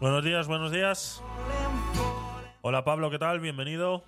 [0.00, 1.22] Buenos días, buenos días.
[2.62, 3.38] Hola Pablo, ¿qué tal?
[3.38, 4.04] Bienvenido.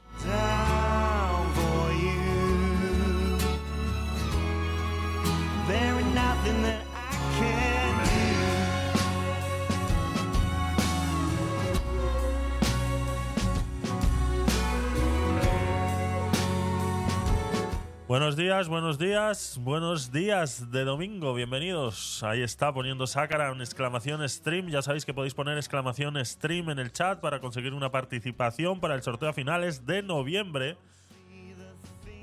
[18.14, 22.22] Buenos días, buenos días, buenos días de domingo, bienvenidos.
[22.22, 24.68] Ahí está poniendo Sácara en exclamación stream.
[24.68, 28.94] Ya sabéis que podéis poner exclamación stream en el chat para conseguir una participación para
[28.94, 30.76] el sorteo a finales de noviembre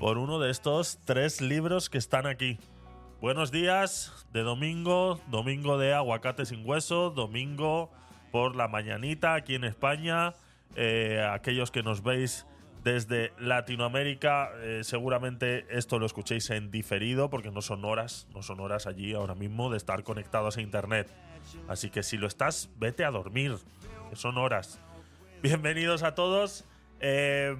[0.00, 2.58] por uno de estos tres libros que están aquí.
[3.20, 7.90] Buenos días de domingo, domingo de aguacate sin hueso, domingo
[8.30, 10.32] por la mañanita aquí en España.
[10.74, 12.46] Eh, aquellos que nos veis
[12.82, 18.60] desde Latinoamérica, eh, seguramente esto lo escuchéis en diferido porque no son horas, no son
[18.60, 21.08] horas allí ahora mismo de estar conectados a internet.
[21.68, 23.56] Así que si lo estás, vete a dormir,
[24.10, 24.80] que son horas.
[25.42, 26.64] Bienvenidos a todos.
[27.00, 27.56] Eh,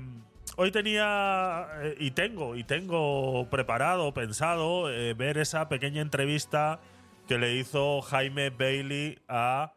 [0.57, 6.81] hoy tenía eh, y tengo y tengo preparado, pensado ver esa pequeña entrevista
[7.29, 9.75] que le hizo Jaime Bailey a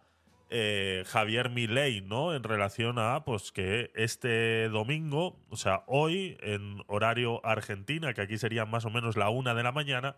[0.50, 2.34] eh, Javier Milei, ¿no?
[2.36, 8.38] En relación a, pues, que este domingo, o sea, hoy, en horario Argentina, que aquí
[8.38, 10.16] sería más o menos la una de la mañana,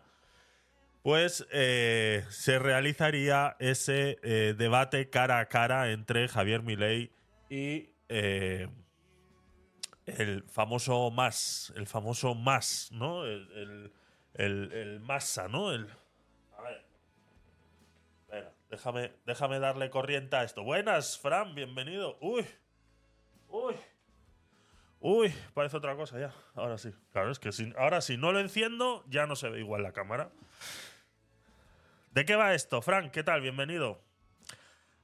[1.02, 7.10] pues eh, se realizaría ese eh, debate cara a cara entre Javier Milei
[7.48, 7.90] y
[10.06, 13.24] el famoso más, el famoso más, ¿no?
[13.24, 13.92] El, el,
[14.34, 15.72] el, el Massa, ¿no?
[15.72, 15.88] El,
[18.70, 20.62] déjame, déjame darle corriente a esto.
[20.62, 22.18] Buenas, Fran, bienvenido.
[22.20, 22.46] Uy,
[23.48, 23.74] uy,
[25.00, 26.34] uy, parece otra cosa ya.
[26.54, 26.92] Ahora sí.
[27.12, 29.92] Claro, es que si, ahora si no lo enciendo, ya no se ve igual la
[29.92, 30.30] cámara.
[32.12, 33.10] ¿De qué va esto, Fran?
[33.10, 33.40] ¿Qué tal?
[33.40, 34.00] Bienvenido.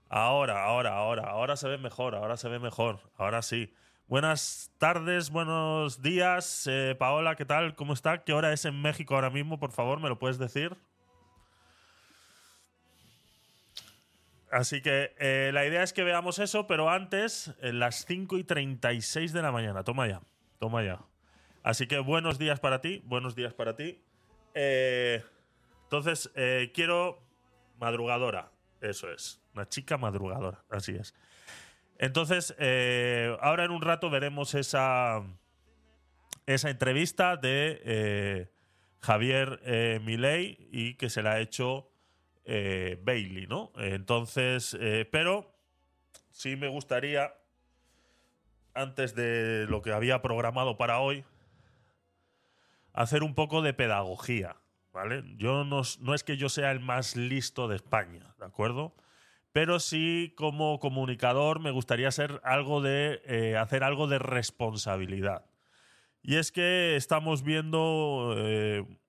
[0.09, 3.75] Ahora, ahora, ahora, ahora se ve mejor, ahora se ve mejor, ahora sí.
[4.07, 7.75] Buenas tardes, buenos días, eh, Paola, ¿qué tal?
[7.75, 8.23] ¿Cómo está?
[8.23, 9.58] ¿Qué hora es en México ahora mismo?
[9.58, 10.77] Por favor, ¿me lo puedes decir?
[14.55, 18.45] Así que eh, la idea es que veamos eso, pero antes, en las 5 y
[18.45, 19.83] 36 de la mañana.
[19.83, 20.23] Toma ya,
[20.61, 21.01] toma ya.
[21.65, 24.01] Así que buenos días para ti, buenos días para ti.
[24.55, 25.25] Eh,
[25.83, 27.20] entonces, eh, quiero
[27.81, 31.17] madrugadora, eso es, una chica madrugadora, así es.
[31.98, 35.20] Entonces, eh, ahora en un rato veremos esa,
[36.47, 38.51] esa entrevista de eh,
[39.01, 41.91] Javier eh, Milei y que se la ha hecho
[42.47, 43.73] eh, Bailey, ¿no?
[43.77, 45.55] Entonces, eh, pero
[46.31, 47.33] sí me gustaría,
[48.75, 51.25] antes de lo que había programado para hoy,
[52.93, 54.57] hacer un poco de pedagogía,
[54.93, 55.25] ¿vale?
[55.37, 58.95] Yo no, es que yo sea el más listo de España, ¿de acuerdo?
[59.53, 65.47] Pero sí, como comunicador, me gustaría hacer algo de, eh, hacer algo de responsabilidad.
[66.23, 68.35] Y es que estamos viendo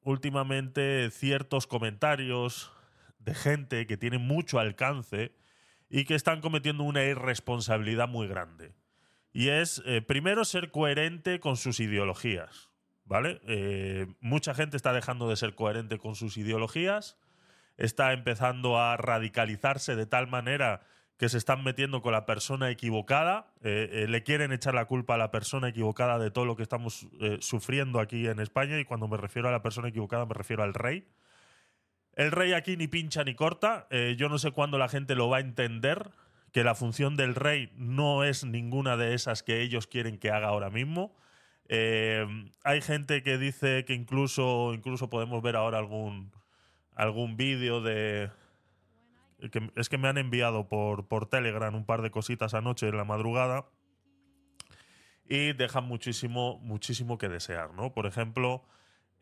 [0.03, 2.74] últimamente ciertos comentarios
[3.25, 5.33] de gente que tiene mucho alcance
[5.89, 8.73] y que están cometiendo una irresponsabilidad muy grande.
[9.33, 12.69] Y es, eh, primero, ser coherente con sus ideologías.
[13.07, 13.39] ¿Vale?
[13.45, 17.19] Eh, mucha gente está dejando de ser coherente con sus ideologías,
[17.77, 20.81] está empezando a radicalizarse de tal manera
[21.17, 25.17] que se están metiendo con la persona equivocada, eh, le quieren echar la culpa a
[25.17, 27.07] la persona equivocada de todo lo que estamos
[27.41, 30.73] sufriendo aquí en España y cuando me refiero a la persona equivocada me refiero al
[30.73, 31.05] rey.
[32.15, 35.29] El rey aquí ni pincha ni corta, eh, yo no sé cuándo la gente lo
[35.29, 36.11] va a entender,
[36.53, 40.47] que la función del rey no es ninguna de esas que ellos quieren que haga
[40.47, 41.13] ahora mismo.
[41.67, 42.25] Eh,
[42.63, 46.31] hay gente que dice que incluso, incluso podemos ver ahora algún,
[46.95, 48.29] algún vídeo de...
[49.51, 52.95] que- es que me han enviado por, por Telegram un par de cositas anoche en
[52.95, 53.65] la madrugada
[55.27, 57.93] y dejan muchísimo, muchísimo que desear, ¿no?
[57.93, 58.63] Por ejemplo,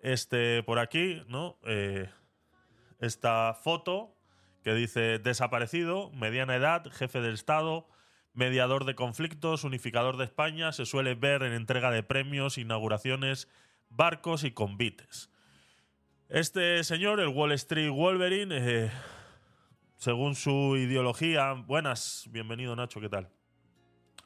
[0.02, 1.58] este por aquí, ¿no?
[1.66, 2.10] Eh,
[3.04, 4.16] esta foto
[4.64, 7.86] que dice desaparecido, mediana edad, jefe del Estado,
[8.34, 13.50] mediador de conflictos, unificador de España, se suele ver en entrega de premios, inauguraciones,
[13.90, 15.30] barcos y convites.
[16.30, 18.92] Este señor, el Wall Street Wolverine, eh,
[19.98, 23.30] según su ideología, buenas, bienvenido Nacho, ¿qué tal?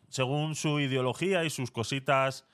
[0.08, 2.46] Según su ideología y sus cositas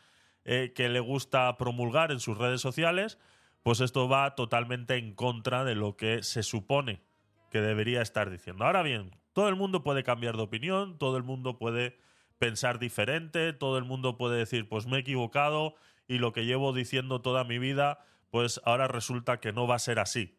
[0.45, 3.19] eh, que le gusta promulgar en sus redes sociales,
[3.63, 7.01] pues esto va totalmente en contra de lo que se supone
[7.49, 8.65] que debería estar diciendo.
[8.65, 11.97] Ahora bien, todo el mundo puede cambiar de opinión, todo el mundo puede
[12.39, 15.75] pensar diferente, todo el mundo puede decir, pues me he equivocado
[16.07, 19.79] y lo que llevo diciendo toda mi vida, pues ahora resulta que no va a
[19.79, 20.37] ser así.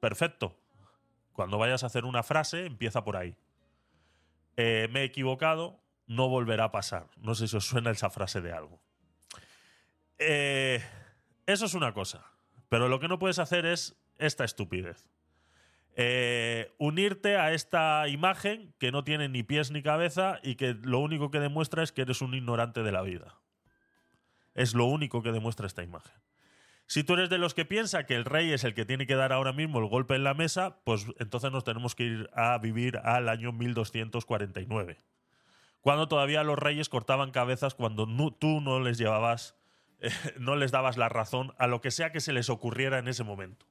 [0.00, 0.58] perfecto.
[1.32, 3.36] Cuando vayas a hacer una frase, empieza por ahí.
[4.56, 7.08] Eh, me he equivocado, no volverá a pasar.
[7.18, 8.80] No sé si os suena esa frase de algo.
[10.18, 10.82] Eh,
[11.46, 12.26] eso es una cosa.
[12.68, 15.08] Pero lo que no puedes hacer es esta estupidez.
[15.98, 20.98] Eh, unirte a esta imagen que no tiene ni pies ni cabeza y que lo
[20.98, 23.38] único que demuestra es que eres un ignorante de la vida.
[24.54, 26.12] Es lo único que demuestra esta imagen.
[26.86, 29.16] Si tú eres de los que piensa que el rey es el que tiene que
[29.16, 32.58] dar ahora mismo el golpe en la mesa, pues entonces nos tenemos que ir a
[32.58, 34.98] vivir al año 1249.
[35.80, 39.56] Cuando todavía los reyes cortaban cabezas cuando tú no les llevabas,
[40.38, 43.24] no les dabas la razón a lo que sea que se les ocurriera en ese
[43.24, 43.66] momento.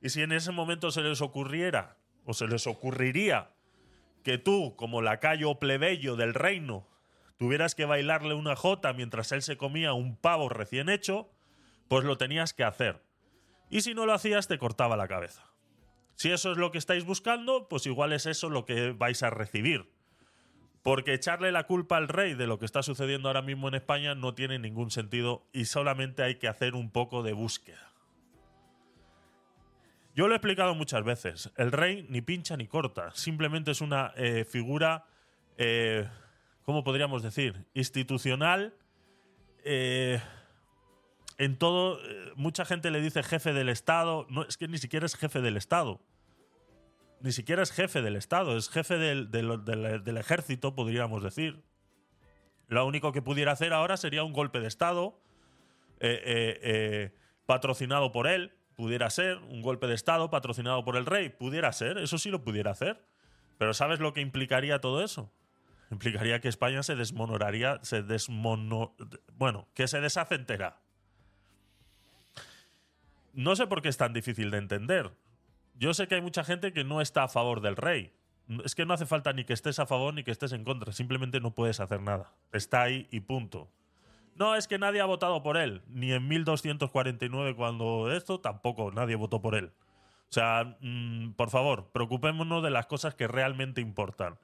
[0.00, 3.50] Y si en ese momento se les ocurriera, o se les ocurriría,
[4.22, 6.88] que tú, como lacayo plebeyo del reino,
[7.38, 11.30] tuvieras que bailarle una jota mientras él se comía un pavo recién hecho,
[11.88, 13.02] pues lo tenías que hacer.
[13.70, 15.44] Y si no lo hacías, te cortaba la cabeza.
[16.14, 19.30] Si eso es lo que estáis buscando, pues igual es eso lo que vais a
[19.30, 19.92] recibir.
[20.86, 24.14] Porque echarle la culpa al rey de lo que está sucediendo ahora mismo en España
[24.14, 27.90] no tiene ningún sentido y solamente hay que hacer un poco de búsqueda.
[30.14, 31.50] Yo lo he explicado muchas veces.
[31.56, 33.10] El rey ni pincha ni corta.
[33.16, 35.06] Simplemente es una eh, figura,
[35.58, 36.08] eh,
[36.62, 37.66] ¿cómo podríamos decir?
[37.74, 38.72] Institucional.
[39.64, 40.20] eh,
[41.36, 41.98] en todo,
[42.36, 44.24] mucha gente le dice jefe del Estado.
[44.30, 46.00] No, es que ni siquiera es jefe del Estado.
[47.26, 51.64] Ni siquiera es jefe del Estado, es jefe del, del- ejército, podríamos decir.
[52.68, 55.20] Lo único que pudiera hacer ahora sería un golpe de Estado
[55.98, 57.14] eh, eh, eh,
[57.44, 61.98] patrocinado por él, pudiera ser, un golpe de Estado patrocinado por el rey, pudiera ser,
[61.98, 63.04] eso sí lo pudiera hacer.
[63.58, 65.32] Pero ¿sabes lo que implicaría todo eso?
[65.90, 68.94] Implicaría que España se desmonoraría, se desmono...
[69.34, 70.78] Bueno, que se deshace entera.
[73.32, 75.10] No sé por qué es tan difícil de entender.
[75.78, 78.12] Yo sé que hay mucha gente que no está a favor del rey.
[78.64, 80.92] Es que no hace falta ni que estés a favor ni que estés en contra.
[80.92, 82.32] Simplemente no puedes hacer nada.
[82.52, 83.68] Está ahí y punto.
[84.36, 85.82] No, es que nadie ha votado por él.
[85.88, 89.72] Ni en 1249 cuando esto, tampoco nadie votó por él.
[90.28, 94.38] O sea, mm, por favor, preocupémonos de las cosas que realmente importan.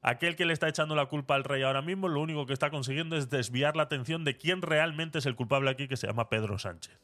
[0.00, 2.70] Aquel que le está echando la culpa al rey ahora mismo, lo único que está
[2.70, 6.28] consiguiendo es desviar la atención de quién realmente es el culpable aquí, que se llama
[6.28, 6.98] Pedro Sánchez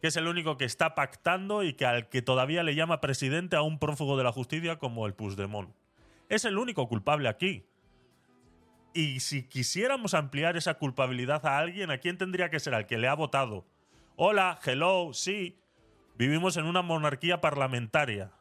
[0.00, 3.56] que es el único que está pactando y que al que todavía le llama presidente
[3.56, 5.74] a un prófugo de la justicia como el Puigdemont.
[6.28, 7.66] Es el único culpable aquí.
[8.94, 12.74] Y si quisiéramos ampliar esa culpabilidad a alguien, ¿a quién tendría que ser?
[12.74, 13.66] Al que le ha votado.
[14.16, 15.58] Hola, hello, sí.
[16.16, 18.32] Vivimos en una monarquía parlamentaria,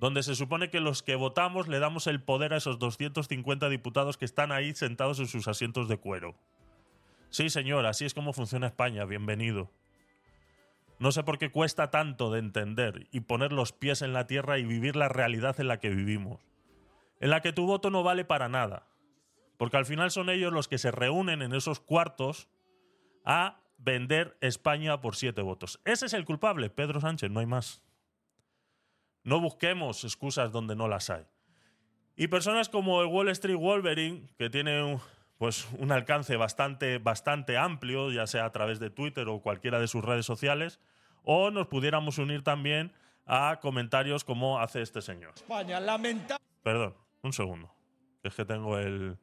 [0.00, 4.16] donde se supone que los que votamos le damos el poder a esos 250 diputados
[4.16, 6.34] que están ahí sentados en sus asientos de cuero.
[7.30, 9.04] Sí, señor, así es como funciona España.
[9.04, 9.70] Bienvenido.
[11.02, 14.60] No sé por qué cuesta tanto de entender y poner los pies en la tierra
[14.60, 16.40] y vivir la realidad en la que vivimos.
[17.18, 18.86] En la que tu voto no vale para nada.
[19.56, 22.48] Porque al final son ellos los que se reúnen en esos cuartos
[23.24, 25.80] a vender España por siete votos.
[25.84, 27.82] Ese es el culpable, Pedro Sánchez, no hay más.
[29.24, 31.24] No busquemos excusas donde no las hay.
[32.14, 35.00] Y personas como el Wall Street Wolverine, que tiene un,
[35.36, 39.88] pues, un alcance bastante, bastante amplio, ya sea a través de Twitter o cualquiera de
[39.88, 40.78] sus redes sociales,
[41.24, 42.92] o nos pudiéramos unir también
[43.26, 45.32] a comentarios como hace este señor.
[45.36, 46.38] España, lamenta.
[46.62, 47.72] Perdón, un segundo.
[48.22, 49.18] Es que tengo el.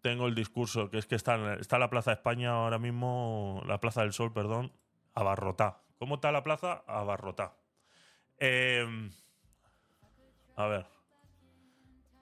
[0.00, 3.80] Tengo el discurso, que es que está, está la Plaza de España ahora mismo, la
[3.80, 4.72] Plaza del Sol, perdón,
[5.14, 5.82] abarrotá.
[5.98, 6.84] ¿Cómo está la plaza?
[6.86, 7.54] Abarrotá.
[8.38, 9.10] Em,
[10.56, 10.86] a ver.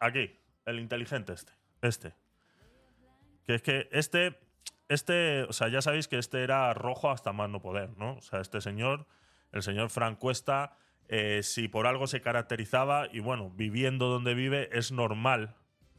[0.00, 1.52] Aquí, el inteligente este.
[1.82, 2.14] Este.
[3.44, 4.40] Que es que este.
[4.88, 8.14] Este, o sea, ya sabéis que este era rojo hasta más no poder, ¿no?
[8.14, 9.06] O sea, este señor,
[9.52, 10.76] el señor Frank Cuesta,
[11.08, 15.56] eh, si por algo se caracterizaba, y bueno, viviendo donde vive, es normal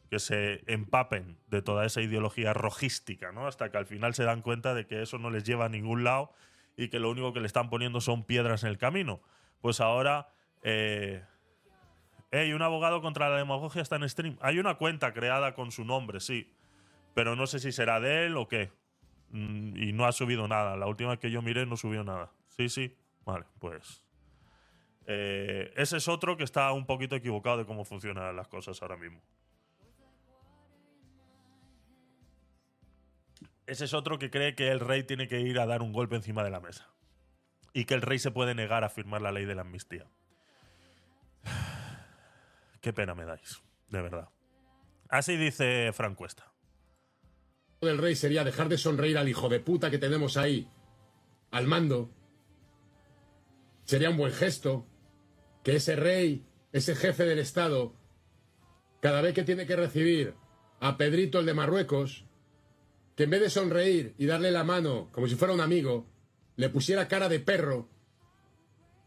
[0.09, 3.45] que se empapen de toda esa ideología rojística, ¿no?
[3.45, 6.05] Hasta que al final se dan cuenta de que eso no les lleva a ningún
[6.05, 6.31] lado
[6.77, 9.21] y que lo único que le están poniendo son piedras en el camino.
[9.61, 10.29] Pues ahora.
[10.63, 11.23] Eh,
[12.53, 14.37] un abogado contra la demagogia está en stream.
[14.41, 16.51] Hay una cuenta creada con su nombre, sí.
[17.17, 18.71] Pero no sé si será de él o qué.
[19.31, 20.77] Mm, y no ha subido nada.
[20.77, 22.31] La última que yo miré no subió nada.
[22.49, 22.95] Sí, sí.
[23.25, 24.03] Vale, pues.
[25.07, 28.97] Eh, ese es otro que está un poquito equivocado de cómo funcionan las cosas ahora
[28.97, 29.19] mismo.
[33.65, 36.17] Ese es otro que cree que el rey tiene que ir a dar un golpe
[36.17, 36.87] encima de la mesa.
[37.73, 40.05] Y que el rey se puede negar a firmar la ley de la amnistía.
[42.79, 44.29] Qué pena me dais, de verdad.
[45.09, 46.53] Así dice Frank Cuesta.
[47.81, 50.67] Del rey sería dejar de sonreír al hijo de puta que tenemos ahí,
[51.51, 52.09] al mando.
[53.85, 54.87] Sería un buen gesto.
[55.63, 57.93] que ese rey, ese jefe del Estado,
[59.01, 60.33] cada vez que tiene que recibir
[60.79, 62.25] a Pedrito el de Marruecos,
[63.17, 66.07] que en vez de sonreír y darle la mano como si fuera un amigo,
[66.55, 67.89] le pusiera cara de perro,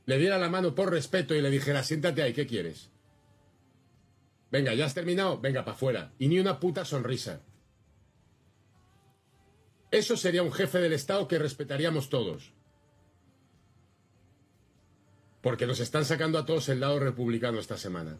[0.05, 2.91] le diera la mano por respeto y le dijera, siéntate ahí, ¿qué quieres?
[4.51, 5.41] Venga, ¿ya has terminado?
[5.41, 6.13] Venga, para afuera.
[6.19, 7.43] Y ni una puta sonrisa.
[9.91, 12.53] Eso sería un jefe del Estado que respetaríamos todos.
[15.41, 18.19] Porque nos están sacando a todos el lado republicano esta semana.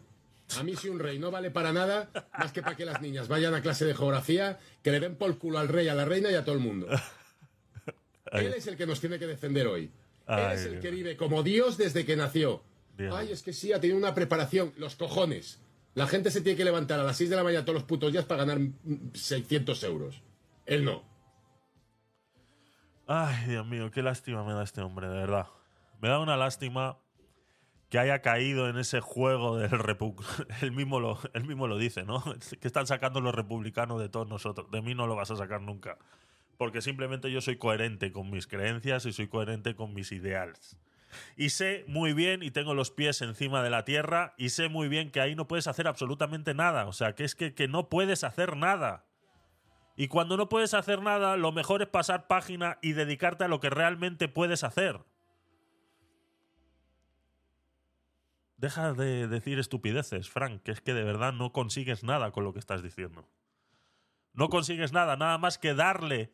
[0.57, 3.27] A mí si un rey no vale para nada, más que para que las niñas
[3.27, 6.29] vayan a clase de geografía, que le den por culo al rey, a la reina
[6.29, 6.87] y a todo el mundo.
[8.31, 9.91] Él es el que nos tiene que defender hoy.
[10.27, 12.63] Él es el que vive como Dios desde que nació.
[13.11, 14.73] Ay, es que sí, ha tenido una preparación.
[14.77, 15.59] Los cojones.
[15.95, 18.11] La gente se tiene que levantar a las 6 de la mañana todos los putos
[18.11, 20.21] días para ganar mm, 600 euros.
[20.65, 21.03] Él no.
[23.07, 25.47] Ay, Dios mío, qué lástima me da este hombre, de verdad.
[26.01, 26.97] Me da una lástima
[27.89, 30.15] que haya caído en ese juego del repu
[30.61, 32.23] él mismo lo mismo lo dice, ¿no?
[32.61, 34.71] Que están sacando los republicanos de todos nosotros.
[34.71, 35.97] De mí no lo vas a sacar nunca.
[36.57, 40.77] Porque simplemente yo soy coherente con mis creencias y soy coherente con mis ideales.
[41.35, 44.87] Y sé muy bien y tengo los pies encima de la tierra y sé muy
[44.87, 46.85] bien que ahí no puedes hacer absolutamente nada.
[46.85, 49.05] O sea, que es que, que no puedes hacer nada.
[50.01, 53.59] Y cuando no puedes hacer nada, lo mejor es pasar página y dedicarte a lo
[53.59, 54.99] que realmente puedes hacer.
[58.57, 62.51] Deja de decir estupideces, Frank, que es que de verdad no consigues nada con lo
[62.51, 63.29] que estás diciendo.
[64.33, 66.33] No consigues nada, nada más que darle,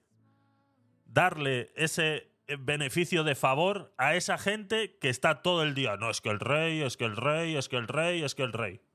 [1.03, 5.97] darle ese eh, beneficio de favor a esa gente que está todo el día.
[5.97, 8.43] No, es que el rey, es que el rey, es que el rey, es que
[8.43, 8.86] el rey.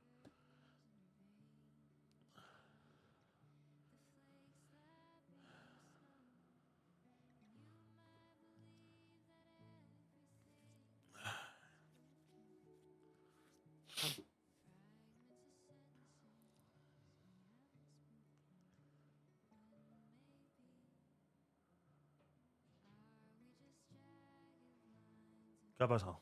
[25.83, 26.21] ¿Qué ha pasado?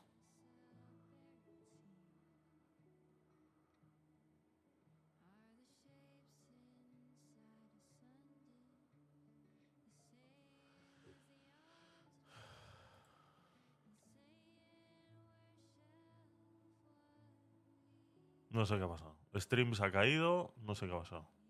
[18.49, 19.15] No sé qué ha pasado.
[19.35, 21.40] Stream se ha caído, no sé qué ha pasado.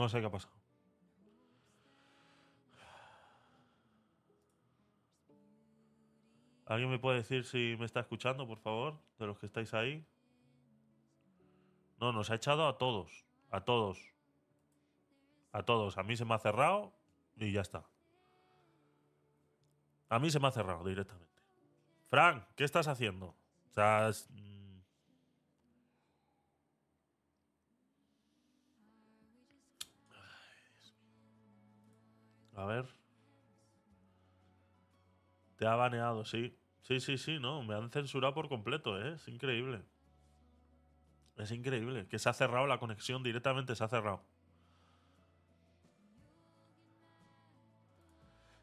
[0.00, 0.54] No sé qué ha pasado.
[6.64, 8.98] ¿Alguien me puede decir si me está escuchando, por favor?
[9.18, 10.06] De los que estáis ahí.
[12.00, 13.26] No, nos ha echado a todos.
[13.50, 13.98] A todos.
[15.52, 15.98] A todos.
[15.98, 16.94] A mí se me ha cerrado
[17.36, 17.84] y ya está.
[20.08, 21.42] A mí se me ha cerrado directamente.
[22.08, 23.26] Frank, ¿qué estás haciendo?
[23.26, 24.10] O sea,
[32.60, 32.84] A ver.
[35.56, 36.54] Te ha baneado, sí.
[36.82, 37.62] Sí, sí, sí, no.
[37.62, 39.14] Me han censurado por completo, ¿eh?
[39.14, 39.82] Es increíble.
[41.38, 42.06] Es increíble.
[42.06, 44.22] Que se ha cerrado la conexión directamente, se ha cerrado.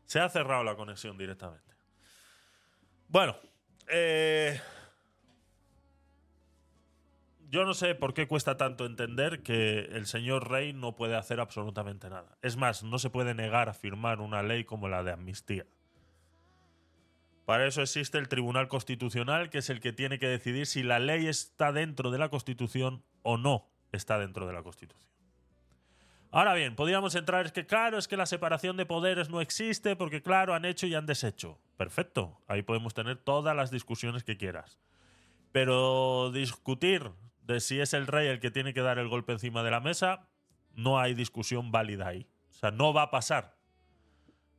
[0.05, 1.73] Se ha cerrado la conexión directamente.
[3.07, 3.35] Bueno,
[3.87, 4.61] eh,
[7.49, 11.39] yo no sé por qué cuesta tanto entender que el señor Rey no puede hacer
[11.39, 12.37] absolutamente nada.
[12.41, 15.65] Es más, no se puede negar a firmar una ley como la de amnistía.
[17.45, 20.99] Para eso existe el Tribunal Constitucional, que es el que tiene que decidir si la
[20.99, 25.07] ley está dentro de la Constitución o no está dentro de la Constitución.
[26.29, 29.95] Ahora bien, podríamos entrar, es que claro, es que la separación de poderes no existe
[29.95, 31.57] porque claro, han hecho y han deshecho.
[31.77, 34.77] Perfecto, ahí podemos tener todas las discusiones que quieras.
[35.53, 37.11] Pero discutir
[37.47, 39.79] de si es el rey el que tiene que dar el golpe encima de la
[39.79, 40.27] mesa,
[40.75, 42.27] no hay discusión válida ahí.
[42.51, 43.55] O sea, no va a pasar.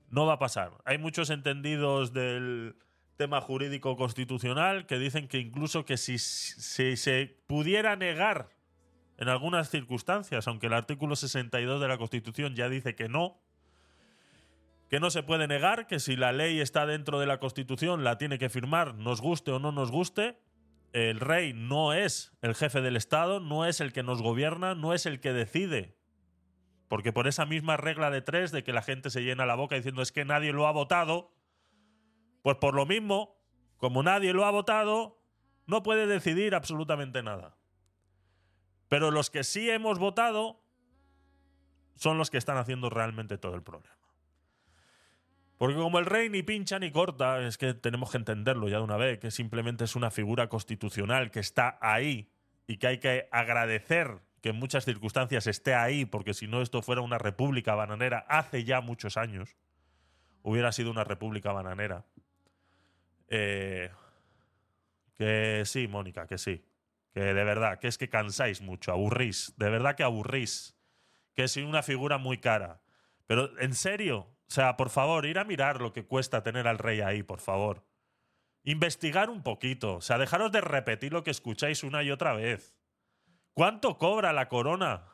[0.09, 0.73] No va a pasar.
[0.87, 2.77] Hay muchos entendidos del
[3.17, 8.49] tema jurídico constitucional que dicen que incluso que si, si se pudiera negar
[9.19, 13.39] en algunas circunstancias, aunque el artículo 62 de la Constitución ya dice que no,
[14.89, 18.17] que no se puede negar, que si la ley está dentro de la Constitución la
[18.17, 20.39] tiene que firmar, nos guste o no nos guste,
[20.93, 24.95] el rey no es el jefe del Estado, no es el que nos gobierna, no
[24.95, 25.97] es el que decide.
[26.89, 29.77] Porque por esa misma regla de tres de que la gente se llena la boca
[29.77, 31.35] diciendo es que nadie lo ha votado,
[32.43, 33.37] Pues por lo mismo,
[33.77, 35.21] como nadie lo ha votado,
[35.67, 37.59] no puede decidir absolutamente nada.
[38.89, 40.63] Pero los que sí hemos votado
[41.95, 43.98] son los que están haciendo realmente todo el problema.
[45.59, 48.85] Porque como el rey ni pincha ni corta, es que tenemos que entenderlo ya de
[48.85, 52.31] una vez, que simplemente es una figura constitucional que está ahí
[52.69, 56.81] y que hay que agradecer que en muchas circunstancias esté ahí, porque si no esto
[56.81, 59.57] fuera una república bananera hace ya muchos años,
[60.43, 62.07] hubiera sido una república bananera.
[63.27, 63.91] Eh,
[65.17, 66.65] que sí, Mónica, que sí.
[67.13, 69.55] Que de verdad, que es que cansáis mucho, aburrís.
[69.57, 70.77] De verdad que aburrís.
[71.35, 72.81] Que es una figura muy cara.
[73.27, 74.29] Pero, ¿en serio?
[74.49, 77.41] O sea, por favor, ir a mirar lo que cuesta tener al rey ahí, por
[77.41, 77.85] favor.
[78.65, 79.97] Investigar un poquito.
[79.97, 82.75] O sea, dejaros de repetir lo que escucháis una y otra vez.
[83.53, 85.05] ¿Cuánto cobra la corona?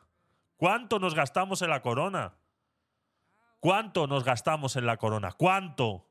[0.57, 2.35] ¿Cuánto nos gastamos en la corona?
[3.59, 5.31] ¿Cuánto nos gastamos en la corona?
[5.33, 6.07] ¿Cuánto?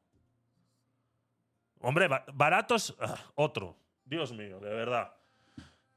[1.80, 3.76] Hombre, ba- baratos, ah, otro.
[4.04, 5.14] Dios mío, de verdad.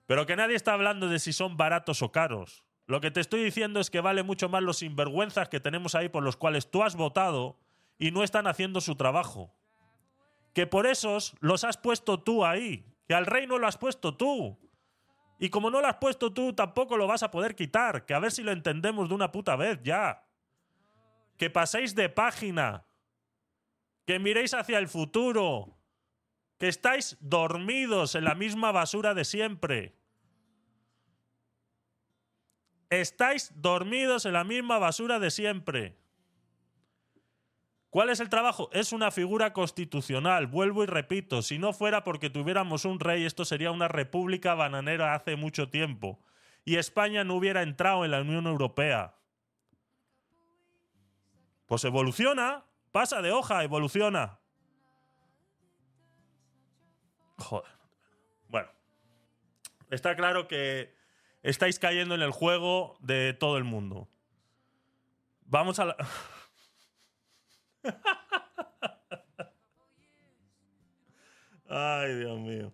[0.05, 2.63] Pero que nadie está hablando de si son baratos o caros.
[2.88, 6.08] Lo que te estoy diciendo es que vale mucho más los sinvergüenzas que tenemos ahí
[6.08, 7.60] por los cuales tú has votado
[8.00, 9.53] y no están haciendo su trabajo.
[10.53, 12.86] Que por esos los has puesto tú ahí.
[13.06, 14.58] Que al rey no lo has puesto tú.
[15.38, 18.06] Y como no lo has puesto tú, tampoco lo vas a poder quitar.
[18.06, 20.24] Que a ver si lo entendemos de una puta vez ya.
[21.38, 22.86] Que paséis de página.
[24.06, 25.77] Que miréis hacia el futuro.
[26.58, 29.97] Que estáis dormidos en la misma basura de siempre.
[32.89, 35.98] Estáis dormidos en la misma basura de siempre.
[37.89, 38.70] ¿Cuál es el trabajo?
[38.74, 40.48] Es una figura constitucional.
[40.48, 45.13] Vuelvo y repito, si no fuera porque tuviéramos un rey, esto sería una república bananera
[45.13, 46.20] hace mucho tiempo.
[46.63, 49.15] Y España no hubiera entrado en la Unión Europea.
[51.65, 54.40] Pues evoluciona, pasa de hoja, evoluciona.
[57.38, 57.72] Joder.
[58.50, 58.70] Bueno,
[59.90, 60.97] está claro que
[61.50, 64.10] estáis cayendo en el juego de todo el mundo.
[65.46, 65.96] Vamos a la...
[71.70, 72.74] Ay, Dios mío.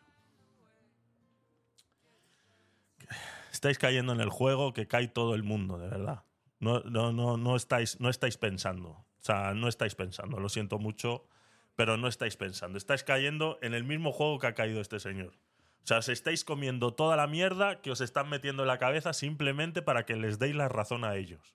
[3.52, 6.24] Estáis cayendo en el juego que cae todo el mundo, de verdad.
[6.58, 8.90] No, no, no, no, estáis, no estáis pensando.
[8.90, 10.40] O sea, no estáis pensando.
[10.40, 11.28] Lo siento mucho,
[11.78, 12.76] pero no estáis pensando.
[12.76, 15.34] Estáis cayendo en el mismo juego que ha caído este señor.
[15.84, 19.12] O sea, os estáis comiendo toda la mierda que os están metiendo en la cabeza
[19.12, 21.54] simplemente para que les deis la razón a ellos.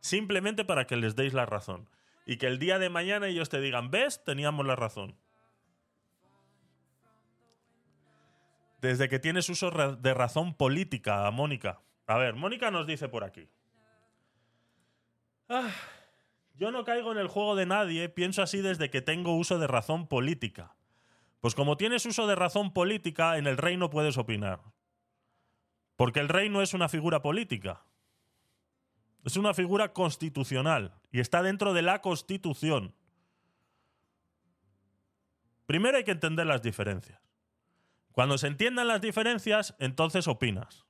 [0.00, 1.88] Simplemente para que les deis la razón.
[2.26, 4.22] Y que el día de mañana ellos te digan, ¿ves?
[4.22, 5.16] Teníamos la razón.
[8.82, 11.80] Desde que tienes uso de razón política, Mónica.
[12.06, 13.48] A ver, Mónica nos dice por aquí.
[15.48, 15.72] Ah,
[16.54, 19.66] yo no caigo en el juego de nadie, pienso así desde que tengo uso de
[19.66, 20.76] razón política.
[21.40, 24.62] Pues como tienes uso de razón política, en el rey no puedes opinar.
[25.96, 27.84] Porque el rey no es una figura política.
[29.24, 32.94] Es una figura constitucional y está dentro de la constitución.
[35.66, 37.20] Primero hay que entender las diferencias.
[38.12, 40.84] Cuando se entiendan las diferencias, entonces opinas.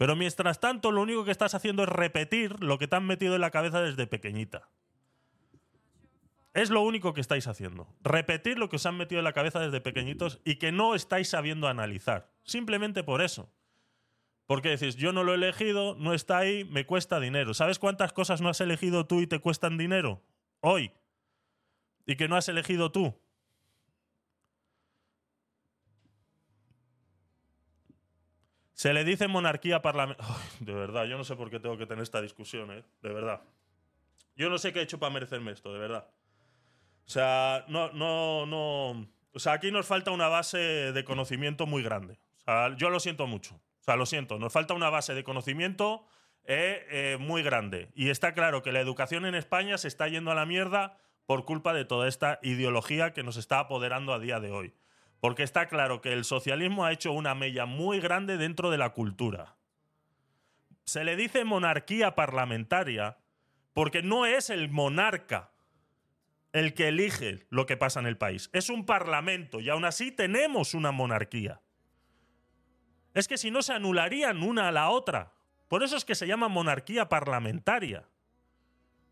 [0.00, 3.34] Pero mientras tanto, lo único que estás haciendo es repetir lo que te han metido
[3.34, 4.66] en la cabeza desde pequeñita.
[6.54, 7.86] Es lo único que estáis haciendo.
[8.02, 11.28] Repetir lo que os han metido en la cabeza desde pequeñitos y que no estáis
[11.28, 12.32] sabiendo analizar.
[12.44, 13.52] Simplemente por eso.
[14.46, 17.52] Porque decís, yo no lo he elegido, no está ahí, me cuesta dinero.
[17.52, 20.22] ¿Sabes cuántas cosas no has elegido tú y te cuestan dinero?
[20.60, 20.92] Hoy.
[22.06, 23.20] Y que no has elegido tú.
[28.80, 30.34] Se le dice monarquía parlamentaria.
[30.60, 32.82] De verdad, yo no sé por qué tengo que tener esta discusión, ¿eh?
[33.02, 33.42] De verdad.
[34.36, 36.08] Yo no sé qué he hecho para merecerme esto, de verdad.
[37.04, 39.06] O sea, no, no, no.
[39.34, 42.20] O sea, aquí nos falta una base de conocimiento muy grande.
[42.78, 43.56] Yo lo siento mucho.
[43.56, 44.38] O sea, lo siento.
[44.38, 46.06] Nos falta una base de conocimiento
[46.44, 47.90] eh, eh, muy grande.
[47.94, 51.44] Y está claro que la educación en España se está yendo a la mierda por
[51.44, 54.72] culpa de toda esta ideología que nos está apoderando a día de hoy.
[55.20, 58.90] Porque está claro que el socialismo ha hecho una mella muy grande dentro de la
[58.90, 59.56] cultura.
[60.84, 63.18] Se le dice monarquía parlamentaria
[63.74, 65.52] porque no es el monarca
[66.52, 68.50] el que elige lo que pasa en el país.
[68.52, 71.60] Es un parlamento y aún así tenemos una monarquía.
[73.14, 75.32] Es que si no se anularían una a la otra.
[75.68, 78.08] Por eso es que se llama monarquía parlamentaria.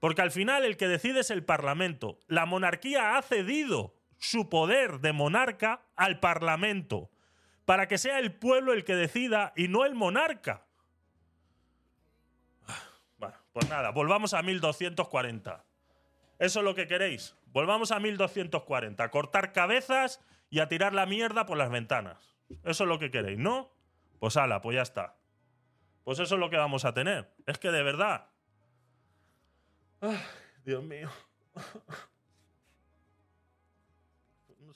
[0.00, 2.18] Porque al final el que decide es el parlamento.
[2.26, 7.10] La monarquía ha cedido su poder de monarca al parlamento
[7.64, 10.64] para que sea el pueblo el que decida y no el monarca.
[13.18, 15.64] Bueno, Pues nada, volvamos a 1240.
[16.38, 17.36] ¿Eso es lo que queréis?
[17.46, 19.02] Volvamos a 1240.
[19.02, 22.36] A cortar cabezas y a tirar la mierda por las ventanas.
[22.64, 23.70] Eso es lo que queréis, ¿no?
[24.18, 25.16] Pues ala, pues ya está.
[26.04, 27.30] Pues eso es lo que vamos a tener.
[27.46, 28.28] Es que de verdad.
[30.64, 31.10] Dios mío.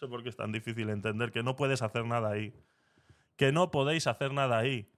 [0.03, 2.53] Sé por qué es tan difícil entender que no puedes hacer nada ahí.
[3.37, 4.91] Que no podéis hacer nada ahí.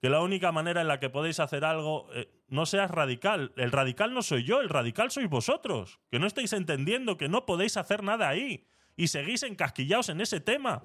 [0.00, 3.52] Que la única manera en la que podéis hacer algo, eh, no seas radical.
[3.56, 6.00] El radical no soy yo, el radical sois vosotros.
[6.10, 8.66] Que no estáis entendiendo que no podéis hacer nada ahí.
[8.96, 10.84] Y seguís encasquillados en ese tema.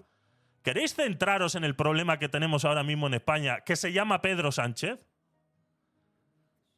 [0.64, 4.52] ¿Queréis centraros en el problema que tenemos ahora mismo en España, que se llama Pedro
[4.52, 5.08] Sánchez?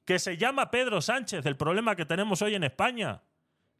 [0.06, 3.23] Que se llama Pedro Sánchez, el problema que tenemos hoy en España.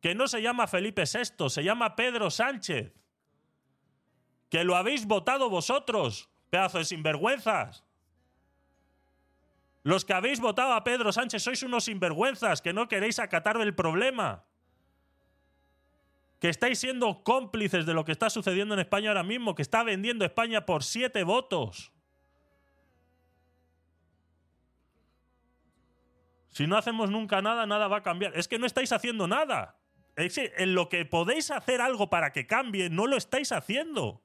[0.02, 3.03] Que no se llama Felipe VI, se llama Pedro Sánchez.
[4.54, 7.84] Que lo habéis votado vosotros, pedazo de sinvergüenzas.
[9.82, 13.74] Los que habéis votado a Pedro Sánchez sois unos sinvergüenzas que no queréis acatar el
[13.74, 14.46] problema.
[16.39, 19.82] Que estáis siendo cómplices de lo que está sucediendo en España ahora mismo, que está
[19.82, 21.92] vendiendo España por siete votos.
[26.50, 28.38] Si no hacemos nunca nada, nada va a cambiar.
[28.38, 29.80] Es que no estáis haciendo nada.
[30.16, 34.22] En lo que podéis hacer algo para que cambie, no lo estáis haciendo.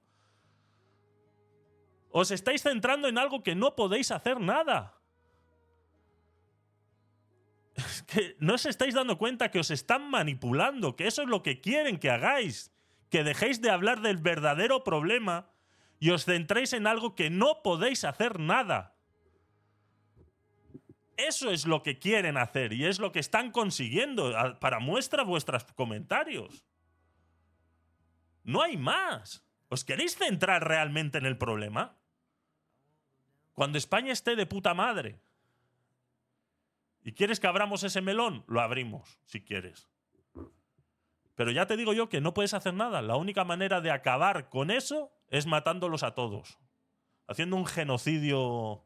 [2.10, 4.94] Os estáis centrando en algo que no podéis hacer nada.
[8.40, 11.98] No os estáis dando cuenta que os están manipulando, que eso es lo que quieren
[11.98, 12.72] que hagáis,
[13.10, 15.50] que dejéis de hablar del verdadero problema
[16.00, 18.96] y os centréis en algo que no podéis hacer nada.
[21.16, 24.32] Eso es lo que quieren hacer y es lo que están consiguiendo.
[24.60, 26.64] Para muestra vuestros comentarios.
[28.44, 29.44] No hay más.
[29.68, 31.97] ¿Os queréis centrar realmente en el problema?
[33.58, 35.18] Cuando España esté de puta madre
[37.02, 39.88] y quieres que abramos ese melón, lo abrimos, si quieres.
[41.34, 43.02] Pero ya te digo yo que no puedes hacer nada.
[43.02, 46.56] La única manera de acabar con eso es matándolos a todos.
[47.26, 48.84] Haciendo un genocidio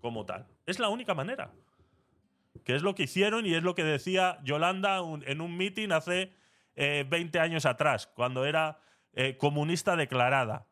[0.00, 0.46] como tal.
[0.64, 1.52] Es la única manera.
[2.64, 6.32] Que es lo que hicieron y es lo que decía Yolanda en un meeting hace
[6.74, 8.80] eh, 20 años atrás, cuando era
[9.12, 10.68] eh, comunista declarada.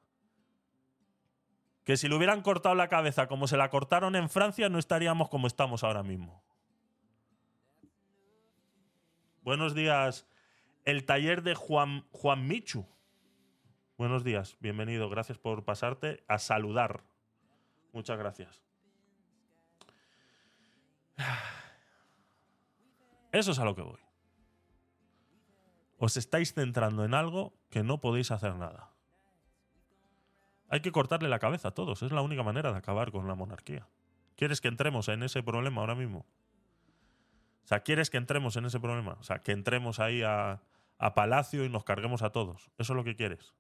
[1.87, 5.29] Que si le hubieran cortado la cabeza como se la cortaron en Francia, no estaríamos
[5.29, 6.42] como estamos ahora mismo.
[9.42, 10.27] Buenos días,
[10.85, 12.88] el taller de Juan, Juan Michu.
[13.96, 15.09] Buenos días, bienvenido.
[15.09, 17.05] Gracias por pasarte a saludar.
[17.92, 18.64] Muchas gracias.
[23.31, 24.01] Eso es a lo que voy.
[25.99, 28.95] Os estáis centrando en algo que no podéis hacer nada.
[30.68, 32.02] Hay que cortarle la cabeza a todos.
[32.02, 33.87] Es la única manera de acabar con la monarquía.
[34.37, 36.26] ¿Quieres que entremos en ese problema ahora mismo?
[37.64, 39.16] O sea, ¿quieres que entremos en ese problema?
[39.18, 40.62] O sea, que entremos ahí a,
[41.14, 42.70] Palacio y nos carguemos a todos.
[42.79, 43.55] ¿Eso es lo que quieres?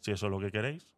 [0.00, 0.88] Si eso es lo que queréis.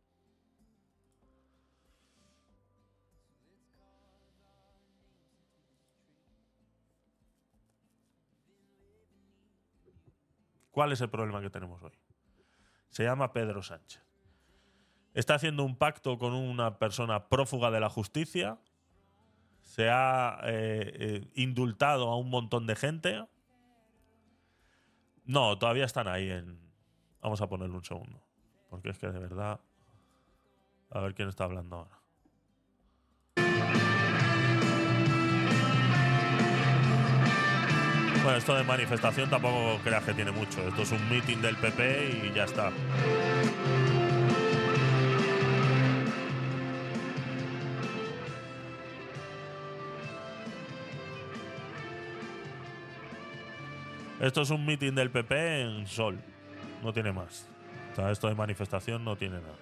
[10.76, 11.98] ¿Cuál es el problema que tenemos hoy?
[12.90, 14.04] Se llama Pedro Sánchez.
[15.14, 18.58] Está haciendo un pacto con una persona prófuga de la justicia.
[19.62, 23.26] Se ha eh, eh, indultado a un montón de gente.
[25.24, 26.60] No, todavía están ahí en...
[27.22, 28.22] Vamos a ponerle un segundo.
[28.68, 29.58] Porque es que de verdad...
[30.90, 32.02] A ver quién está hablando ahora.
[38.26, 40.60] Bueno, esto de manifestación tampoco creas que tiene mucho.
[40.66, 42.72] Esto es un meeting del PP y ya está.
[54.20, 56.18] Esto es un meeting del PP en Sol.
[56.82, 57.48] No tiene más.
[57.92, 59.54] O sea, esto de manifestación no tiene nada.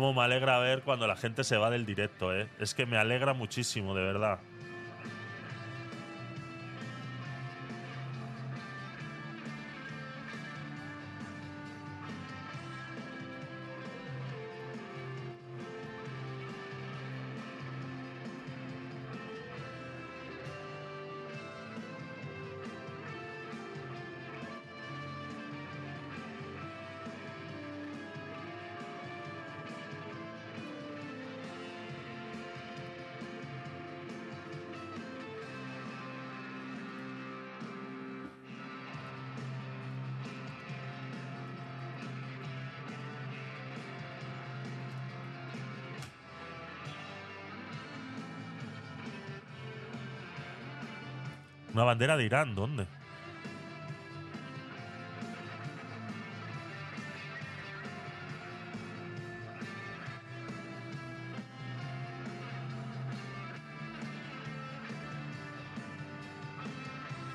[0.00, 2.48] Cómo me alegra ver cuando la gente se va del directo, ¿eh?
[2.58, 4.38] Es que me alegra muchísimo, de verdad.
[51.90, 52.86] Bandera de Irán, ¿dónde?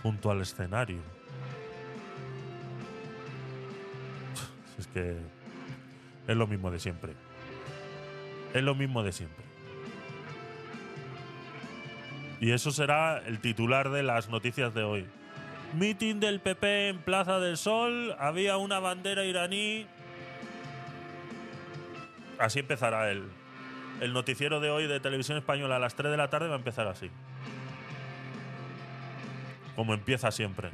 [0.01, 0.99] Junto al escenario.
[4.77, 5.17] Es que
[6.27, 7.11] es lo mismo de siempre.
[8.53, 9.44] Es lo mismo de siempre.
[12.45, 15.07] Y eso será el titular de las noticias de hoy.
[15.73, 18.15] Meeting del PP en Plaza del Sol.
[18.19, 19.87] Había una bandera iraní.
[22.37, 23.23] Así empezará el,
[23.99, 26.47] el noticiero de hoy de Televisión Española a las 3 de la tarde.
[26.47, 27.09] Va a empezar así.
[29.75, 30.69] Como empieza siempre.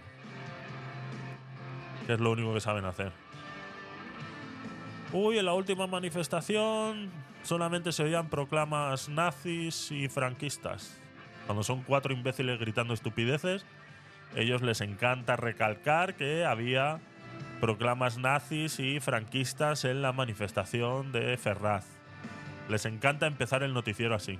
[2.05, 3.13] Que es lo único que saben hacer.
[5.13, 7.09] Uy, en la última manifestación
[7.43, 11.01] solamente se oían proclamas nazis y franquistas.
[11.45, 13.65] Cuando son cuatro imbéciles gritando estupideces,
[14.35, 16.99] ellos les encanta recalcar que había
[17.59, 21.85] proclamas nazis y franquistas en la manifestación de Ferraz.
[22.69, 24.39] Les encanta empezar el noticiero así.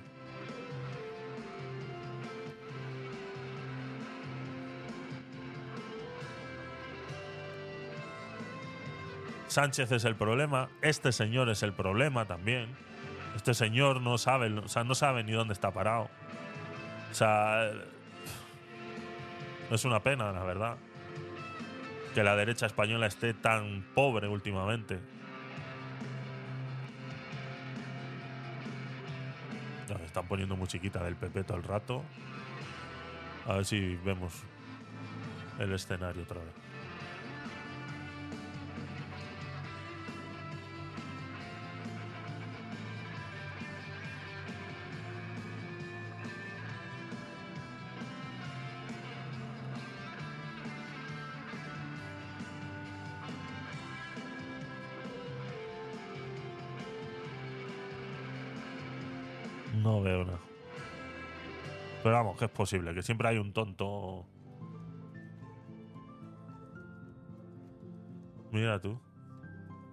[9.52, 12.70] Sánchez es el problema, este señor es el problema también.
[13.36, 16.10] Este señor no sabe, o sea, no sabe ni dónde está parado.
[17.12, 17.72] O sea,
[19.70, 20.78] es una pena, la verdad,
[22.16, 25.00] que la derecha española esté tan pobre últimamente.
[30.06, 32.04] Están poniendo musiquita del PP todo el rato.
[33.48, 34.34] A ver si vemos
[35.60, 36.71] el escenario otra vez.
[62.46, 64.28] Es posible, que siempre hay un tonto.
[68.52, 69.00] Mira tú.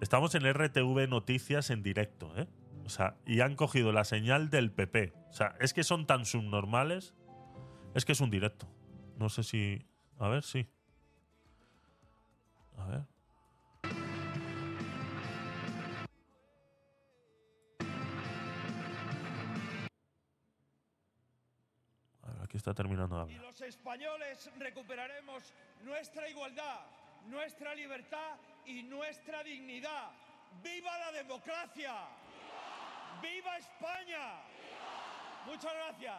[0.01, 2.47] Estamos en RTV Noticias en directo, ¿eh?
[2.85, 5.13] O sea, y han cogido la señal del PP.
[5.29, 7.13] O sea, es que son tan subnormales.
[7.93, 8.67] Es que es un directo.
[9.17, 9.85] No sé si.
[10.17, 10.67] A ver, sí.
[22.69, 23.47] Está terminando de y hablar.
[23.51, 25.53] los españoles recuperaremos
[25.83, 26.81] nuestra igualdad,
[27.27, 30.11] nuestra libertad y nuestra dignidad.
[30.63, 31.93] ¡Viva la democracia!
[33.21, 34.41] ¡Viva España!
[35.45, 36.15] Muchas gracias.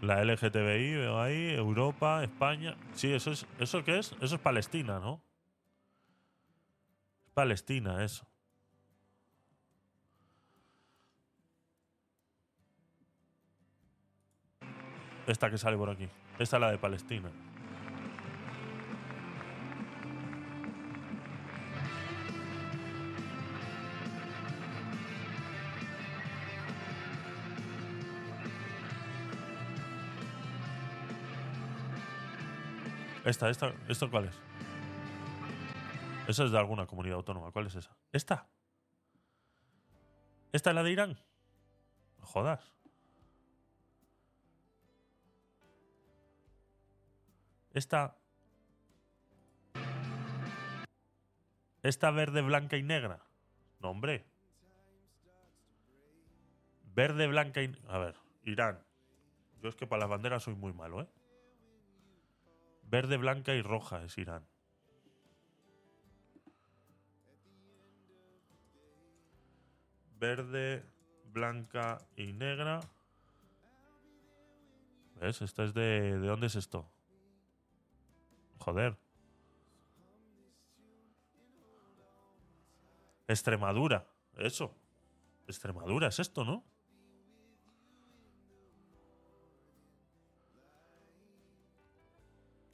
[0.00, 2.76] La LGTBI, veo ahí, Europa, España.
[2.94, 3.46] Sí, eso es.
[3.58, 4.12] ¿Eso qué es?
[4.20, 5.20] Eso es Palestina, ¿no?
[7.38, 8.26] Es Palestina, eso.
[15.24, 16.08] Esta que sale por aquí.
[16.40, 17.30] Esta es la de Palestina.
[33.24, 34.57] Esta, esta, ¿esto cuál es?
[36.28, 37.50] Esa es de alguna comunidad autónoma.
[37.52, 37.96] ¿Cuál es esa?
[38.12, 38.46] ¿Esta?
[40.52, 41.18] ¿Esta es la de Irán?
[42.20, 42.70] Jodas.
[47.72, 48.18] Esta.
[51.82, 53.24] Esta verde, blanca y negra.
[53.80, 54.26] No, hombre.
[56.94, 57.74] Verde, blanca y.
[57.88, 58.84] A ver, Irán.
[59.62, 61.08] Yo es que para las banderas soy muy malo, ¿eh?
[62.82, 64.46] Verde, blanca y roja es Irán.
[70.18, 70.84] Verde,
[71.32, 72.80] blanca y negra.
[75.20, 75.42] ¿Ves?
[75.42, 76.18] Esta es de.
[76.18, 76.90] ¿De dónde es esto?
[78.58, 78.98] Joder.
[83.28, 84.06] Extremadura.
[84.36, 84.74] Eso.
[85.46, 86.64] Extremadura es esto, ¿no?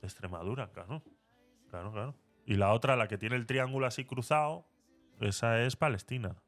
[0.02, 1.02] Extremadura, claro.
[1.70, 2.14] Claro, claro.
[2.46, 4.66] Y la otra, la que tiene el triángulo así cruzado,
[5.20, 6.43] esa es Palestina.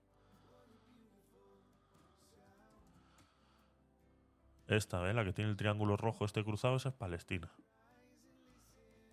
[4.68, 5.14] Esta, ¿ves?
[5.14, 7.50] La que tiene el triángulo rojo este cruzado, esa es Palestina.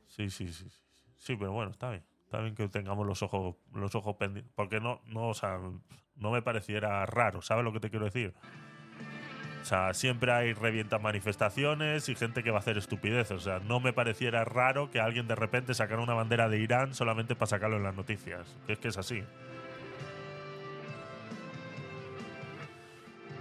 [0.08, 0.82] Sí, sí, sí, sí.
[1.18, 2.04] Sí, pero bueno, está bien.
[2.26, 4.52] Está bien que tengamos los ojos, los ojos pendientes.
[4.56, 5.60] Porque no, no, o sea,
[6.16, 8.34] no me pareciera raro, ¿sabes lo que te quiero decir?
[9.62, 13.38] O sea, siempre hay revientas manifestaciones y gente que va a hacer estupideces.
[13.38, 16.94] O sea, no me pareciera raro que alguien de repente sacara una bandera de Irán
[16.94, 18.58] solamente para sacarlo en las noticias.
[18.68, 19.24] Es que es así.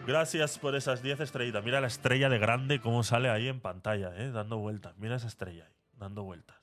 [0.05, 1.63] Gracias por esas 10 estrellitas.
[1.65, 4.33] Mira la estrella de grande cómo sale ahí en pantalla, ¿eh?
[4.33, 4.97] Dando vueltas.
[4.99, 6.57] Mira esa estrella ahí, dando vueltas.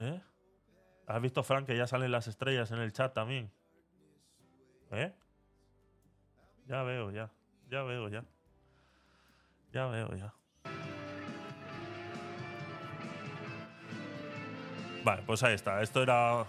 [0.00, 0.20] ¿Eh?
[1.06, 3.50] ¿Has visto, Frank, que ya salen las estrellas en el chat también?
[4.90, 5.12] ¿Eh?
[6.66, 7.30] Ya veo, ya.
[7.68, 8.24] Ya veo, ya.
[9.72, 10.34] Ya veo, ya.
[15.04, 15.82] Vale, pues ahí está.
[15.82, 16.46] Esto era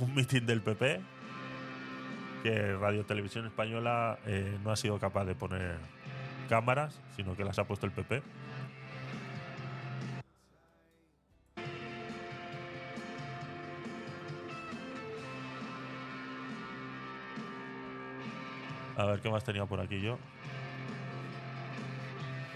[0.00, 1.17] un mitin del PP
[2.42, 5.76] que Radio Televisión Española eh, no ha sido capaz de poner
[6.48, 8.22] cámaras, sino que las ha puesto el PP.
[18.96, 20.18] A ver qué más tenía por aquí yo.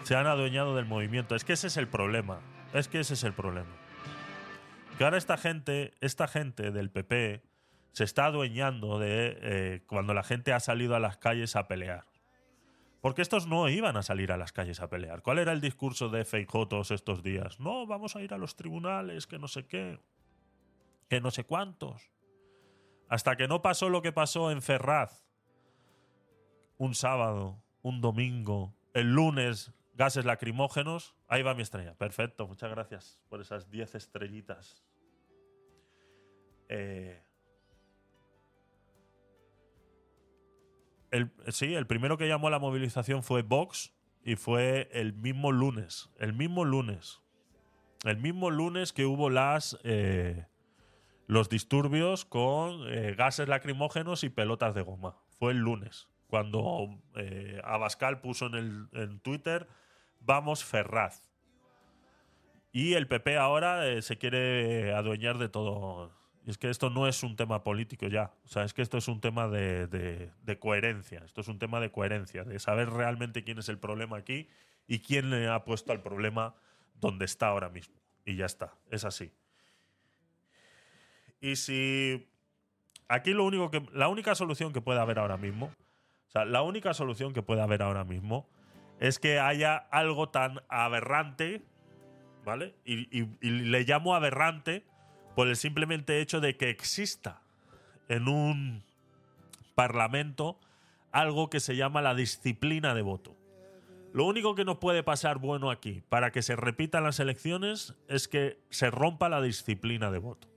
[0.02, 1.36] Se han adueñado del movimiento.
[1.36, 2.40] Es que ese es el problema.
[2.74, 3.70] Es que ese es el problema.
[4.98, 7.42] Que ahora esta gente, esta gente del PP,
[7.92, 12.06] se está adueñando de eh, cuando la gente ha salido a las calles a pelear.
[13.00, 15.22] Porque estos no iban a salir a las calles a pelear.
[15.22, 17.58] ¿Cuál era el discurso de Feijóo todos estos días?
[17.58, 19.98] No, vamos a ir a los tribunales, que no sé qué,
[21.08, 22.10] que no sé cuántos.
[23.08, 25.26] Hasta que no pasó lo que pasó en Ferraz,
[26.78, 31.14] un sábado, un domingo, el lunes, gases lacrimógenos.
[31.28, 31.94] Ahí va mi estrella.
[31.94, 34.82] Perfecto, muchas gracias por esas 10 estrellitas.
[36.68, 37.20] Eh,
[41.12, 43.92] el, sí, el primero que llamó a la movilización fue Vox
[44.24, 46.10] y fue el mismo lunes.
[46.18, 47.20] El mismo lunes.
[48.04, 50.46] El mismo lunes que hubo las eh,
[51.26, 55.18] los disturbios con eh, gases lacrimógenos y pelotas de goma.
[55.38, 56.08] Fue el lunes.
[56.28, 59.68] Cuando eh, Abascal puso en, el, en Twitter,
[60.20, 61.30] vamos Ferraz.
[62.72, 66.10] Y el PP ahora se quiere adueñar de todo.
[66.46, 68.32] Es que esto no es un tema político ya.
[68.44, 71.22] O sea, es que esto es un tema de, coherencia.
[71.24, 74.48] Esto es un tema de coherencia, de saber realmente quién es el problema aquí
[74.88, 76.54] y quién le ha puesto al problema
[77.00, 77.94] donde está ahora mismo.
[78.24, 78.74] Y ya está.
[78.90, 79.30] Es así.
[81.40, 82.28] Y si.
[83.06, 83.86] Aquí lo único que.
[83.92, 85.66] La única solución que puede haber ahora mismo.
[86.28, 88.48] O sea, la única solución que puede haber ahora mismo
[88.98, 91.62] es que haya algo tan aberrante.
[92.44, 92.74] ¿Vale?
[92.84, 94.84] Y le llamo aberrante
[95.34, 97.42] por el simplemente hecho de que exista
[98.08, 98.84] en un
[99.74, 100.58] parlamento
[101.10, 103.36] algo que se llama la disciplina de voto.
[104.12, 108.28] Lo único que nos puede pasar bueno aquí para que se repitan las elecciones es
[108.28, 110.48] que se rompa la disciplina de voto.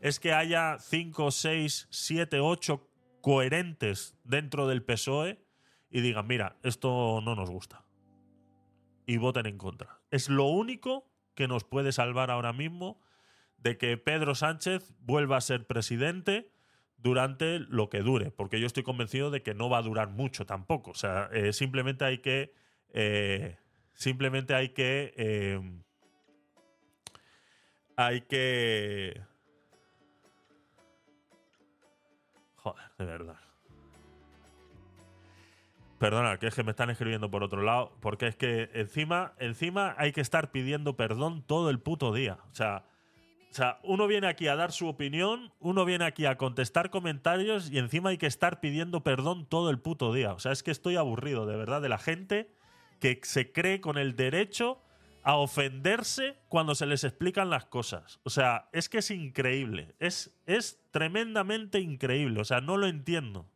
[0.00, 2.88] Es que haya 5, 6, 7, 8
[3.22, 5.42] coherentes dentro del PSOE
[5.90, 7.84] y digan, mira, esto no nos gusta.
[9.06, 10.00] Y voten en contra.
[10.10, 13.00] Es lo único que nos puede salvar ahora mismo
[13.62, 16.50] de que Pedro Sánchez vuelva a ser presidente
[16.96, 20.46] durante lo que dure, porque yo estoy convencido de que no va a durar mucho
[20.46, 20.90] tampoco.
[20.92, 22.54] O sea, eh, simplemente hay que.
[22.90, 23.56] eh,
[23.94, 25.14] simplemente hay que.
[25.16, 25.60] eh,
[27.96, 29.20] hay que.
[32.56, 33.36] Joder, de verdad.
[35.98, 39.94] Perdona, que es que me están escribiendo por otro lado, porque es que encima, encima
[39.98, 42.38] hay que estar pidiendo perdón todo el puto día.
[42.50, 42.84] O sea,
[43.52, 47.70] o sea, uno viene aquí a dar su opinión, uno viene aquí a contestar comentarios
[47.70, 50.32] y encima hay que estar pidiendo perdón todo el puto día.
[50.32, 52.50] O sea, es que estoy aburrido, de verdad, de la gente
[52.98, 54.82] que se cree con el derecho
[55.22, 58.20] a ofenderse cuando se les explican las cosas.
[58.22, 59.94] O sea, es que es increíble.
[59.98, 62.40] Es, es tremendamente increíble.
[62.40, 63.46] O sea, no lo entiendo.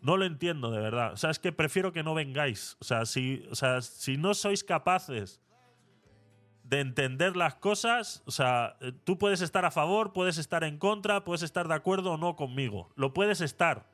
[0.00, 1.12] No lo entiendo, de verdad.
[1.12, 2.78] O sea, es que prefiero que no vengáis.
[2.80, 5.42] O sea, si, o sea, si no sois capaces
[6.74, 10.76] de entender las cosas, o sea, eh, tú puedes estar a favor, puedes estar en
[10.76, 12.90] contra, puedes estar de acuerdo o no conmigo.
[12.96, 13.86] Lo puedes estar.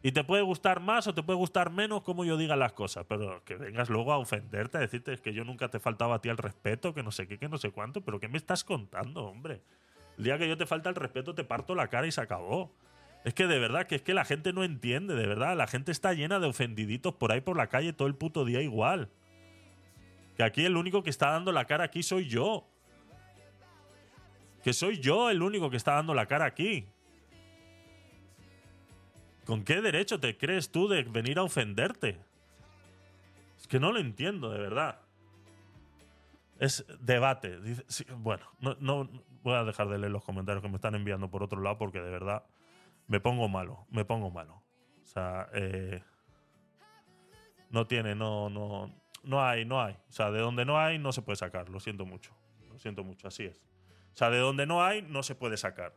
[0.00, 3.04] Y te puede gustar más o te puede gustar menos como yo diga las cosas,
[3.08, 6.28] pero que vengas luego a ofenderte, a decirte que yo nunca te faltaba a ti
[6.28, 9.24] el respeto, que no sé qué, que no sé cuánto, pero ¿qué me estás contando,
[9.24, 9.60] hombre?
[10.18, 12.72] El día que yo te falta el respeto te parto la cara y se acabó.
[13.24, 15.56] Es que de verdad, que es que la gente no entiende, de verdad.
[15.56, 18.62] La gente está llena de ofendiditos por ahí por la calle todo el puto día
[18.62, 19.10] igual.
[20.38, 22.64] Que aquí el único que está dando la cara aquí soy yo.
[24.62, 26.86] Que soy yo el único que está dando la cara aquí.
[29.44, 32.20] ¿Con qué derecho te crees tú de venir a ofenderte?
[33.58, 35.00] Es que no lo entiendo, de verdad.
[36.60, 37.58] Es debate.
[37.88, 39.08] Sí, bueno, no, no-
[39.42, 42.00] voy a dejar de leer los comentarios que me están enviando por otro lado porque
[42.00, 42.44] de verdad
[43.08, 44.62] me pongo malo, me pongo malo.
[45.02, 46.00] O sea, eh,
[47.70, 48.94] no tiene, no, no,
[49.28, 49.92] no hay, no hay.
[50.08, 52.32] O sea, de donde no hay no se puede sacar, lo siento mucho.
[52.70, 53.66] Lo siento mucho, así es.
[54.14, 55.92] O sea, de donde no hay no se puede sacar.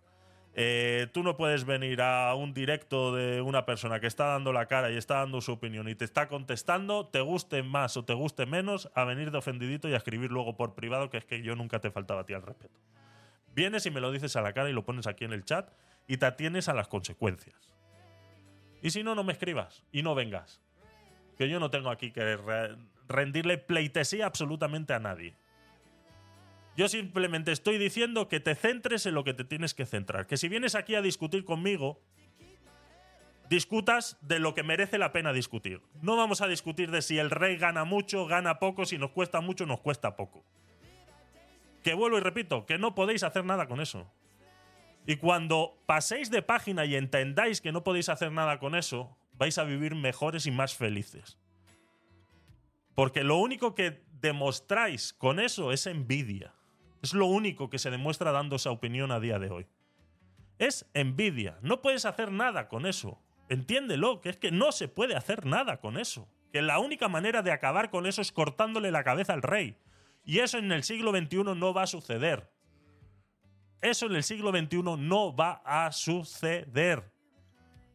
[0.54, 4.66] Eh, tú no puedes venir a un directo de una persona que está dando la
[4.66, 8.14] cara y está dando su opinión y te está contestando, te guste más o te
[8.14, 11.42] guste menos, a venir de ofendidito y a escribir luego por privado que es que
[11.42, 12.78] yo nunca te faltaba a ti al respeto.
[13.56, 15.72] Vienes y me lo dices a la cara y lo pones aquí en el chat
[16.06, 17.74] y te atienes a las consecuencias.
[18.82, 20.62] Y si no, no me escribas y no vengas.
[21.38, 22.38] Que yo no tengo aquí que
[23.12, 25.36] rendirle pleitesía absolutamente a nadie.
[26.78, 30.26] Yo simplemente estoy diciendo que te centres en lo que te tienes que centrar.
[30.28, 32.02] Que si vienes aquí a discutir conmigo,
[33.50, 35.82] discutas de lo que merece la pena discutir.
[36.02, 39.42] No vamos a discutir de si el rey gana mucho, gana poco, si nos cuesta
[39.42, 40.46] mucho, nos cuesta poco.
[41.84, 44.10] Que vuelvo y repito, que no podéis hacer nada con eso.
[45.06, 49.58] Y cuando paséis de página y entendáis que no podéis hacer nada con eso, vais
[49.58, 51.38] a vivir mejores y más felices.
[52.96, 56.54] Porque lo único que demostráis con eso es envidia.
[57.02, 59.68] Es lo único que se demuestra dando esa opinión a día de hoy.
[60.60, 61.58] Es envidia.
[61.62, 63.20] No puedes hacer nada con eso.
[63.50, 66.28] Entiéndelo, que es que no se puede hacer nada con eso.
[66.54, 69.76] Que la única manera de acabar con eso es cortándole la cabeza al rey.
[70.24, 72.52] Y eso en el siglo XXI no va a suceder.
[73.82, 77.12] Eso en el siglo XXI no va a suceder.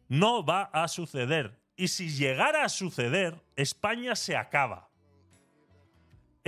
[0.09, 1.57] No va a suceder.
[1.77, 4.86] Y si llegara a suceder, España se acaba.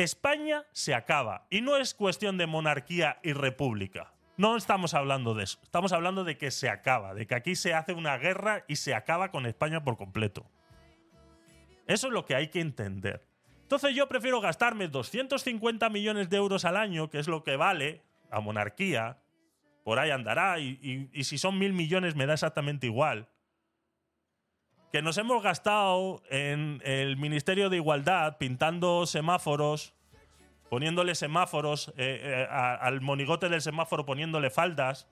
[0.03, 1.45] España se acaba.
[1.49, 4.13] Y no es cuestión de monarquía y república.
[4.37, 5.59] No estamos hablando de eso.
[5.61, 8.95] Estamos hablando de que se acaba, de que aquí se hace una guerra y se
[8.95, 10.49] acaba con España por completo.
[11.85, 13.27] Eso es lo que hay que entender.
[13.63, 18.01] Entonces yo prefiero gastarme 250 millones de euros al año, que es lo que vale
[18.31, 19.17] la monarquía,
[19.83, 23.27] por ahí andará, y si son mil millones me da exactamente igual.
[24.91, 29.93] Que nos hemos gastado en el Ministerio de Igualdad pintando semáforos,
[30.67, 35.07] poniéndole semáforos, eh, eh, al monigote del semáforo poniéndole faldas,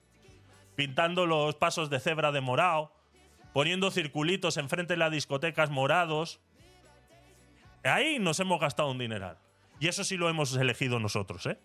[0.74, 2.92] pintando los pasos de cebra de morado,
[3.52, 6.40] poniendo circulitos enfrente de las discotecas morados.
[7.84, 9.38] Ahí nos hemos gastado un dineral.
[9.78, 11.60] Y eso sí lo hemos elegido nosotros, ¿eh?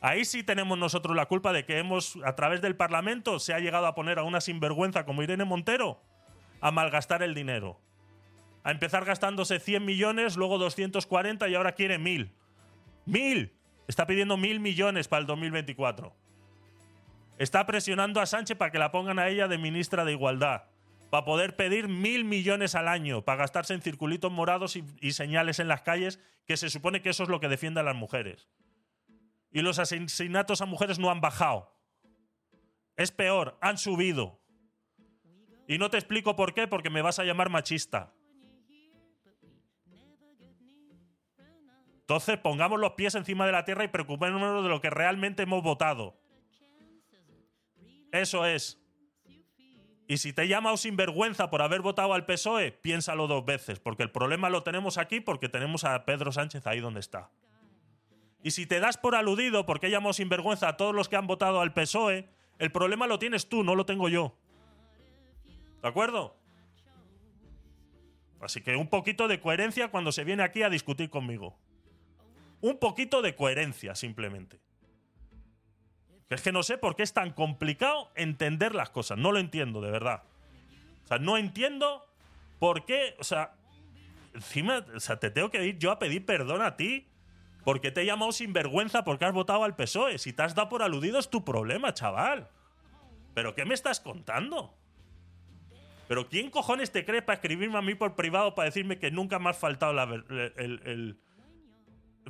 [0.00, 3.58] Ahí sí tenemos nosotros la culpa de que hemos, a través del Parlamento, se ha
[3.58, 6.00] llegado a poner a una sinvergüenza como Irene Montero
[6.60, 7.80] a malgastar el dinero.
[8.62, 12.32] A empezar gastándose 100 millones, luego 240 y ahora quiere 1000.
[13.06, 13.56] ¡Mil!
[13.88, 16.14] Está pidiendo mil millones para el 2024.
[17.38, 20.64] Está presionando a Sánchez para que la pongan a ella de ministra de Igualdad.
[21.10, 25.58] Para poder pedir mil millones al año, para gastarse en circulitos morados y, y señales
[25.58, 28.48] en las calles, que se supone que eso es lo que defiende a las mujeres.
[29.50, 31.74] Y los asesinatos a mujeres no han bajado.
[32.96, 34.39] Es peor, han subido.
[35.70, 38.12] Y no te explico por qué, porque me vas a llamar machista.
[42.00, 45.62] Entonces pongamos los pies encima de la tierra y preocupémonos de lo que realmente hemos
[45.62, 46.18] votado.
[48.10, 48.82] Eso es.
[50.08, 54.02] Y si te he llamado sinvergüenza por haber votado al PSOE, piénsalo dos veces, porque
[54.02, 57.30] el problema lo tenemos aquí porque tenemos a Pedro Sánchez ahí donde está.
[58.42, 61.28] Y si te das por aludido porque he llamado sinvergüenza a todos los que han
[61.28, 64.36] votado al PSOE, el problema lo tienes tú, no lo tengo yo.
[65.82, 66.36] ¿De acuerdo?
[68.40, 71.58] Así que un poquito de coherencia cuando se viene aquí a discutir conmigo.
[72.60, 74.60] Un poquito de coherencia, simplemente.
[76.28, 79.18] Es que no sé por qué es tan complicado entender las cosas.
[79.18, 80.22] No lo entiendo, de verdad.
[81.04, 82.06] O sea, no entiendo
[82.58, 83.16] por qué.
[83.18, 83.54] O sea,
[84.34, 87.08] encima, o sea, te tengo que ir yo a pedir perdón a ti
[87.64, 90.18] porque te he llamado sinvergüenza porque has votado al PSOE.
[90.18, 92.48] Si te has dado por aludido es tu problema, chaval.
[93.34, 94.74] ¿Pero qué me estás contando?
[96.10, 99.38] ¿Pero quién cojones te cree para escribirme a mí por privado para decirme que nunca
[99.38, 101.20] me has faltado la el, el-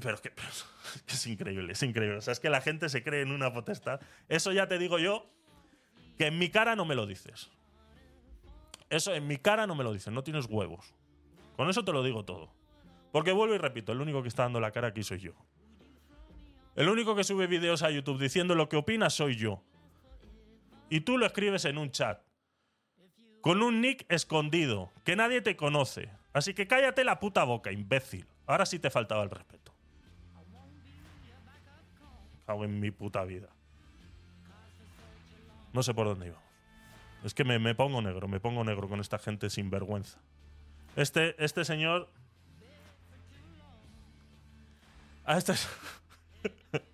[0.03, 0.23] Pero es
[1.09, 2.19] es increíble, es increíble.
[2.19, 3.99] O sea, es que la gente se cree en una potestad.
[4.29, 5.31] Eso ya te digo yo,
[6.19, 7.51] que en mi cara no me lo dices.
[8.91, 10.95] Eso en mi cara no me lo dices, no tienes huevos.
[11.57, 12.53] Con eso te lo digo todo.
[13.13, 15.33] Porque vuelvo y repito, el único que está dando la cara aquí soy yo.
[16.77, 19.65] El único que sube vídeos a YouTube diciendo lo que opina soy yo.
[20.91, 22.21] Y tú lo escribes en un chat.
[23.41, 26.11] Con un nick escondido, que nadie te conoce.
[26.33, 28.27] Así que cállate la puta boca, imbécil.
[28.47, 29.73] Ahora sí te faltaba el respeto.
[32.47, 33.49] Cago en mi puta vida.
[35.73, 36.45] No sé por dónde íbamos.
[37.25, 40.19] Es que me, me pongo negro, me pongo negro con esta gente sin vergüenza.
[40.97, 42.09] Este, este señor.
[45.25, 45.55] A este,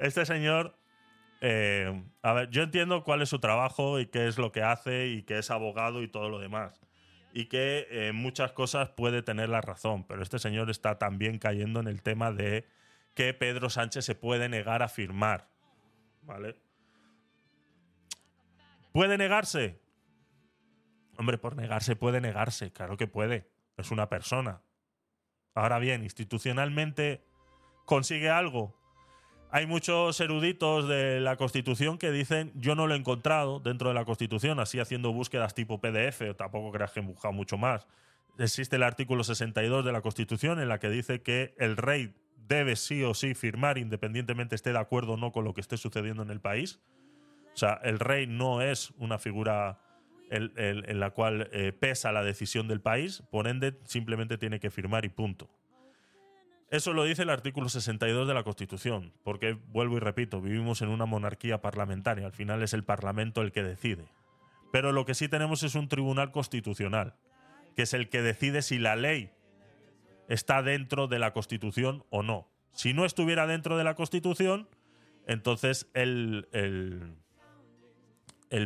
[0.00, 0.74] Este señor,
[1.40, 5.08] eh, a ver, yo entiendo cuál es su trabajo y qué es lo que hace
[5.08, 6.80] y que es abogado y todo lo demás.
[7.32, 11.80] Y que en muchas cosas puede tener la razón, pero este señor está también cayendo
[11.80, 12.66] en el tema de
[13.14, 15.48] que Pedro Sánchez se puede negar a firmar.
[16.22, 16.56] ¿Vale?
[18.92, 19.80] ¿Puede negarse?
[21.16, 23.50] Hombre, por negarse puede negarse, claro que puede.
[23.76, 24.62] Es una persona.
[25.54, 27.22] Ahora bien, institucionalmente
[27.84, 28.79] consigue algo.
[29.52, 33.94] Hay muchos eruditos de la Constitución que dicen yo no lo he encontrado dentro de
[33.94, 37.88] la Constitución, así haciendo búsquedas tipo PDF, tampoco creas que he buscado mucho más.
[38.38, 42.14] Existe el artículo 62 de la Constitución en la que dice que el rey
[42.46, 45.76] debe sí o sí firmar independientemente esté de acuerdo o no con lo que esté
[45.76, 46.80] sucediendo en el país.
[47.52, 49.80] O sea, el rey no es una figura
[50.30, 55.04] en la cual eh, pesa la decisión del país, por ende simplemente tiene que firmar
[55.04, 55.50] y punto.
[56.70, 60.88] Eso lo dice el artículo 62 de la Constitución, porque, vuelvo y repito, vivimos en
[60.88, 64.04] una monarquía parlamentaria, al final es el Parlamento el que decide.
[64.72, 67.16] Pero lo que sí tenemos es un tribunal constitucional,
[67.74, 69.30] que es el que decide si la ley
[70.28, 72.46] está dentro de la Constitución o no.
[72.72, 74.68] Si no estuviera dentro de la Constitución,
[75.26, 77.16] entonces el, el-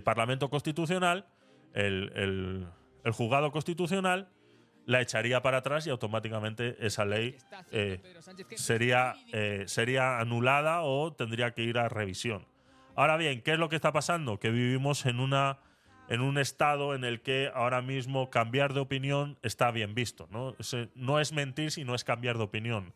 [0.03, 1.27] Parlamento Constitucional,
[1.73, 2.67] el, el-
[3.03, 4.29] el juzgado constitucional,
[4.87, 7.37] la echaría para atrás y automáticamente esa ley
[7.71, 8.01] eh,
[8.57, 12.47] sería, eh, sería anulada o tendría que ir a revisión.
[12.95, 14.39] Ahora bien, ¿qué es lo que está pasando?
[14.39, 15.59] Que vivimos en, una,
[16.09, 20.29] en un estado en el que ahora mismo cambiar de opinión está bien visto.
[20.31, 20.55] No,
[20.95, 22.93] no es mentir, sino es cambiar de opinión.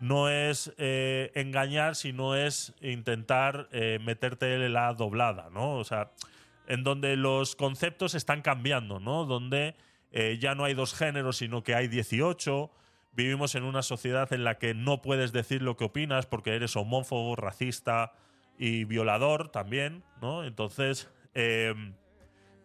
[0.00, 3.68] No es eh, engañar, sino es intentar
[4.00, 5.76] meterte la doblada, ¿no?
[5.76, 6.10] O sea,
[6.66, 9.24] en donde los conceptos están cambiando, ¿no?
[9.24, 9.76] Donde
[10.16, 12.70] eh, ya no hay dos géneros, sino que hay 18.
[13.14, 16.76] Vivimos en una sociedad en la que no puedes decir lo que opinas porque eres
[16.76, 18.12] homófobo, racista
[18.56, 20.44] y violador también, ¿no?
[20.44, 21.74] Entonces, eh,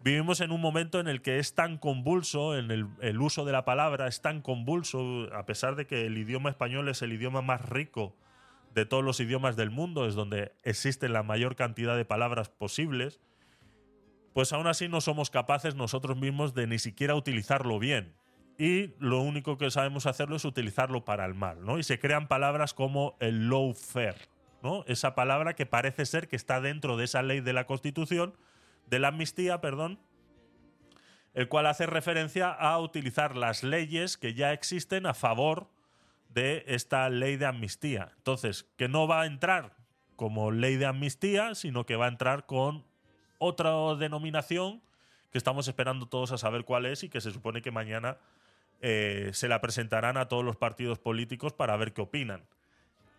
[0.04, 3.52] vivimos en un momento en el que es tan convulso, en el, el uso de
[3.52, 7.42] la palabra es tan convulso, a pesar de que el idioma español es el idioma
[7.42, 8.16] más rico
[8.76, 13.20] de todos los idiomas del mundo, es donde existe la mayor cantidad de palabras posibles,
[14.40, 18.16] pues aún así no somos capaces nosotros mismos de ni siquiera utilizarlo bien.
[18.58, 21.78] Y lo único que sabemos hacerlo es utilizarlo para el mal, ¿no?
[21.78, 24.30] Y se crean palabras como el lawfare,
[24.64, 24.86] ¿no?
[24.88, 28.34] Esa palabra que parece ser que está dentro de esa ley de la Constitución,
[28.88, 30.00] de la amnistía, perdón,
[31.34, 35.70] el cual hace referencia a utilizar las leyes que ya existen a favor
[36.30, 38.14] de esta ley de amnistía.
[38.16, 39.76] Entonces, que no va a entrar
[40.16, 42.88] como ley de amnistía, sino que va a entrar con
[43.40, 44.82] otra denominación
[45.32, 48.18] que estamos esperando todos a saber cuál es y que se supone que mañana
[48.82, 52.44] eh, se la presentarán a todos los partidos políticos para ver qué opinan.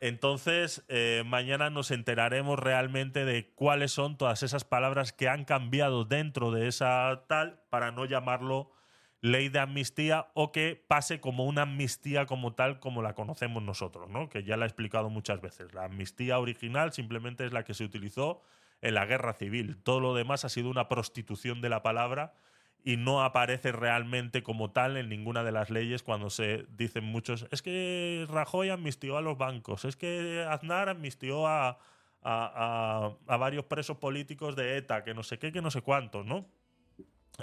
[0.01, 6.05] Entonces, eh, mañana nos enteraremos realmente de cuáles son todas esas palabras que han cambiado
[6.07, 8.73] dentro de esa tal para no llamarlo
[9.21, 14.09] ley de amnistía o que pase como una amnistía como tal como la conocemos nosotros,
[14.09, 14.31] ¿no?
[14.31, 15.75] Que ya la he explicado muchas veces.
[15.75, 18.41] La amnistía original simplemente es la que se utilizó
[18.83, 19.83] en la guerra civil.
[19.83, 22.35] Todo lo demás ha sido una prostitución de la palabra
[22.83, 27.47] y no aparece realmente como tal en ninguna de las leyes cuando se dicen muchos,
[27.51, 31.78] es que Rajoy amnistió a los bancos, es que Aznar amnistió a,
[32.22, 36.47] a, varios presos políticos de ETA, que no sé qué, que no sé cuántos, ¿no?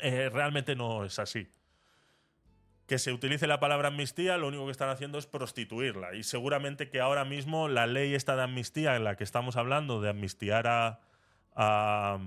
[0.01, 1.47] Eh, realmente no es así.
[2.87, 6.15] Que se utilice la palabra amnistía, lo único que están haciendo es prostituirla.
[6.15, 9.99] Y seguramente que ahora mismo la ley esta de amnistía en la que estamos hablando,
[9.99, 11.01] de amnistiar a,
[11.57, 12.19] a,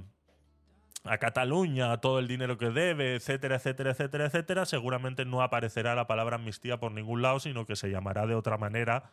[1.04, 6.06] a Cataluña, todo el dinero que debe, etcétera, etcétera, etcétera, etcétera, seguramente no aparecerá la
[6.06, 9.10] palabra amnistía por ningún lado, sino que se llamará de otra manera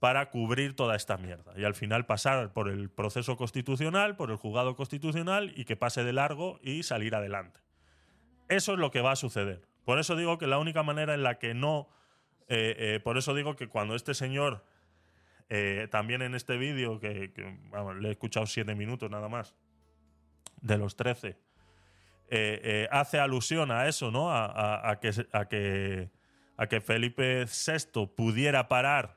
[0.00, 1.52] para cubrir toda esta mierda.
[1.56, 6.02] Y al final pasar por el proceso constitucional, por el juzgado constitucional y que pase
[6.02, 7.60] de largo y salir adelante.
[8.48, 9.66] Eso es lo que va a suceder.
[9.84, 11.88] Por eso digo que la única manera en la que no...
[12.48, 14.64] eh, eh, por eso digo que cuando este señor,
[15.48, 17.32] eh, también en este vídeo, que,
[18.00, 19.54] le he escuchado siete minutos nada más,
[20.60, 21.36] de los 13, eh,
[22.30, 24.30] eh, hace alusión a eso, ¿no?
[24.30, 26.10] A, que, a, que,
[26.56, 29.16] a que Felipe VI pudiera parar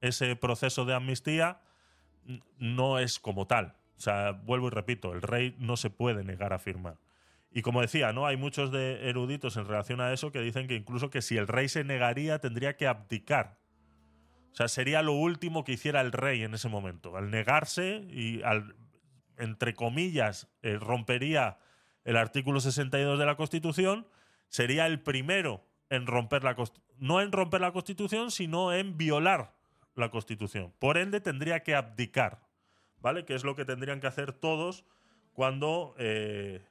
[0.00, 1.60] ese proceso de amnistía,
[2.58, 3.76] no es como tal.
[3.96, 6.98] O sea, vuelvo y repito, el rey no se puede negar a firmar.
[7.50, 8.26] Y como decía, ¿no?
[8.26, 11.46] Hay muchos de eruditos en relación a eso que dicen que incluso que si el
[11.46, 13.58] rey se negaría tendría que abdicar.
[14.54, 17.16] O sea, sería lo último que hiciera el rey en ese momento.
[17.16, 18.76] Al negarse y al,
[19.36, 21.58] entre comillas, eh, rompería
[22.04, 24.06] el artículo 62 de la Constitución,
[24.48, 29.52] sería el primero en romper la Const- no en romper la Constitución, sino en violar
[29.96, 30.72] la Constitución.
[30.78, 32.40] Por ende, tendría que abdicar.
[33.00, 33.24] ¿vale?
[33.26, 34.84] Que es lo que tendrían que hacer todos
[35.34, 36.64] cuando eh,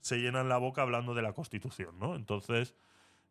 [0.00, 2.16] se llenan la boca hablando de la Constitución, ¿no?
[2.16, 2.74] Entonces,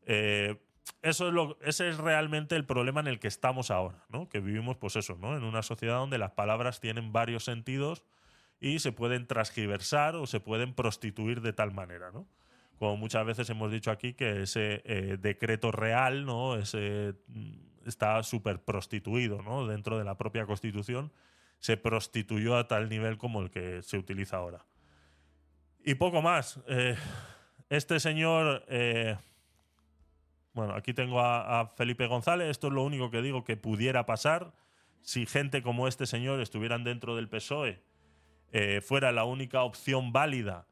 [0.06, 0.62] eh,
[1.02, 4.30] eso es lo, ese es realmente el problema en el que estamos ahora, ¿no?
[4.30, 5.36] Que vivimos, pues eso, ¿no?
[5.36, 8.04] En una sociedad donde las palabras tienen varios sentidos
[8.60, 12.28] y se pueden transgiversar o se pueden prostituir de tal manera, ¿no?
[12.78, 16.56] Como muchas veces hemos dicho aquí que ese eh, decreto real, ¿no?
[16.56, 19.68] Ese, mm, está súper prostituido, ¿no?
[19.68, 21.12] Dentro de la propia Constitución
[21.60, 24.66] se prostituyó a tal nivel como el que se utiliza ahora.
[25.84, 26.60] Y poco más.
[26.68, 26.96] Eh,
[27.70, 29.18] este señor, eh,
[30.54, 34.54] bueno, aquí tengo a, Felipe González, esto es lo único que digo que pudiera pasar
[35.02, 37.82] si gente como este señor estuvieran dentro del PSOE,
[38.52, 40.68] eh, fuera la única opción válida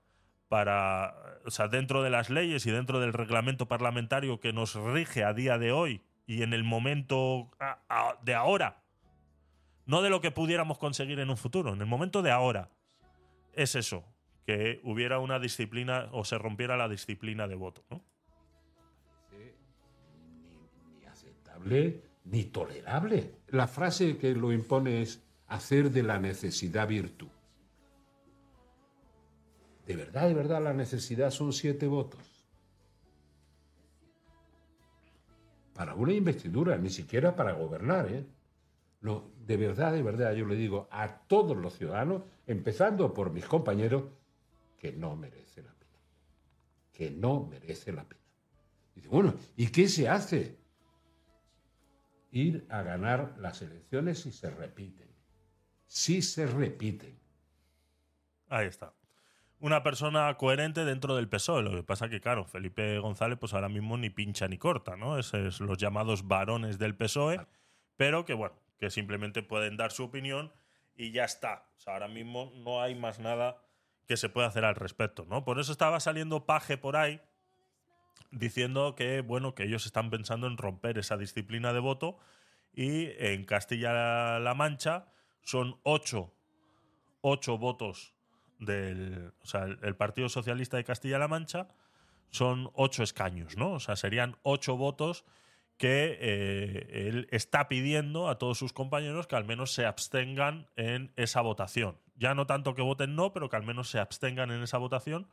[0.50, 1.16] para,
[1.46, 5.34] o sea, dentro de las leyes y dentro del reglamento parlamentario que nos rige a
[5.34, 7.50] día de hoy y en el momento
[8.22, 8.84] de ahora,
[9.86, 12.70] no de lo que pudiéramos conseguir en un futuro, en el momento de ahora,
[13.54, 14.04] es eso,
[14.46, 18.04] que hubiera una disciplina o se rompiera la disciplina de voto, ¿no?
[22.26, 23.36] Ni tolerable.
[23.48, 27.28] La frase que lo impone es hacer de la necesidad virtud.
[29.86, 32.22] De verdad, de verdad, la necesidad son siete votos.
[35.74, 38.26] Para una investidura, ni siquiera para gobernar, ¿eh?
[39.02, 44.04] De verdad, de verdad, yo le digo a todos los ciudadanos, empezando por mis compañeros,
[44.78, 46.00] que no merece la pena.
[46.94, 48.22] Que no merece la pena.
[49.10, 50.59] Bueno, ¿y qué se hace?
[52.32, 55.10] Ir a ganar las elecciones si se repiten.
[55.86, 57.20] Si se repiten.
[58.48, 58.94] Ahí está.
[59.60, 61.64] Una persona coherente dentro del PSOE.
[61.64, 65.18] Lo que pasa que, claro, Felipe González, pues ahora mismo ni pincha ni corta, ¿no?
[65.18, 67.46] Esos es los llamados varones del PSOE,
[67.98, 70.54] pero que, bueno, que simplemente pueden dar su opinión
[70.96, 71.68] y ya está.
[71.76, 73.58] O sea, ahora mismo no hay más nada
[74.08, 75.44] que se pueda hacer al respecto, ¿no?
[75.44, 77.22] Por eso estaba saliendo Paje por ahí
[78.32, 82.18] diciendo que, bueno, que ellos están pensando en romper esa disciplina de voto
[82.74, 85.08] y en Castilla-La Mancha
[85.42, 86.34] son ocho,
[87.22, 88.14] ocho votos
[88.60, 89.34] del,
[89.82, 91.68] el Partido Socialista de Castilla-La Mancha
[92.30, 93.74] son ocho escaños, ¿no?
[93.74, 95.26] O sea, serían ocho votos
[95.78, 101.12] que eh, él está pidiendo a todos sus compañeros que al menos se abstengan en
[101.16, 101.98] esa votación.
[102.18, 105.28] Ya no tanto que voten no, pero que al menos se abstengan en esa votación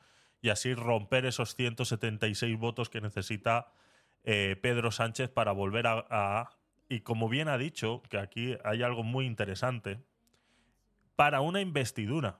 [0.46, 3.72] y así romper esos 176 votos que necesita
[4.22, 6.50] eh, Pedro Sánchez para volver a, a...
[6.88, 9.98] Y como bien ha dicho, que aquí hay algo muy interesante,
[11.16, 12.38] para una investidura,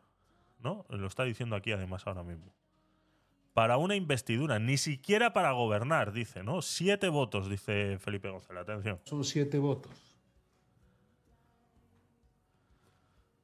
[0.61, 0.87] ¿no?
[0.89, 2.53] Lo está diciendo aquí además ahora mismo.
[3.55, 6.63] Para una investidura, ni siquiera para gobernar, dice, ¿no?
[6.63, 8.63] Siete votos, dice Felipe González.
[8.63, 9.01] Atención.
[9.03, 9.91] Son siete votos.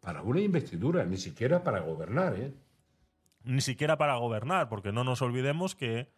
[0.00, 2.52] Para una investidura, ni siquiera para gobernar, ¿eh?
[3.45, 6.09] Ni siquiera para gobernar, porque no nos olvidemos que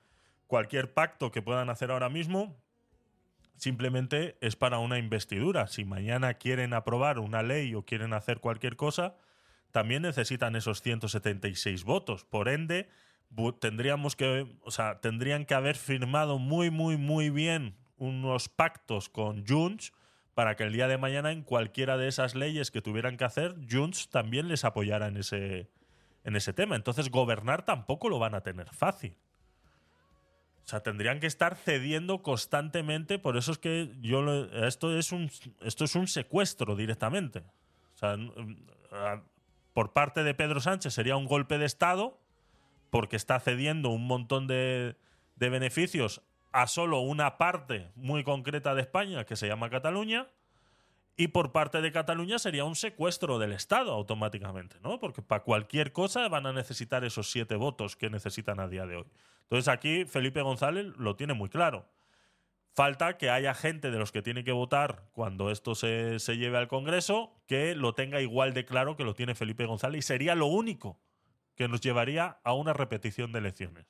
[0.47, 2.57] cualquier pacto que puedan hacer ahora mismo
[3.57, 5.67] simplemente es para una investidura.
[5.67, 9.17] Si mañana quieren aprobar una ley o quieren hacer cualquier cosa,
[9.71, 12.25] también necesitan esos 176 votos.
[12.25, 12.89] Por ende,
[13.61, 19.47] tendríamos que, o sea, tendrían que haber firmado muy, muy, muy bien unos pactos con
[19.47, 19.93] Junts
[20.35, 23.55] para que el día de mañana en cualquiera de esas leyes que tuvieran que hacer,
[23.71, 25.71] Junts también les apoyara en ese,
[26.25, 26.75] en ese tema.
[26.77, 29.17] Entonces, gobernar tampoco lo van a tener fácil.
[30.65, 33.19] O sea, tendrían que estar cediendo constantemente.
[33.19, 37.41] Por eso es que yo lo- esto es un esto es un secuestro directamente.
[37.95, 38.17] O sea,
[39.75, 42.19] por parte de Pedro Sánchez sería un golpe de Estado
[42.91, 44.97] porque está cediendo un montón de,
[45.37, 46.23] de beneficios
[46.53, 50.29] a solo una parte muy concreta de España que se llama Cataluña.
[51.17, 54.99] Y por parte de Cataluña sería un secuestro del Estado automáticamente, ¿no?
[54.99, 58.97] Porque para cualquier cosa van a necesitar esos siete votos que necesitan a día de
[58.97, 59.07] hoy.
[59.43, 61.87] Entonces aquí Felipe González lo tiene muy claro.
[62.73, 66.59] Falta que haya gente de los que tiene que votar cuando esto se, se lleve
[66.59, 70.35] al Congreso que lo tenga igual de claro que lo tiene Felipe González y sería
[70.35, 70.99] lo único
[71.55, 73.87] que nos llevaría a una repetición de elecciones.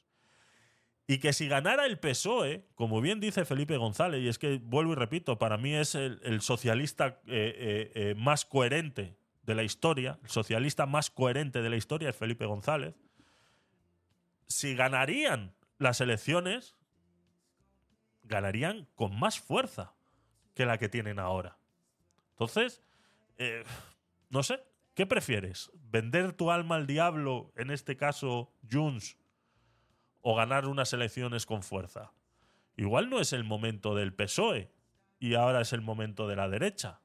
[1.07, 4.93] Y que si ganara el PSOE, como bien dice Felipe González, y es que vuelvo
[4.93, 10.19] y repito, para mí es el, socialista eh, eh, eh, más coherente de la historia,
[10.23, 12.95] el socialista más coherente de la historia es Felipe González.
[14.47, 16.75] Si ganarían las elecciones,
[18.23, 19.93] ganarían con más fuerza
[20.55, 21.59] que la que tienen ahora.
[22.31, 22.81] Entonces,
[24.31, 24.61] no sé,
[24.95, 25.71] ¿qué prefieres?
[25.75, 29.19] ¿Vender tu alma al diablo, en este caso Junts,
[30.27, 32.13] o ganar unas elecciones con fuerza?
[32.77, 34.73] Igual no es el momento del PSOE
[35.21, 37.01] y ahora es el momento de la derecha.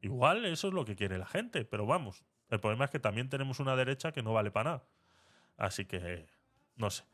[0.00, 3.28] Igual eso es lo que quiere la gente, pero vamos, El problema es que también
[3.28, 4.84] tenemos una derecha que no vale para nada.
[5.58, 6.26] Así que,
[6.76, 7.04] no sé.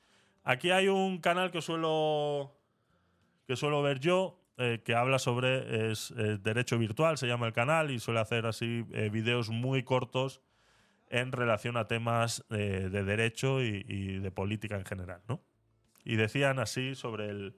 [0.44, 2.54] Aquí hay un canal que suelo,
[3.46, 7.52] que suelo ver yo, eh, que habla sobre es, eh, derecho virtual, se llama el
[7.52, 10.42] canal, y suele hacer así eh, vídeos muy cortos
[11.14, 15.42] en relación a temas de derecho y, y de política en general, ¿no?
[16.04, 17.56] Y decían así sobre el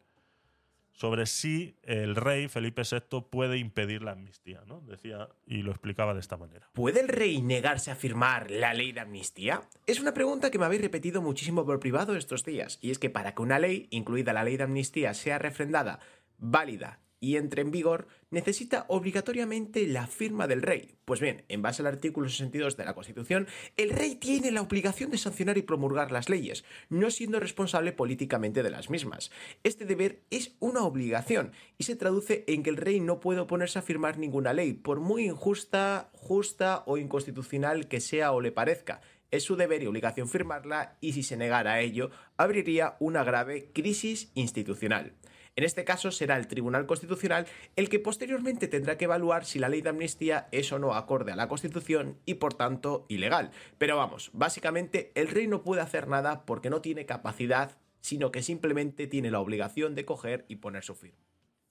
[0.96, 4.80] sobre si el rey Felipe VI puede impedir la amnistía, ¿no?
[4.80, 6.70] Decía y lo explicaba de esta manera.
[6.72, 9.60] ¿Puede el rey negarse a firmar la ley de amnistía?
[9.86, 13.10] Es una pregunta que me habéis repetido muchísimo por privado estos días, y es que
[13.10, 16.00] para que una ley, incluida la ley de amnistía, sea refrendada,
[16.38, 20.96] válida y entre en vigor, necesita obligatoriamente la firma del rey.
[21.04, 23.46] Pues bien, en base al artículo 62 de la Constitución,
[23.76, 28.62] el rey tiene la obligación de sancionar y promulgar las leyes, no siendo responsable políticamente
[28.62, 29.30] de las mismas.
[29.62, 33.78] Este deber es una obligación y se traduce en que el rey no puede oponerse
[33.78, 39.00] a firmar ninguna ley, por muy injusta, justa o inconstitucional que sea o le parezca.
[39.30, 43.70] Es su deber y obligación firmarla y si se negara a ello, abriría una grave
[43.72, 45.14] crisis institucional.
[45.56, 47.46] En este caso será el Tribunal Constitucional
[47.76, 51.32] el que posteriormente tendrá que evaluar si la ley de amnistía es o no acorde
[51.32, 53.50] a la Constitución y por tanto ilegal.
[53.78, 58.42] Pero vamos, básicamente el rey no puede hacer nada porque no tiene capacidad, sino que
[58.42, 61.24] simplemente tiene la obligación de coger y poner su firma.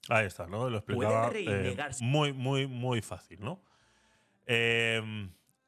[0.08, 0.68] Ahí está, ¿no?
[0.68, 2.04] Lo ¿Puede explicaba eh, negarse?
[2.04, 3.62] muy, muy, muy fácil, ¿no?
[4.46, 5.00] Eh,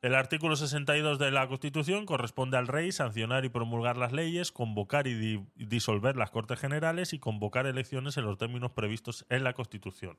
[0.00, 5.06] el artículo 62 de la Constitución corresponde al rey sancionar y promulgar las leyes, convocar
[5.08, 9.54] y di- disolver las Cortes Generales y convocar elecciones en los términos previstos en la
[9.54, 10.16] Constitución.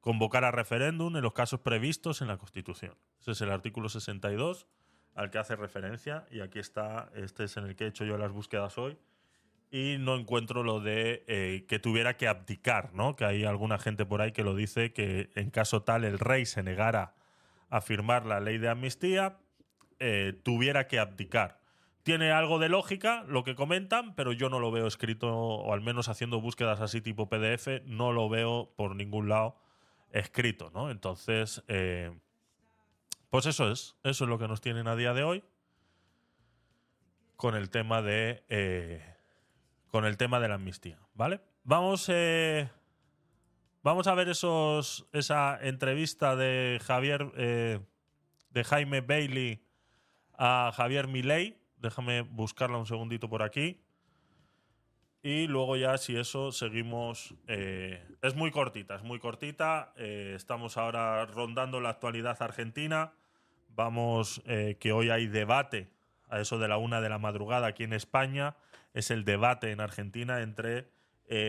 [0.00, 2.94] Convocar a referéndum en los casos previstos en la Constitución.
[3.20, 4.66] Ese es el artículo 62
[5.14, 8.16] al que hace referencia y aquí está, este es en el que he hecho yo
[8.16, 8.96] las búsquedas hoy
[9.70, 13.16] y no encuentro lo de eh, que tuviera que abdicar, ¿no?
[13.16, 16.46] Que hay alguna gente por ahí que lo dice que en caso tal el rey
[16.46, 17.14] se negara
[17.68, 19.38] a firmar la ley de amnistía,
[19.98, 21.60] eh, tuviera que abdicar.
[22.02, 25.80] Tiene algo de lógica lo que comentan, pero yo no lo veo escrito, o al
[25.80, 29.56] menos haciendo búsquedas así tipo PDF, no lo veo por ningún lado
[30.12, 30.90] escrito, ¿no?
[30.90, 32.16] Entonces, eh,
[33.30, 35.44] pues eso es, eso es lo que nos tienen a día de hoy
[37.36, 39.04] con el tema de eh,
[39.88, 41.40] con el tema de la amnistía, ¿vale?
[41.64, 42.70] Vamos eh,
[43.86, 47.80] vamos a ver esa entrevista eh,
[48.50, 49.62] de Jaime Bailey
[50.36, 51.56] a Javier Milei.
[51.76, 53.80] Déjame buscarla un segundito por aquí.
[55.22, 57.32] Y luego ya, si eso, seguimos.
[57.46, 59.92] eh, es muy cortita, es muy cortita.
[59.96, 63.12] eh, estamos ahora rondando la actualidad argentina.
[63.68, 64.42] Vamos,
[64.80, 65.90] que hoy hay debate
[66.28, 68.56] a eso de la una de la madrugada aquí en España.
[68.94, 70.88] Es el debate en Argentina entre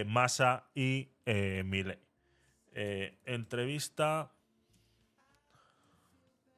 [0.05, 2.06] Massa y Milei.
[2.79, 4.31] Eh, entrevista.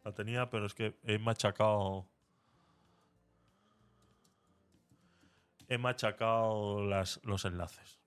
[0.04, 2.10] La tenía, pero es que he machacado.
[5.70, 8.02] He machacado las, los enlaces.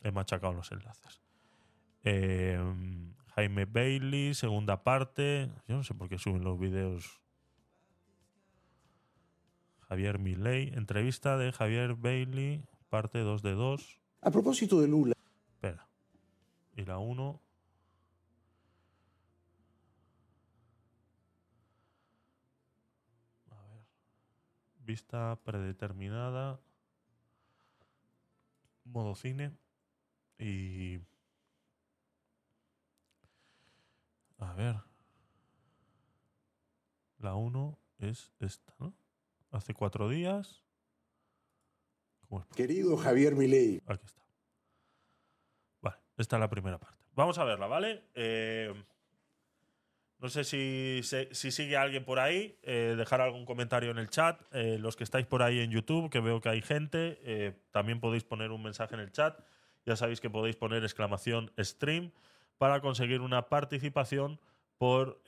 [0.00, 1.20] He machacado los enlaces.
[2.04, 2.56] Eh,
[3.34, 5.50] Jaime Bailey, segunda parte.
[5.66, 7.20] Yo no sé por qué suben los vídeos.
[9.88, 10.68] Javier Milei.
[10.68, 14.00] Entrevista de Javier Bailey, parte 2 de 2.
[14.20, 15.14] A propósito de Lula,
[15.48, 15.88] Espera.
[16.76, 17.42] Y la 1.
[24.86, 26.60] Vista predeterminada.
[28.84, 29.50] Modo cine.
[30.38, 31.00] Y.
[34.38, 34.76] A ver.
[37.18, 38.94] La 1 es esta, ¿no?
[39.50, 40.64] Hace cuatro días.
[42.20, 42.46] ¿Cómo es?
[42.54, 44.22] querido Javier Milei, Aquí está.
[45.80, 47.02] Vale, esta es la primera parte.
[47.14, 48.04] Vamos a verla, ¿vale?
[48.14, 48.72] Eh,
[50.18, 52.58] no sé si, si sigue alguien por ahí.
[52.62, 54.40] eh, dejar algún comentario en el chat.
[54.52, 58.00] Eh, los que estáis por ahí en YouTube, que veo que hay gente, eh, también
[58.00, 59.38] podéis poner un mensaje en el chat.
[59.84, 62.12] Ya sabéis que podéis poner exclamación stream
[62.58, 64.40] para conseguir una participación
[64.78, 65.22] por,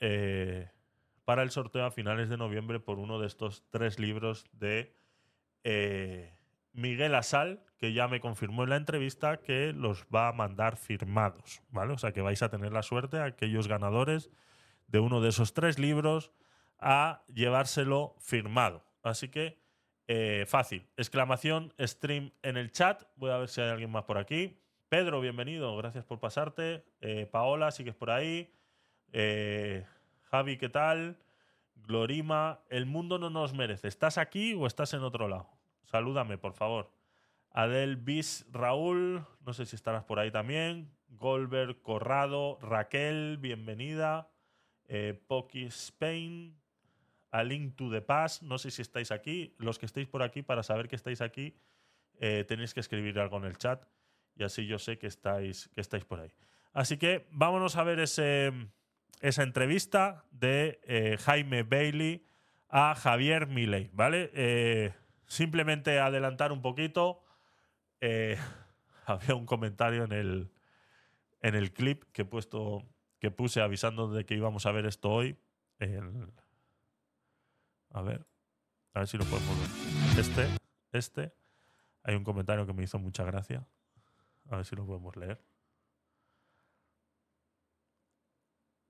[1.23, 4.93] para el sorteo a finales de noviembre por uno de estos tres libros de
[6.73, 11.61] Miguel Asal, que ya me confirmó en la entrevista que los va a mandar firmados,
[11.69, 11.93] ¿vale?
[11.93, 14.29] O sea que vais a tener la suerte, aquellos ganadores
[14.89, 16.31] de uno de esos tres libros,
[16.79, 18.83] a llevárselo firmado.
[19.03, 19.59] Así que,
[20.07, 20.87] eh, fácil.
[20.97, 23.03] Exclamación stream en el chat.
[23.15, 24.59] Voy a ver si hay alguien más por aquí.
[24.89, 25.75] Pedro, bienvenido.
[25.77, 26.83] Gracias por pasarte.
[27.01, 28.51] Eh, Paola, sigues por ahí.
[29.11, 29.85] Eh,
[30.23, 31.17] Javi, ¿qué tal?
[31.75, 33.87] Glorima, el mundo no nos merece.
[33.87, 35.49] ¿Estás aquí o estás en otro lado?
[35.85, 36.91] Salúdame, por favor.
[37.51, 40.91] Adel Bis Raúl, no sé si estarás por ahí también.
[41.09, 44.29] Goldberg Corrado, Raquel, bienvenida.
[44.91, 46.59] Eh, Poki Spain,
[47.31, 48.41] a Link to the Past.
[48.41, 49.53] No sé si estáis aquí.
[49.59, 51.55] Los que estéis por aquí, para saber que estáis aquí,
[52.19, 53.85] eh, tenéis que escribir algo en el chat.
[54.35, 56.31] Y así yo sé que estáis, que estáis por ahí.
[56.73, 58.51] Así que vámonos a ver ese,
[59.21, 62.25] esa entrevista de eh, Jaime Bailey
[62.67, 64.31] a Javier Milei, ¿vale?
[64.33, 64.93] Eh,
[65.27, 67.23] simplemente adelantar un poquito.
[69.05, 70.51] había un comentario en el,
[71.41, 72.85] en el clip que he puesto
[73.19, 75.37] que puse avisando de que íbamos a ver esto hoy.
[77.91, 78.25] A ver,
[78.93, 80.19] a ver si lo podemos ver.
[80.19, 80.47] Este,
[80.91, 81.33] este.
[82.03, 83.67] Hay un comentario que me hizo mucha gracia.
[84.49, 85.41] A ver si lo podemos leer.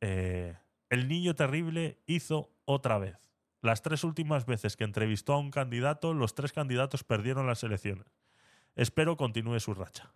[0.01, 0.55] Eh,
[0.89, 3.17] el niño terrible hizo otra vez.
[3.61, 8.07] Las tres últimas veces que entrevistó a un candidato, los tres candidatos perdieron las elecciones.
[8.75, 10.13] Espero continúe su racha.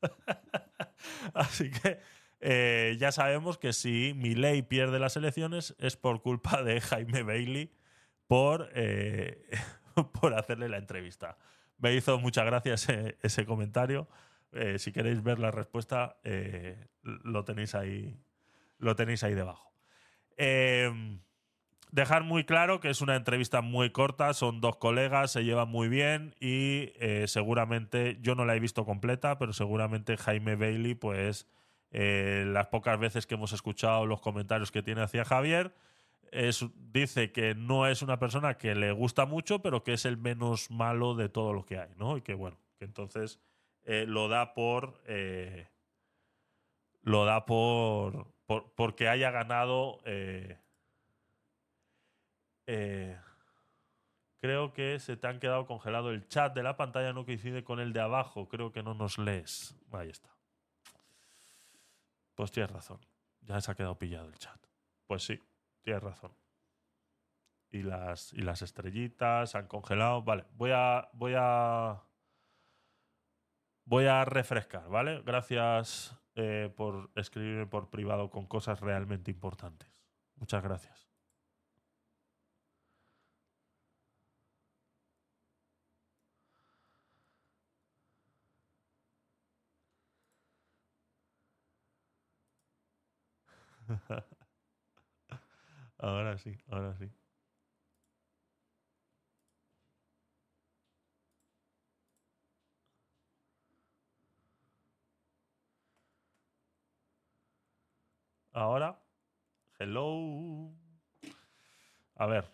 [1.34, 1.98] Así que
[2.46, 7.72] eh, ya sabemos que si Milei pierde las elecciones es por culpa de Jaime Bailey
[8.26, 9.48] por, eh,
[10.20, 11.38] por hacerle la entrevista.
[11.78, 14.08] Me hizo mucha gracia ese, comentario.
[14.52, 16.18] Eh, si queréis ver la respuesta,
[17.02, 18.14] lo tenéis ahí.
[18.76, 19.72] Lo tenéis ahí debajo.
[20.36, 21.18] Eh,
[21.92, 25.88] dejar muy claro que es una entrevista muy corta, son dos colegas, se llevan muy
[25.88, 26.92] bien y
[27.24, 31.48] seguramente, yo no la he visto completa, pero seguramente Jaime Bailey, pues
[31.96, 35.72] eh, las pocas veces que hemos escuchado los comentarios que tiene hacia Javier,
[36.92, 40.72] dice que no es una persona que le gusta mucho, pero que es el menos
[40.72, 42.16] malo de todo lo que hay, ¿no?
[42.16, 43.38] Y que bueno, que entonces
[43.84, 45.00] eh, lo da por...
[45.06, 45.68] eh,
[47.02, 50.00] lo da por, por porque haya ganado
[54.40, 57.78] creo que se te han quedado congelado el chat de la pantalla no coincide con
[57.78, 60.33] el de abajo creo que no nos lees ahí está
[62.34, 63.00] pues tienes razón
[63.46, 64.58] ya se ha quedado pillado el chat.
[65.06, 65.40] Pues sí
[65.82, 66.32] tienes razón.
[67.70, 70.22] Y las y las estrellitas se han congelado.
[70.22, 72.02] Vale voy a voy a
[73.84, 80.04] voy a refrescar vale gracias eh, por escribirme por privado con cosas realmente importantes.
[80.36, 81.13] Muchas gracias
[95.98, 97.10] Ahora sí, ahora sí.
[108.52, 109.02] Ahora,
[109.78, 110.74] hello.
[112.16, 112.52] A ver,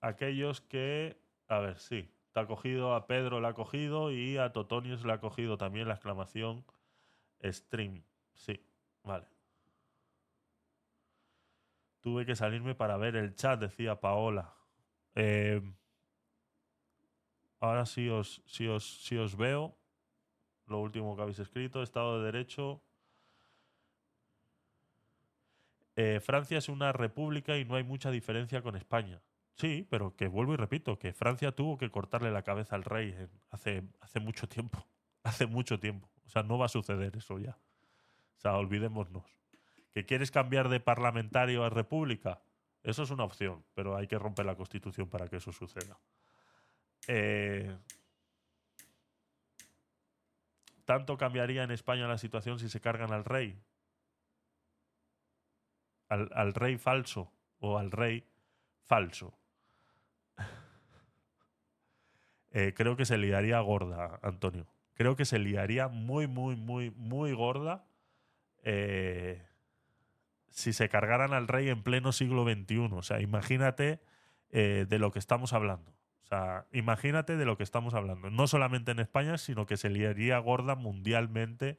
[0.00, 4.52] aquellos que, a ver, sí, te ha cogido, a Pedro le ha cogido y a
[4.52, 6.66] Totonius le ha cogido también la exclamación
[7.44, 8.04] stream.
[8.34, 8.60] Sí,
[9.04, 9.33] vale.
[12.04, 14.52] Tuve que salirme para ver el chat, decía Paola.
[15.14, 15.62] Eh,
[17.60, 19.74] ahora sí os, sí, os, sí os veo.
[20.66, 22.82] Lo último que habéis escrito, Estado de Derecho.
[25.96, 29.22] Eh, Francia es una república y no hay mucha diferencia con España.
[29.54, 33.16] Sí, pero que vuelvo y repito, que Francia tuvo que cortarle la cabeza al rey
[33.50, 34.86] hace mucho tiempo.
[35.22, 36.10] Hace mucho tiempo.
[36.26, 37.56] O sea, no va a suceder eso ya.
[38.36, 39.24] O sea, olvidémonos.
[39.94, 42.42] ¿Que quieres cambiar de parlamentario a república?
[42.82, 46.00] Eso es una opción, pero hay que romper la constitución para que eso suceda.
[47.06, 47.78] Eh,
[50.84, 53.56] ¿Tanto cambiaría en España la situación si se cargan al rey?
[56.08, 58.26] Al, rey falso o al rey
[58.82, 59.38] falso.
[62.56, 64.68] Eh, creo que se liaría gorda, Antonio.
[64.92, 67.84] Creo que se liaría muy, muy, muy, muy gorda
[68.62, 69.44] eh,
[70.54, 72.88] si se cargaran al rey en pleno siglo XXI.
[72.92, 74.00] O sea, imagínate
[74.50, 75.90] eh, de lo que estamos hablando.
[76.22, 78.30] O sea, imagínate de lo que estamos hablando.
[78.30, 81.76] No solamente en España, sino que se liaría gorda mundialmente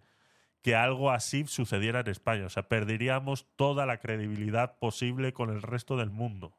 [0.61, 2.47] que algo así sucediera en España.
[2.47, 6.57] O sea, perderíamos toda la credibilidad posible con el resto del mundo.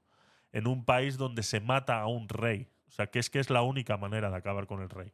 [0.52, 2.66] En un país donde se mata a un rey.
[2.88, 5.12] O sea, que es que es la única manera de acabar con el rey.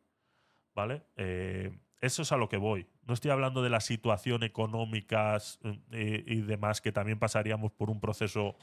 [0.72, 1.02] ¿Vale?
[1.16, 2.88] Eh, eso es a lo que voy.
[3.06, 5.38] No estoy hablando de la situación económica
[5.92, 8.56] eh, y demás, que también pasaríamos por un proceso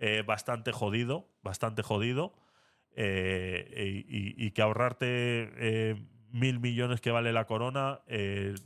[0.00, 2.34] eh, bastante jodido, bastante jodido,
[2.96, 5.96] eh, y, y que ahorrarte
[6.32, 8.00] mil millones que vale la corona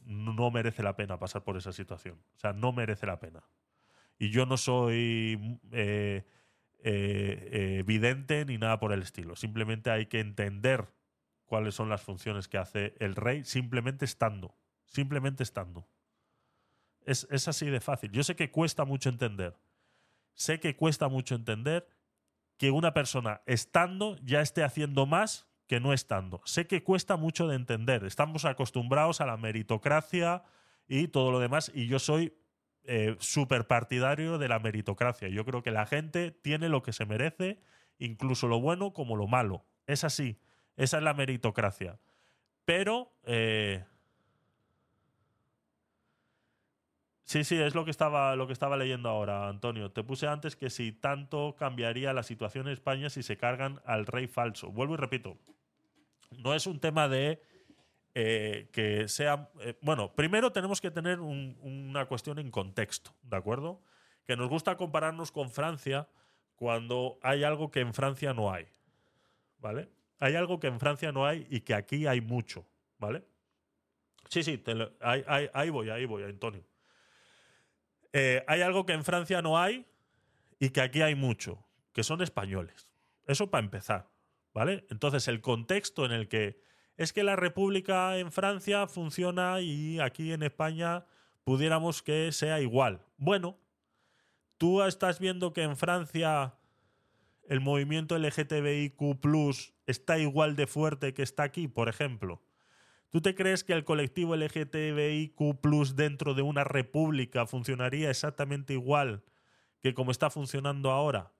[0.06, 2.18] no merece la pena pasar por esa situación.
[2.36, 3.44] O sea, no merece la pena.
[4.18, 5.58] Y yo no soy
[7.84, 9.36] vidente ni nada por el estilo.
[9.36, 10.86] Simplemente hay que entender
[11.55, 14.57] cuáles son las funciones que hace el rey simplemente estando.
[14.86, 15.88] Simplemente estando.
[17.07, 18.11] Es, es así de fácil.
[18.11, 19.57] Yo sé que cuesta mucho entender.
[20.32, 21.86] Sé que cuesta mucho entender
[22.57, 26.42] que una persona estando ya esté haciendo más que no estando.
[26.44, 28.02] Sé que cuesta mucho de entender.
[28.02, 30.42] Estamos acostumbrados a la meritocracia
[30.88, 32.36] y todo lo demás, y yo soy
[32.82, 35.28] eh, súper partidario de la meritocracia.
[35.28, 37.61] Yo creo que la gente tiene lo que se merece,
[37.98, 39.64] incluso lo bueno como lo malo.
[39.86, 40.40] Es así.
[40.76, 41.98] Esa es la meritocracia.
[42.64, 43.84] Pero eh,
[47.26, 49.90] Sí, sí, es lo que estaba lo que estaba leyendo ahora, Antonio.
[49.90, 54.06] Te puse antes que si tanto cambiaría la situación en España si se cargan al
[54.06, 54.70] rey falso.
[54.70, 55.38] Vuelvo y repito.
[56.38, 57.40] No es un tema de
[58.14, 59.50] eh, que sea.
[59.60, 63.80] eh, bueno, primero tenemos que tener un- una cuestión en contexto, ¿de acuerdo?
[64.26, 66.06] Que nos gusta compararnos con Francia
[66.56, 68.66] cuando hay algo que en Francia no hay.
[69.58, 69.88] ¿Vale?
[70.18, 72.66] Hay algo que en Francia no hay y que aquí hay mucho,
[72.98, 73.24] ¿vale?
[74.28, 74.62] Sí, sí,
[75.00, 76.64] ahí voy, ahí voy, Antonio.
[78.12, 79.86] Eh, hay algo que en Francia no hay
[80.58, 82.88] y que aquí hay mucho, que son españoles.
[83.26, 84.08] Eso para empezar,
[84.52, 84.86] ¿vale?
[84.90, 86.60] Entonces, el contexto en el que
[86.96, 91.04] es que la República en Francia funciona y aquí en España
[91.42, 93.00] pudiéramos que sea igual.
[93.16, 93.58] Bueno,
[94.58, 96.54] tú estás viendo que en Francia
[97.49, 99.20] el movimiento LGTBIQ
[99.86, 102.42] está igual de fuerte que está aquí, por ejemplo.
[103.11, 105.38] ¿Tú te crees que el colectivo LGTBIQ
[105.95, 109.22] dentro de una república funcionaría exactamente igual
[109.80, 111.32] que como está funcionando ahora?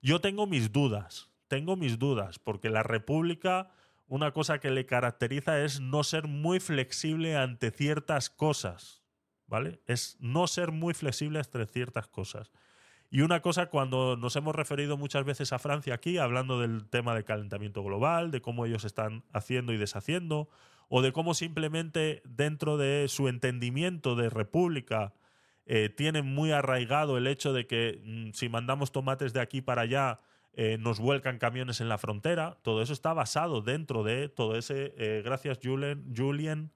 [0.00, 3.72] Yo tengo mis dudas, tengo mis dudas, porque la república,
[4.06, 9.02] una cosa que le caracteriza es no ser muy flexible ante ciertas cosas,
[9.46, 9.80] ¿vale?
[9.86, 12.52] Es no ser muy flexible ante ciertas cosas.
[13.10, 17.14] Y una cosa, cuando nos hemos referido muchas veces a Francia aquí, hablando del tema
[17.14, 20.48] del calentamiento global, de cómo ellos están haciendo y deshaciendo,
[20.88, 25.14] o de cómo simplemente dentro de su entendimiento de república
[25.66, 29.82] eh, tienen muy arraigado el hecho de que mm, si mandamos tomates de aquí para
[29.82, 30.20] allá
[30.54, 32.58] eh, nos vuelcan camiones en la frontera.
[32.62, 34.94] Todo eso está basado dentro de todo ese.
[34.96, 36.72] eh, gracias, Julien, Julien,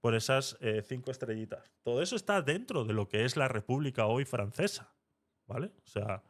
[0.00, 1.72] por esas cinco estrellitas.
[1.82, 4.92] Todo eso está dentro de lo que es la República hoy francesa.
[5.46, 5.72] ¿Vale?
[5.84, 6.22] O sea,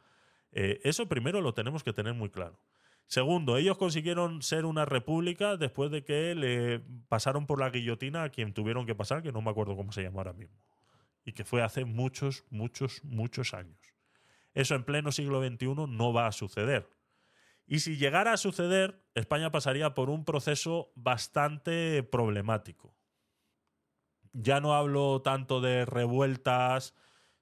[0.52, 2.58] eh, eso primero lo tenemos que tener muy claro.
[3.06, 8.30] Segundo, ellos consiguieron ser una república después de que le pasaron por la guillotina a
[8.30, 10.56] quien tuvieron que pasar, que no me acuerdo cómo se llama ahora mismo.
[11.24, 13.78] Y que fue hace muchos, muchos, muchos años.
[14.54, 16.88] Eso en pleno siglo XXI no va a suceder.
[17.66, 22.94] Y si llegara a suceder, España pasaría por un proceso bastante problemático.
[24.32, 26.94] Ya no hablo tanto de revueltas,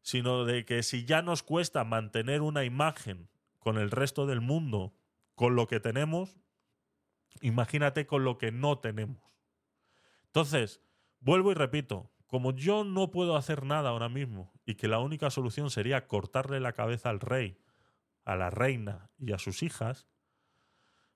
[0.02, 3.28] sino de que si ya nos cuesta mantener una imagen
[3.58, 4.94] con el resto del mundo,
[5.34, 6.36] con lo que tenemos,
[7.40, 9.22] imagínate con lo que no tenemos.
[10.26, 10.82] Entonces,
[11.20, 15.30] vuelvo y repito, como yo no puedo hacer nada ahora mismo y que la única
[15.30, 17.58] solución sería cortarle la cabeza al rey,
[18.24, 20.08] a la reina y a sus hijas,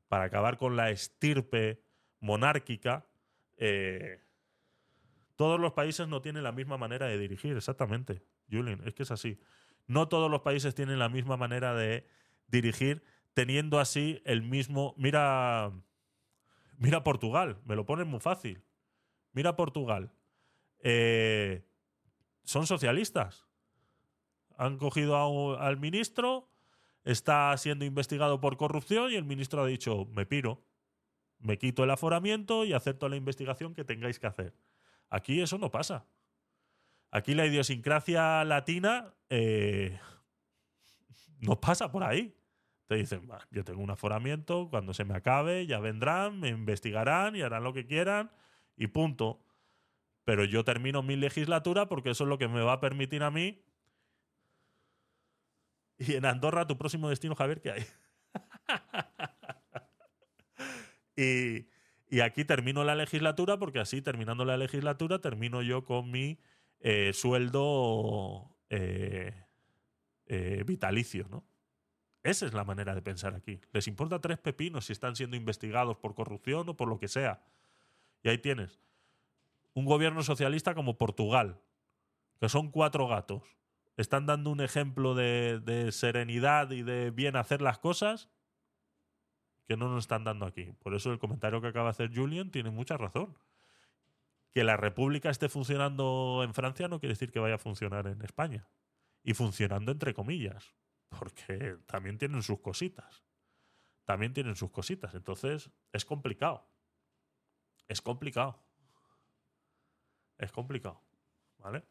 [0.08, 1.82] para acabar con la estirpe
[2.20, 3.06] monárquica,
[3.56, 4.22] eh,
[5.36, 9.10] todos los países no tienen la misma manera de dirigir, exactamente, Julien, es que es
[9.10, 9.38] así.
[9.86, 12.06] No todos los países tienen la misma manera de
[12.48, 13.02] dirigir,
[13.34, 14.94] teniendo así el mismo.
[14.96, 15.72] Mira.
[16.78, 18.62] Mira Portugal, me lo ponen muy fácil.
[19.32, 20.12] Mira Portugal.
[20.80, 21.64] Eh,
[22.44, 23.46] son socialistas.
[24.58, 26.50] Han cogido al ministro,
[27.04, 30.64] está siendo investigado por corrupción y el ministro ha dicho: Me piro,
[31.38, 34.54] me quito el aforamiento y acepto la investigación que tengáis que hacer.
[35.08, 36.06] Aquí eso no pasa.
[37.16, 39.98] Aquí la idiosincrasia latina eh,
[41.40, 42.36] no pasa por ahí.
[42.88, 47.34] Te dicen, "Bah, yo tengo un aforamiento, cuando se me acabe ya vendrán, me investigarán
[47.34, 48.30] y harán lo que quieran
[48.76, 49.42] y punto.
[50.24, 53.30] Pero yo termino mi legislatura porque eso es lo que me va a permitir a
[53.30, 53.64] mí.
[55.96, 57.86] Y en Andorra, tu próximo destino, Javier, ¿qué hay?
[61.16, 66.38] y, y aquí termino la legislatura porque así, terminando la legislatura, termino yo con mi
[66.80, 69.34] eh, sueldo eh,
[70.26, 71.44] eh, vitalicio, ¿no?
[72.22, 73.60] Esa es la manera de pensar aquí.
[73.72, 77.40] Les importa tres pepinos si están siendo investigados por corrupción o por lo que sea.
[78.24, 78.80] Y ahí tienes
[79.74, 81.60] un gobierno socialista como Portugal,
[82.40, 83.44] que son cuatro gatos.
[83.96, 88.28] Están dando un ejemplo de, de serenidad y de bien hacer las cosas
[89.66, 90.72] que no nos están dando aquí.
[90.80, 93.36] Por eso el comentario que acaba de hacer Julian tiene mucha razón.
[94.56, 98.22] Que la república esté funcionando en Francia no quiere decir que vaya a funcionar en
[98.22, 98.66] España.
[99.22, 100.74] Y funcionando entre comillas.
[101.10, 103.22] Porque también tienen sus cositas.
[104.06, 105.14] También tienen sus cositas.
[105.14, 106.66] Entonces, es complicado.
[107.86, 108.58] Es complicado.
[110.38, 111.02] Es complicado.
[111.58, 111.84] ¿Vale?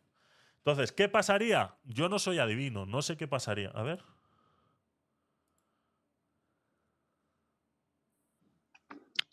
[0.57, 1.77] Entonces, ¿qué pasaría?
[1.83, 3.69] Yo no soy adivino, no sé qué pasaría.
[3.75, 4.03] A ver.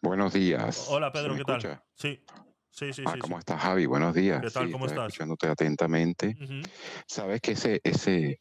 [0.03, 0.87] Buenos días.
[0.91, 1.83] Hola, ¿Se Pedro, ¿qué tal?
[1.95, 2.23] Sí,
[2.73, 3.03] sí, sí.
[3.07, 3.41] Ah, sí, ¿cómo sí.
[3.41, 3.87] estás, Javi?
[3.87, 4.41] Buenos días.
[4.41, 4.67] ¿Qué tal?
[4.67, 5.09] Sí, ¿Cómo estás?
[5.09, 6.37] escuchándote atentamente.
[6.41, 6.63] Ujú.
[7.07, 8.41] Sabes que ese, ese,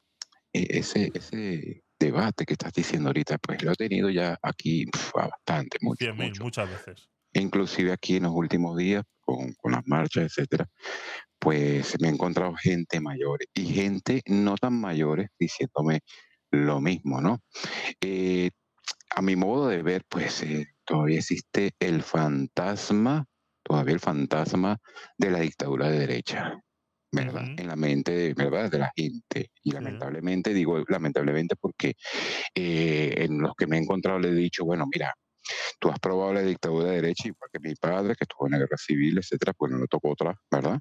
[0.53, 5.11] e- ese, ese debate que estás diciendo ahorita, pues lo he tenido ya aquí pf,
[5.15, 6.43] bastante, mucho, Cien mil, mucho.
[6.43, 7.09] muchas veces.
[7.33, 10.67] Inclusive aquí en los últimos días, con, con las marchas, etcétera,
[11.39, 16.01] pues me he encontrado gente mayor y gente no tan mayores diciéndome
[16.51, 17.39] lo mismo, ¿no?
[18.01, 18.51] Eh,
[19.15, 23.25] a mi modo de ver, pues eh, todavía existe el fantasma,
[23.63, 24.77] todavía el fantasma
[25.17, 26.59] de la dictadura de derecha,
[27.11, 27.45] ¿verdad?
[27.57, 28.71] En la mente, de- ¿verdad?
[28.71, 29.51] De la gente.
[29.63, 31.93] Y lamentablemente, digo lamentablemente porque
[32.55, 35.13] eh, en los que me he encontrado le he dicho, bueno, mira,
[35.79, 38.59] tú has probado la dictadura de derecha, igual que mi padre, que estuvo en la
[38.59, 40.79] guerra civil, etcétera, pues no le tocó otra, ¿verdad?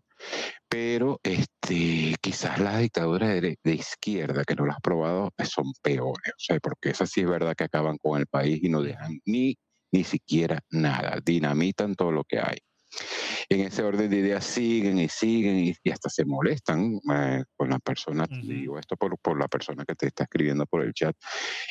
[0.69, 6.33] Pero este, quizás las dictaduras de, izquierda que no las has probado eh, son peores,
[6.33, 9.19] o sea, porque esas sí es verdad que acaban con el país y no dejan
[9.25, 9.57] ni,
[9.93, 12.59] ni siquiera nada, dinamitan todo lo que hay.
[13.49, 17.71] En ese orden de ideas siguen y siguen y, y hasta se molestan eh, con
[17.71, 21.17] las personas, digo esto por, por la persona que te está escribiendo por el chat,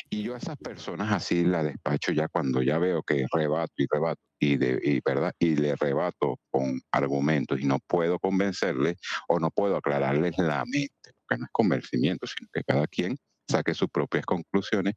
[0.08, 3.86] y yo a esas personas así la despacho ya cuando ya veo que rebato y
[3.90, 5.32] rebato y, de, y, ¿verdad?
[5.38, 8.96] y le rebato con argumentos y no puedo convencerles
[9.28, 13.16] o no puedo aclararles la mente, porque no es convencimiento, sino que cada quien
[13.48, 14.94] saque sus propias conclusiones.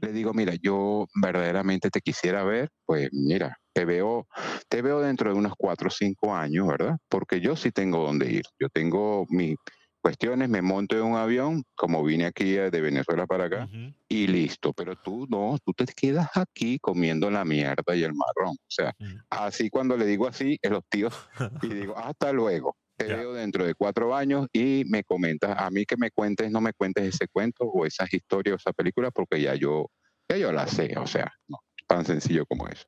[0.00, 4.26] Le digo, mira, yo verdaderamente te quisiera ver, pues mira, te veo,
[4.70, 6.96] te veo dentro de unos cuatro o cinco años, ¿verdad?
[7.10, 8.42] Porque yo sí tengo dónde ir.
[8.58, 9.56] Yo tengo mis
[10.00, 13.68] cuestiones, me monto en un avión, como vine aquí de Venezuela para acá,
[14.08, 14.72] y listo.
[14.72, 18.54] Pero tú no, tú te quedas aquí comiendo la mierda y el marrón.
[18.54, 18.94] O sea,
[19.28, 21.12] así cuando le digo así, es los tíos,
[21.62, 22.74] y digo, hasta luego.
[22.96, 26.62] Te veo dentro de cuatro años y me comentas, a mí que me cuentes, no
[26.62, 29.90] me cuentes ese cuento o esas historias o esa película, porque ya yo,
[30.30, 32.86] ya yo la sé, o sea, no, tan sencillo como eso.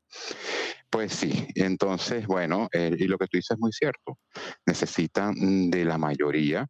[0.90, 4.18] Pues sí, entonces, bueno, eh, y lo que tú dices es muy cierto.
[4.66, 6.66] Necesitan de la mayoría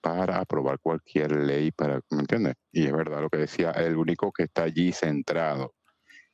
[0.00, 2.54] para aprobar cualquier ley, para, ¿me entiendes?
[2.72, 5.74] Y es verdad lo que decía, el único que está allí centrado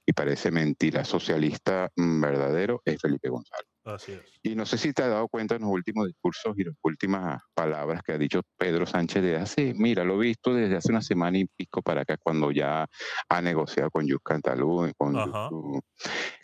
[0.06, 3.68] y parece mentira socialista mm, verdadero es Felipe González.
[3.88, 4.20] Así es.
[4.42, 7.40] Y no sé si te has dado cuenta en los últimos discursos y las últimas
[7.54, 11.02] palabras que ha dicho Pedro Sánchez de hace, mira, lo he visto desde hace una
[11.02, 12.86] semana y pico para acá, cuando ya
[13.28, 15.14] ha negociado con Yus Cantalú, con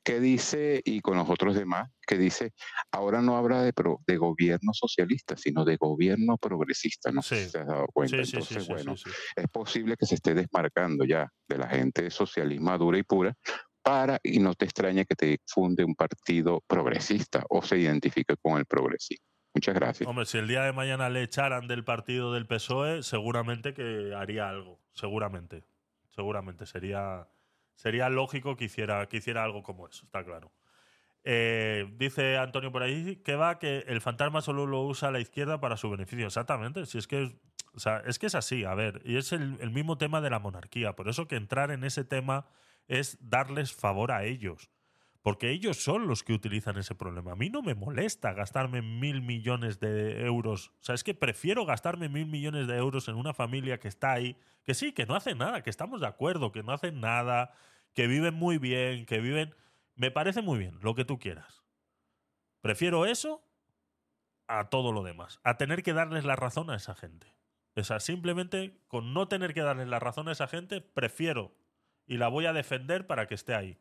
[0.02, 2.52] que dice, y con los otros demás, que dice,
[2.92, 7.52] ahora no habla de, pro- de gobierno socialista, sino de gobierno progresista, no sé si
[7.52, 8.18] te has dado cuenta.
[8.18, 9.16] Sí, sí, sí, Entonces, sí, bueno, sí, sí.
[9.36, 13.34] es posible que se esté desmarcando ya de la gente de socialismo dura y pura
[13.84, 18.58] para, y no te extrañe que te funde un partido progresista o se identifique con
[18.58, 19.26] el progresismo.
[19.54, 20.08] Muchas gracias.
[20.08, 24.48] Hombre, si el día de mañana le echaran del partido del PSOE, seguramente que haría
[24.48, 24.80] algo.
[24.94, 25.64] Seguramente.
[26.10, 26.66] Seguramente.
[26.66, 27.28] Sería,
[27.76, 30.50] sería lógico que hiciera, que hiciera algo como eso, está claro.
[31.22, 35.60] Eh, dice Antonio por ahí que va que el fantasma solo lo usa la izquierda
[35.60, 36.26] para su beneficio.
[36.26, 36.86] Exactamente.
[36.86, 37.38] Si es que
[38.06, 40.96] es, que es así, a ver, y es el mismo tema de la monarquía.
[40.96, 42.46] Por eso que entrar en ese tema
[42.88, 44.70] es darles favor a ellos.
[45.22, 47.32] Porque ellos son los que utilizan ese problema.
[47.32, 50.68] A mí no me molesta gastarme mil millones de euros.
[50.80, 54.12] O sea, es que prefiero gastarme mil millones de euros en una familia que está
[54.12, 57.52] ahí, que sí, que no hace nada, que estamos de acuerdo, que no hacen nada,
[57.94, 59.54] que viven muy bien, que viven...
[59.96, 61.64] Me parece muy bien, lo que tú quieras.
[62.60, 63.42] Prefiero eso
[64.46, 67.34] a todo lo demás, a tener que darles la razón a esa gente.
[67.76, 71.54] O sea, simplemente con no tener que darles la razón a esa gente, prefiero
[72.06, 73.78] y la voy a defender para que esté ahí.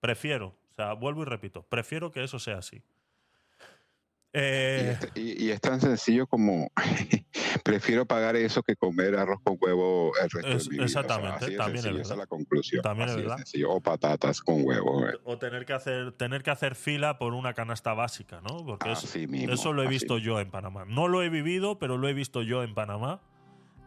[0.00, 2.76] Prefiero, o sea, vuelvo y repito, prefiero que eso sea así.
[2.76, 6.68] Y, Eh, es, y- y es tan sencillo como
[7.64, 10.84] prefiero pagar eso que comer arroz con huevo el resto Es- de mi vida.
[10.84, 12.12] O sea, exactamente, así también es sencillo, esa verdad.
[12.12, 12.82] es la conclusión.
[12.82, 13.36] También es Así verdad.
[13.36, 13.70] sencillo.
[13.70, 15.06] O patatas con huevo.
[15.08, 15.12] eh.
[15.22, 18.64] o tener que hacer tener que hacer fila por una canasta básica, ¿no?
[18.66, 20.84] Porque es- Así mismo, eso lo he visto yo en Panamá.
[20.84, 23.20] No lo he vivido, pero lo he visto yo en Panamá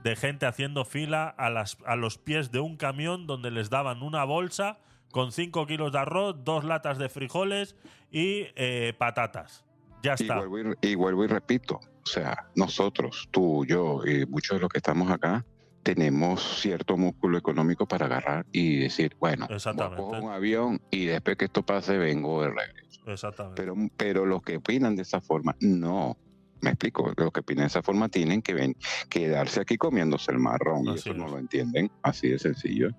[0.04, 4.04] de gente haciendo fila a, las, a los pies de un camión donde les daban
[4.04, 4.80] una bolsa
[5.12, 7.76] con 5 kilos de arroz, dos latas de frijoles
[8.12, 9.66] y eh, patatas.
[10.04, 10.46] Ya Y está.
[10.46, 14.70] vuelvo y, y vuelvo y repito, o sea, nosotros, tú, yo y muchos de los
[14.70, 15.46] que estamos acá,
[15.84, 19.48] tenemos cierto músculo económico para agarrar y decir, bueno,
[19.96, 23.02] cojo un avión y después que esto pase vengo de regreso.
[23.08, 23.62] Exactamente.
[23.62, 26.18] Pero, pero los que opinan de esa forma, no.
[26.62, 28.76] Me explico, los que opinan de esa forma tienen que ven,
[29.10, 32.92] quedarse aquí comiéndose el marrón y Así eso no lo entienden, así de sencillo.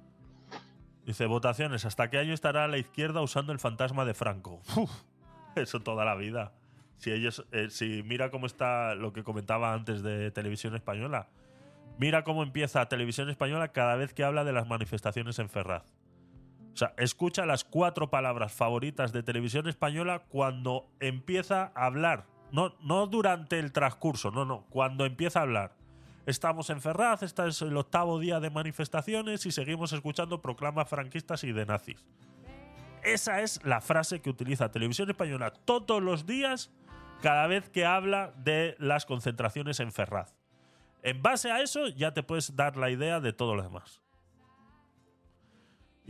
[1.04, 4.60] Dice, votaciones, ¿hasta qué año estará la izquierda usando el fantasma de Franco?
[4.76, 4.90] Uf,
[5.56, 6.52] eso toda la vida.
[6.98, 11.28] Si ellos, eh, si mira cómo está lo que comentaba antes de Televisión Española,
[11.98, 15.84] mira cómo empieza Televisión Española cada vez que habla de las manifestaciones en Ferraz.
[16.74, 22.26] O sea, escucha las cuatro palabras favoritas de televisión española cuando empieza a hablar.
[22.50, 25.72] No, no durante el transcurso, no, no, cuando empieza a hablar.
[26.26, 31.42] Estamos en Ferraz, este es el octavo día de manifestaciones y seguimos escuchando proclamas franquistas
[31.44, 32.04] y de nazis.
[33.02, 36.70] Esa es la frase que utiliza Televisión Española todos los días
[37.22, 40.34] cada vez que habla de las concentraciones en Ferraz.
[41.02, 44.02] En base a eso ya te puedes dar la idea de todo lo demás.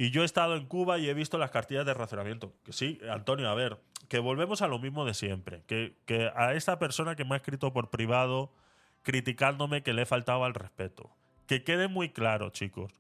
[0.01, 2.55] Y yo he estado en Cuba y he visto las cartillas de racionamiento.
[2.63, 5.65] Que sí, Antonio, a ver, que volvemos a lo mismo de siempre.
[5.67, 8.53] Que, a esta persona que me ha escrito por privado
[9.03, 11.11] criticándome que le faltaba el respeto.
[11.49, 12.93] Que quede muy claro, chicos,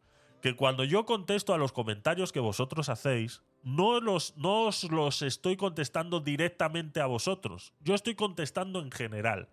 [0.42, 5.22] que cuando yo contesto a los comentarios que vosotros hacéis, no, los, no os los
[5.22, 7.74] estoy contestando directamente a vosotros.
[7.78, 9.48] Yo estoy contestando en general.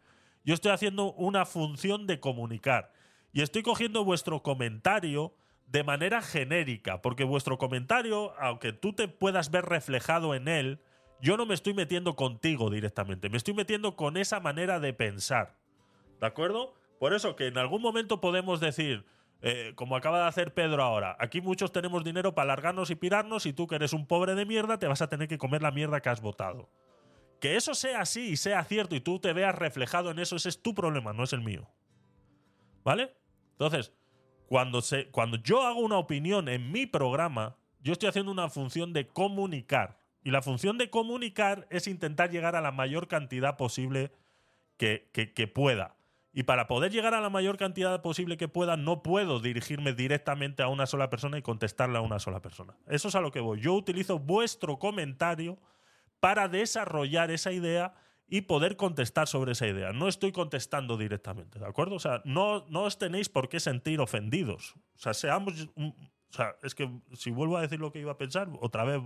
[0.46, 2.92] Yo estoy haciendo una función de comunicar.
[3.34, 5.36] Y estoy cogiendo vuestro comentario
[5.68, 10.80] de manera genérica, porque vuestro comentario, aunque tú te puedas ver reflejado en él,
[11.22, 15.58] yo no me estoy metiendo contigo directamente, me estoy metiendo con esa manera de pensar.
[16.20, 16.74] ¿De acuerdo?
[17.00, 19.06] Por eso que en algún momento podemos decir,
[19.42, 23.46] eh, como acaba de hacer Pedro ahora, aquí muchos tenemos dinero para largarnos y pirarnos
[23.46, 25.72] y tú que eres un pobre de mierda te vas a tener que comer la
[25.72, 26.70] mierda que has votado.
[27.42, 30.50] Que eso sea así y sea cierto y tú te veas reflejado en eso, ese
[30.50, 31.68] es tu problema, no es el mío.
[32.84, 33.14] ¿Vale?
[33.52, 33.92] Entonces,
[34.48, 38.94] cuando, se, cuando yo hago una opinión en mi programa, yo estoy haciendo una función
[38.94, 40.00] de comunicar.
[40.24, 44.12] Y la función de comunicar es intentar llegar a la mayor cantidad posible
[44.78, 45.96] que, que, pueda.
[46.34, 50.64] Y para poder llegar a la mayor cantidad posible que pueda, no puedo dirigirme directamente
[50.64, 52.76] a una sola persona y contestarle a una sola persona.
[52.88, 53.62] Eso es a lo que voy.
[53.62, 55.60] Yo utilizo vuestro comentario
[56.20, 57.94] para desarrollar esa idea
[58.28, 59.94] y poder contestar sobre esa idea.
[59.94, 61.96] No estoy contestando directamente, ¿de acuerdo?
[61.96, 64.74] O sea, no, no os tenéis por qué sentir ofendidos.
[64.96, 65.70] O sea, seamos...
[65.76, 65.96] un-
[66.30, 69.02] O sea, es que si vuelvo a decir lo que iba a pensar, otra vez...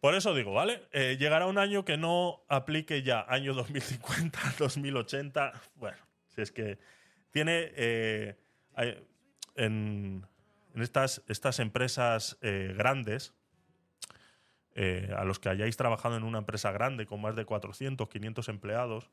[0.00, 0.88] Por eso digo, ¿vale?
[0.92, 5.52] Eh, llegará un año que no aplique ya, año 2050, 2080.
[5.76, 5.98] Bueno,
[6.28, 6.78] si es que
[7.30, 7.70] tiene...
[7.76, 8.36] eh,
[9.56, 10.26] en,
[10.74, 13.34] en estas, estas empresas eh, grandes,
[14.74, 18.48] eh, a los que hayáis trabajado en una empresa grande con más de 400, 500
[18.48, 19.10] empleados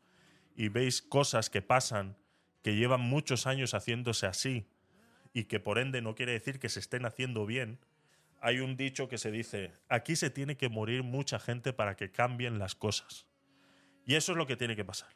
[0.56, 2.16] y veis cosas que pasan
[2.62, 4.68] que llevan muchos años haciéndose así
[5.34, 7.80] y que por ende no quiere decir que se estén haciendo bien,
[8.42, 12.12] hay un dicho que se dice, aquí se tiene que morir mucha gente para que
[12.12, 13.26] cambien las cosas.
[14.06, 15.10] Y eso es lo que tiene que pasar.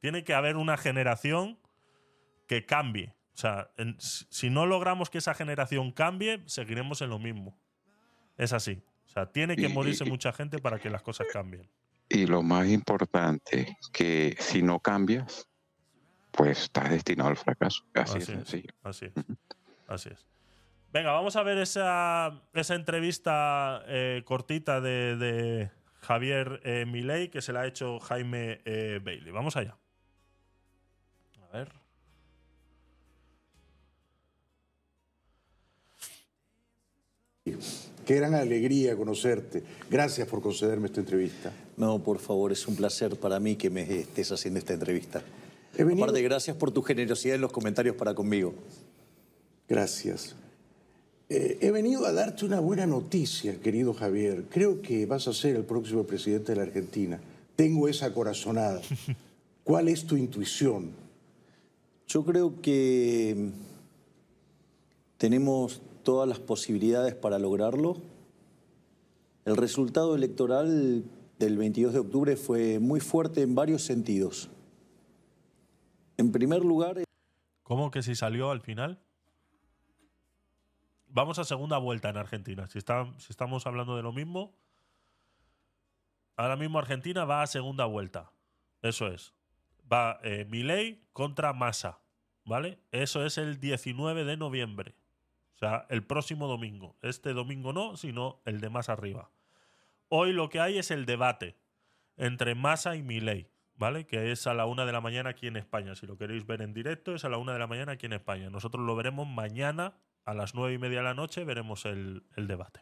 [0.00, 1.58] Tiene que haber una generación
[2.46, 3.14] que cambie.
[3.34, 7.56] O sea, si no logramos que esa generación cambie, seguiremos en lo mismo.
[8.36, 8.82] Es así.
[9.12, 11.68] O sea, tiene que Y- morirse mucha gente para que las cosas cambien.
[12.08, 15.46] Y lo más importante, que si no cambias,
[16.30, 17.84] pues estás destinado al fracaso.
[17.92, 18.24] Así, es.
[18.24, 18.72] sencillo.
[18.82, 19.12] Así es.
[19.86, 20.24] Así es.
[20.94, 25.70] Venga, vamos a ver esa, esa entrevista eh, cortita de, de
[26.00, 29.30] Javier eh, Milei que se la ha hecho Jaime eh, Bailey.
[29.30, 29.76] Vamos allá.
[31.50, 31.70] A ver.
[38.06, 39.62] Qué gran alegría conocerte.
[39.90, 41.52] Gracias por concederme esta entrevista.
[41.76, 45.22] No, por favor, es un placer para mí que me estés haciendo esta entrevista.
[45.76, 48.54] He venido- Aparte, gracias por tu generosidad en los comentarios para conmigo.
[49.68, 50.34] Gracias.
[51.28, 54.44] Eh, he venido a darte una buena noticia, querido Javier.
[54.50, 57.20] Creo que vas a ser el próximo presidente de la Argentina.
[57.56, 58.82] Tengo esa corazonada.
[59.64, 60.90] ¿Cuál es tu intuición?
[62.08, 63.48] Yo creo que
[65.16, 67.96] tenemos todas las posibilidades para lograrlo.
[69.44, 71.04] El resultado electoral
[71.38, 74.48] del 22 de octubre fue muy fuerte en varios sentidos.
[76.16, 77.02] En primer lugar,
[77.72, 79.00] ¿Cómo que si salió al final?
[81.06, 82.68] Vamos a segunda vuelta en Argentina.
[82.68, 84.54] Si, estamos hablando de lo mismo,
[86.36, 88.30] ahora mismo Argentina va a segunda vuelta.
[88.82, 89.32] Eso es.
[89.90, 92.00] Va eh, contra Massa.
[92.44, 92.78] ¿Vale?
[92.90, 94.94] Eso es el 19 de noviembre.
[95.62, 96.96] Sea, el próximo domingo.
[97.02, 99.30] Este domingo no, sino el de más arriba.
[100.08, 101.54] Hoy lo que hay es el debate
[102.16, 104.04] entre Massa y Milei, ¿vale?
[104.04, 105.94] Que es a la una de la mañana aquí en España.
[105.94, 108.14] Si lo queréis ver en directo, es a la una de la mañana aquí en
[108.14, 108.50] España.
[108.50, 109.94] Nosotros lo veremos mañana
[110.24, 112.80] a las nueve y media de la noche, veremos el, el debate.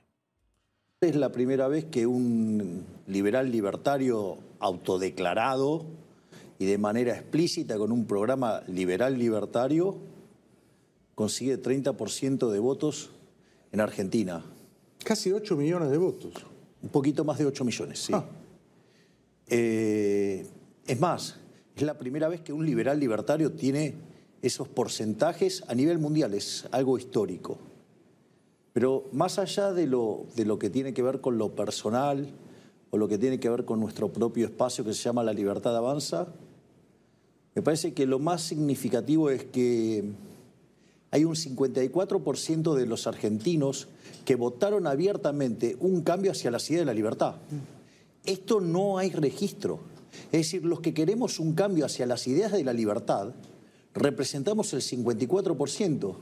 [1.03, 5.85] es la primera vez que un liberal libertario autodeclarado
[6.59, 9.99] y de manera explícita con un programa liberal libertario
[11.21, 13.11] consigue 30% de votos
[13.73, 14.43] en Argentina.
[15.05, 16.33] Casi 8 millones de votos.
[16.83, 18.15] Un poquito más de 8 millones, sí.
[18.15, 18.25] Ah.
[19.47, 20.47] Eh,
[20.87, 21.37] es más,
[21.77, 23.97] es la primera vez que un liberal libertario tiene
[24.41, 27.59] esos porcentajes a nivel mundial, es algo histórico.
[28.73, 32.31] Pero más allá de lo, de lo que tiene que ver con lo personal
[32.89, 35.77] o lo que tiene que ver con nuestro propio espacio que se llama la libertad
[35.77, 36.29] avanza,
[37.55, 40.30] me parece que lo más significativo es que
[41.11, 43.89] hay un 54% de los argentinos
[44.25, 47.37] que votaron abiertamente un cambio hacia la ideas de la libertad.
[48.25, 49.81] Esto no hay registro.
[50.27, 53.33] Es decir, los que queremos un cambio hacia las ideas de la libertad,
[53.95, 56.15] representamos el 54%.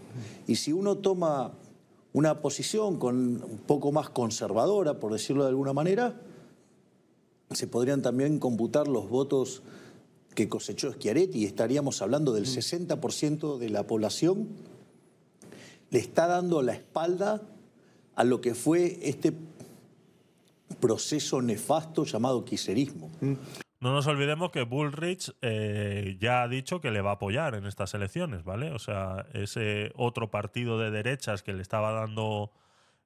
[0.46, 1.52] Y si uno toma
[2.14, 6.18] una posición con un poco más conservadora, por decirlo de alguna manera,
[7.50, 9.62] se podrían también computar los votos
[10.34, 14.48] que cosechó Schiaretti y estaríamos hablando del 60% de la población
[15.90, 17.42] le está dando la espalda
[18.14, 19.32] a lo que fue este
[20.80, 23.10] proceso nefasto llamado quiserismo.
[23.80, 27.64] No nos olvidemos que Bullrich eh, ya ha dicho que le va a apoyar en
[27.64, 28.72] estas elecciones, ¿vale?
[28.72, 32.50] O sea, ese otro partido de derechas que le estaba dando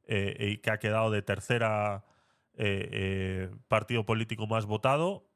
[0.07, 2.05] eh, y que ha quedado de tercera
[2.55, 5.27] eh, partido político más votado,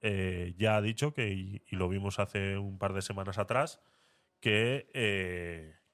[0.56, 3.80] ya ha dicho que, y, y, lo vimos hace un par de semanas atrás,
[4.40, 4.88] que,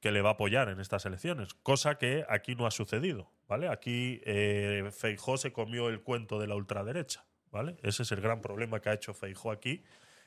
[0.02, 3.68] que le va a apoyar en estas elecciones, cosa que aquí no ha sucedido, ¿vale?
[3.68, 4.20] Aquí
[4.90, 7.24] Feijó se comió el cuento de la ultraderecha.
[7.52, 7.76] ¿vale?
[7.82, 9.84] Ese es el gran problema que ha hecho Feijó aquí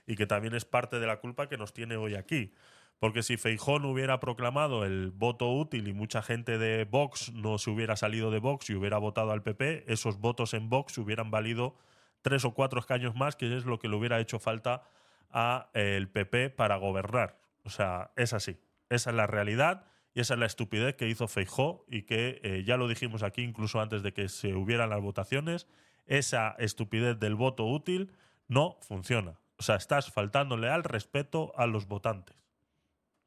[0.08, 2.54] y que también es parte de la culpa que nos tiene hoy aquí.
[3.00, 7.58] Porque si Feijó no hubiera proclamado el voto útil y mucha gente de Vox no
[7.58, 11.30] se hubiera salido de Vox y hubiera votado al PP, esos votos en Vox hubieran
[11.30, 11.76] valido
[12.22, 14.84] tres o cuatro escaños más, que es lo que le hubiera hecho falta
[15.30, 17.38] a eh, PP para gobernar.
[17.64, 18.58] O sea, es así.
[18.90, 22.64] Esa es la realidad y esa es la estupidez que hizo Feijó y que eh,
[22.66, 25.68] ya lo dijimos aquí incluso antes de que se hubieran las votaciones
[26.06, 28.12] esa estupidez del voto útil
[28.48, 29.40] no funciona.
[29.58, 32.36] O sea, estás faltándole al respeto a los votantes.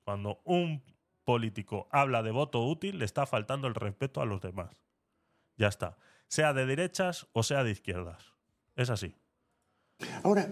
[0.05, 0.83] Cuando un
[1.25, 4.71] político habla de voto útil, le está faltando el respeto a los demás.
[5.57, 5.99] Ya está.
[6.29, 8.33] Sea de derechas o sea de izquierdas.
[8.77, 9.15] Es así.
[10.23, 10.49] Ahora,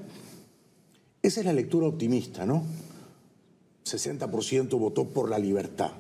[1.22, 2.64] esa es la lectura optimista, ¿no?
[3.86, 5.92] 60% votó por la libertad.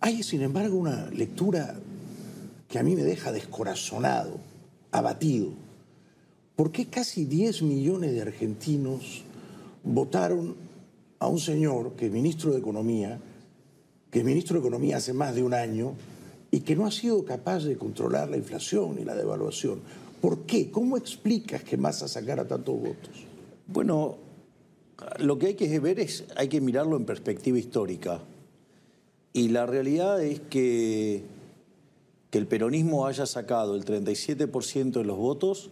[0.00, 1.76] Hay, sin embargo, una lectura
[2.68, 4.38] que a mí me deja descorazonado
[4.90, 5.50] abatido.
[6.56, 9.22] ¿Por qué casi 10 millones de argentinos
[9.82, 10.56] votaron
[11.18, 13.18] a un señor que es ministro de Economía,
[14.10, 15.94] que es ministro de Economía hace más de un año
[16.50, 19.80] y que no ha sido capaz de controlar la inflación y la devaluación?
[20.20, 20.70] ¿Por qué?
[20.70, 23.26] ¿Cómo explicas que Massa sacara tantos votos?
[23.66, 24.16] Bueno,
[25.18, 28.20] lo que hay que ver es, hay que mirarlo en perspectiva histórica.
[29.32, 31.22] Y la realidad es que
[32.30, 35.70] que el peronismo haya sacado el 37% de los votos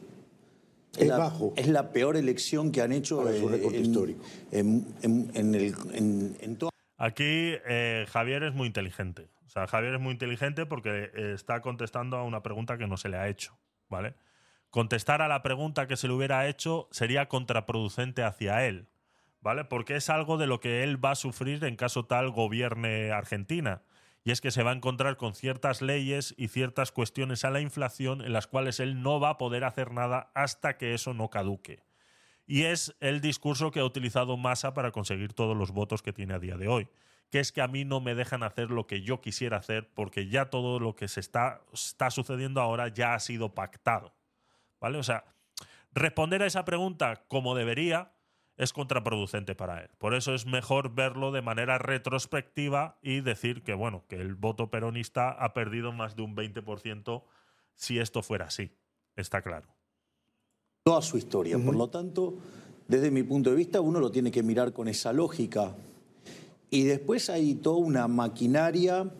[0.96, 1.52] es, la, bajo.
[1.56, 4.24] es la peor elección que han hecho Para su récord en, histórico.
[4.52, 7.24] en, en- en el- en- en toda Aquí
[7.66, 9.28] eh, Javier es muy inteligente.
[9.44, 12.96] O sea, Javier es muy inteligente porque eh, está contestando a una pregunta que no
[12.96, 14.14] se le ha hecho, ¿vale?
[14.70, 18.86] Contestar a la pregunta que se le hubiera hecho sería contraproducente hacia él,
[19.42, 19.64] ¿vale?
[19.64, 23.82] Porque es algo de lo que él va a sufrir en caso tal gobierne Argentina.
[24.24, 27.60] Y es que se va a encontrar con ciertas leyes y ciertas cuestiones a la
[27.60, 31.28] inflación en las cuales él no va a poder hacer nada hasta que eso no
[31.28, 31.82] caduque.
[32.46, 36.34] Y es el discurso que ha utilizado Massa para conseguir todos los votos que tiene
[36.34, 36.88] a día de hoy.
[37.30, 40.28] Que es que a mí no me dejan hacer lo que yo quisiera hacer porque
[40.28, 44.14] ya todo lo que se está, está sucediendo ahora ya ha sido pactado.
[44.80, 44.98] ¿Vale?
[44.98, 45.24] O sea,
[45.92, 48.12] responder a esa pregunta como debería
[48.62, 49.90] es contraproducente para él.
[49.98, 54.70] Por eso es mejor verlo de manera retrospectiva y decir que, bueno, que el voto
[54.70, 57.22] peronista ha perdido más de un 20%
[57.74, 58.70] si esto fuera así.
[59.16, 59.68] Está claro.
[60.84, 61.58] toda su historia.
[61.58, 62.34] Por lo tanto,
[62.88, 65.74] desde mi punto de vista, uno lo tiene que mirar con esa lógica.
[66.70, 69.10] Y después hay toda una maquinaria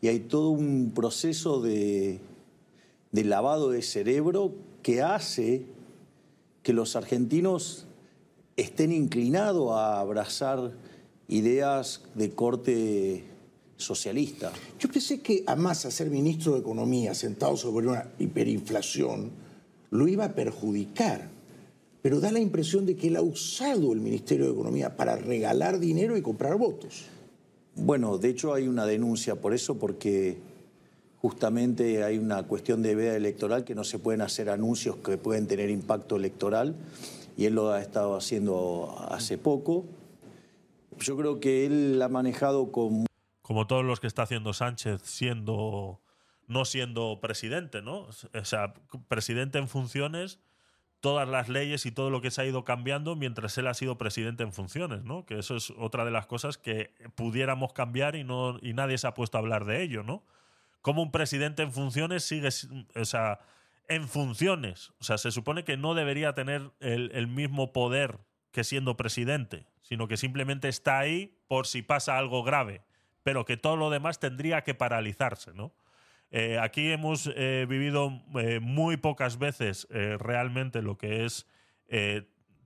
[0.00, 2.20] y hay todo un proceso de,
[3.12, 4.52] de lavado de cerebro
[4.82, 5.66] que hace
[6.62, 7.86] que los argentinos
[8.60, 10.72] estén inclinados a abrazar
[11.28, 13.24] ideas de corte
[13.76, 14.52] socialista.
[14.78, 19.30] Yo pensé que a Massa ser ministro de Economía sentado sobre una hiperinflación
[19.90, 21.28] lo iba a perjudicar.
[22.02, 25.78] Pero da la impresión de que él ha usado el Ministerio de Economía para regalar
[25.78, 27.04] dinero y comprar votos.
[27.76, 30.38] Bueno, de hecho hay una denuncia por eso, porque
[31.20, 35.46] justamente hay una cuestión de veda electoral que no se pueden hacer anuncios que pueden
[35.46, 36.74] tener impacto electoral,
[37.40, 39.86] y él lo ha estado haciendo hace poco.
[40.98, 43.06] Yo creo que él ha manejado con
[43.40, 46.02] como todos los que está haciendo Sánchez siendo
[46.48, 48.08] no siendo presidente, ¿no?
[48.34, 48.74] O sea,
[49.08, 50.38] presidente en funciones,
[51.00, 53.96] todas las leyes y todo lo que se ha ido cambiando mientras él ha sido
[53.96, 55.24] presidente en funciones, ¿no?
[55.24, 59.06] Que eso es otra de las cosas que pudiéramos cambiar y no y nadie se
[59.06, 60.24] ha puesto a hablar de ello, ¿no?
[60.82, 62.48] cómo un presidente en funciones sigue,
[62.94, 63.40] o sea,
[63.90, 64.92] en funciones.
[65.00, 68.20] O sea, se supone que no debería tener el, mismo poder
[68.52, 72.82] que siendo presidente, sino que simplemente está ahí por si pasa algo grave,
[73.24, 75.74] pero que todo lo demás tendría que paralizarse, ¿no?
[76.30, 81.46] Eh, aquí hemos eh, vivido eh, muy pocas veces realmente lo que es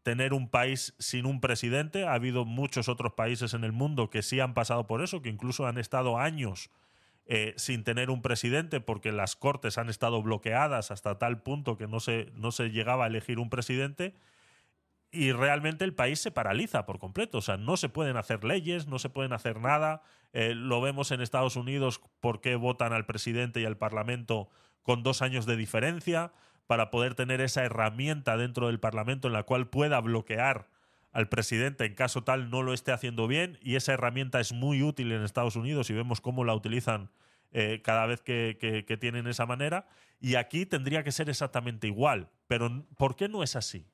[0.03, 2.05] tener un país sin un presidente.
[2.05, 5.31] Ha habido muchos otros países en el mundo que sí han pasado por eso, que
[5.31, 6.69] incluso han estado años
[7.27, 11.87] eh, sin tener un presidente porque las cortes han estado bloqueadas hasta tal punto que
[11.87, 14.15] no se, no se llegaba a elegir un presidente
[15.11, 17.39] y realmente el país se paraliza por completo.
[17.39, 20.03] O sea, no se pueden hacer leyes, no se pueden hacer nada.
[20.33, 24.49] Eh, lo vemos en Estados Unidos por qué votan al presidente y al parlamento
[24.83, 26.33] con dos años de diferencia
[26.67, 30.69] para poder tener esa herramienta dentro del parlamento en la cual pueda bloquear
[31.15, 34.83] al presidente en caso tal no lo esté haciendo bien y esa herramienta es muy
[34.83, 37.09] útil en Estados Unidos y vemos cómo la utilizan
[37.53, 39.87] eh, cada vez que, tienen esa manera
[40.21, 43.87] y aquí tendría que ser exactamente igual pero ¿por qué no es así?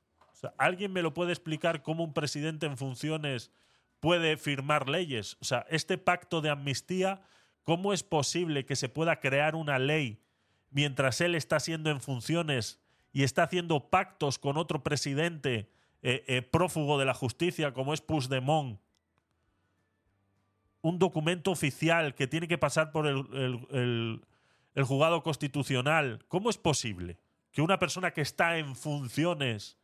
[0.56, 3.52] ¿Alguien me lo puede explicar cómo un presidente en funciones
[4.01, 5.36] puede firmar leyes?
[5.42, 7.20] O sea, este pacto de amnistía,
[7.62, 10.22] ¿cómo es posible que se pueda crear una ley
[10.70, 12.80] mientras él está siendo en funciones
[13.12, 15.70] y está haciendo pactos con otro presidente
[16.02, 18.81] eh, eh, prófugo de la justicia como es Puigdemont?
[20.82, 24.20] Un documento oficial que tiene que pasar por el, el-
[24.74, 26.24] el- juzgado constitucional.
[26.28, 27.18] ¿Cómo es posible
[27.52, 29.77] que una persona que está en funciones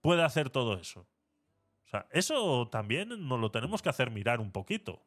[0.00, 1.00] pueda hacer todo eso?
[1.84, 5.02] O sea, eso también nos lo tenemos que hacer mirar un poquito.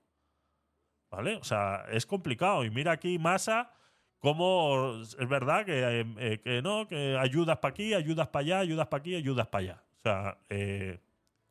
[1.09, 1.35] ¿Vale?
[1.37, 2.63] O sea, es complicado.
[2.65, 3.71] Y mira aquí Massa,
[4.19, 8.87] cómo es verdad que, eh, que no, que ayudas para aquí, ayudas para allá, ayudas
[8.87, 9.83] para aquí, ayudas para allá.
[10.03, 10.99] O sea, eh,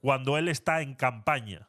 [0.01, 1.69] cuando él está en campaña.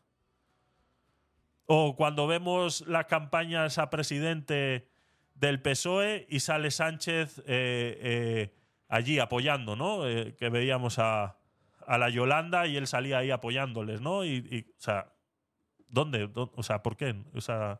[1.65, 4.89] O cuando vemos las campañas a presidente
[5.35, 8.53] del PSOE y sale Sánchez eh, eh,
[8.89, 10.01] allí apoyando, ¿no?
[10.37, 11.37] Que veíamos a,
[11.87, 14.25] la Yolanda y él salía ahí apoyándoles, ¿no?
[14.25, 15.13] Y, o sea,
[15.87, 16.27] ¿dónde?
[16.27, 17.15] ¿Dó- O sea, ¿por qué?
[17.33, 17.79] O sea,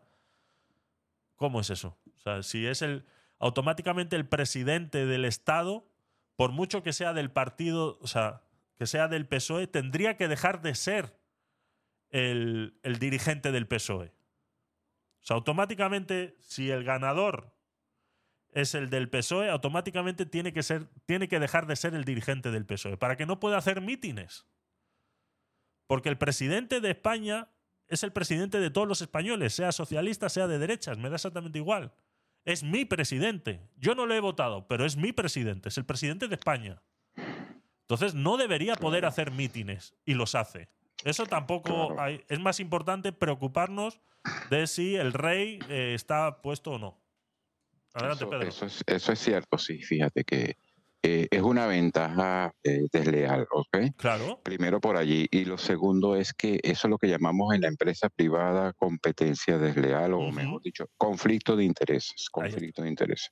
[1.35, 1.97] ¿cómo es eso?
[2.15, 3.05] O sea, si es el
[3.37, 5.85] automáticamente el presidente del Estado,
[6.37, 8.41] por mucho que sea del partido, o sea,
[8.75, 11.19] que sea del PSOE, tendría que dejar de ser
[12.09, 14.13] el, el dirigente del PSOE.
[15.21, 17.55] O sea, automáticamente, si el ganador
[18.51, 22.51] es el del PSOE, automáticamente tiene que, ser, tiene que dejar de ser el dirigente
[22.51, 24.45] del PSOE, para que no pueda hacer mítines.
[25.87, 27.49] Porque el presidente de España
[27.87, 31.59] es el presidente de todos los españoles, sea socialista, sea de derechas, me da exactamente
[31.59, 31.93] igual.
[32.45, 33.69] Es mi presidente.
[33.77, 36.81] Yo no lo he votado, pero es mi presidente, es el presidente de España.
[37.83, 40.69] Entonces no debería poder hacer mítines y los hace.
[41.03, 43.99] Eso tampoco hay- es más importante preocuparnos
[44.49, 46.97] de si el rey eh, está puesto o no.
[47.93, 48.47] Adelante, eso, Pedro.
[48.47, 49.81] Eso es, eso es cierto, sí.
[49.83, 50.55] Fíjate que
[51.05, 53.77] eh, es una ventaja eh, desleal, ¿ok?
[53.97, 54.39] Claro.
[54.41, 55.27] Primero por allí.
[55.29, 59.57] Y lo segundo es que eso es lo que llamamos en la empresa privada competencia
[59.57, 62.29] desleal, o mejor dicho, conflicto de intereses.
[62.31, 63.29] Conflicto de intereses.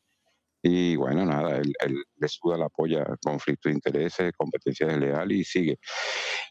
[0.62, 5.44] Y bueno, nada, él, él le suda la polla, conflicto de intereses, competencia desleal y
[5.44, 5.80] sigue.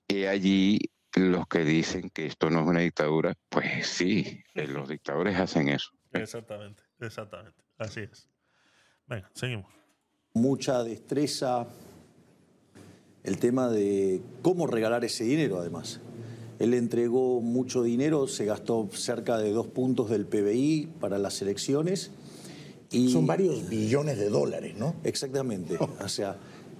[0.09, 0.79] Y allí
[1.17, 5.69] los que dicen que esto no es una dictadura, pues sí, eh, los dictadores hacen
[5.69, 5.91] eso.
[6.13, 7.63] Exactamente, exactamente.
[7.79, 8.29] Así es.
[9.07, 9.67] Venga, seguimos.
[10.35, 11.67] mucha destreza
[13.25, 16.01] el tema de cómo regalar ese dinero, además.
[16.59, 22.13] Él entregó mucho dinero, se gastó cerca de dos puntos del PBI para las elecciones.
[22.93, 24.95] Y Son varios billones de dólares, ¿no?
[25.05, 25.79] Exactamente.
[26.05, 26.37] O sea,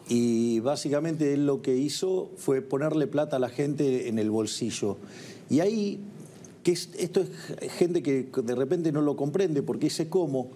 [0.09, 4.97] y básicamente él lo que hizo fue ponerle plata a la gente en el bolsillo.
[5.49, 6.01] Y ahí,
[6.65, 7.21] que es- esto
[7.61, 10.49] es gente que de repente no lo comprende, porque dice cómo.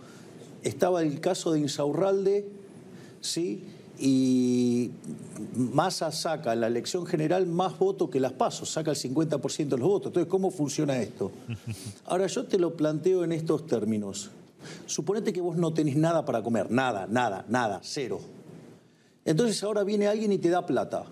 [0.64, 2.46] Estaba el caso de Insaurralde,
[3.20, 3.62] ¿sí?
[3.96, 4.90] Y
[5.56, 9.80] Massa saca en la elección general más votos que las pasos, saca el 50% de
[9.80, 10.08] los votos.
[10.08, 11.30] Entonces, ¿cómo funciona esto?
[12.06, 14.30] Ahora, yo te lo planteo en estos términos.
[14.86, 18.20] Suponete que vos no tenés nada para comer, nada, nada, nada, cero.
[19.24, 21.04] Entonces ahora viene alguien y te da plata.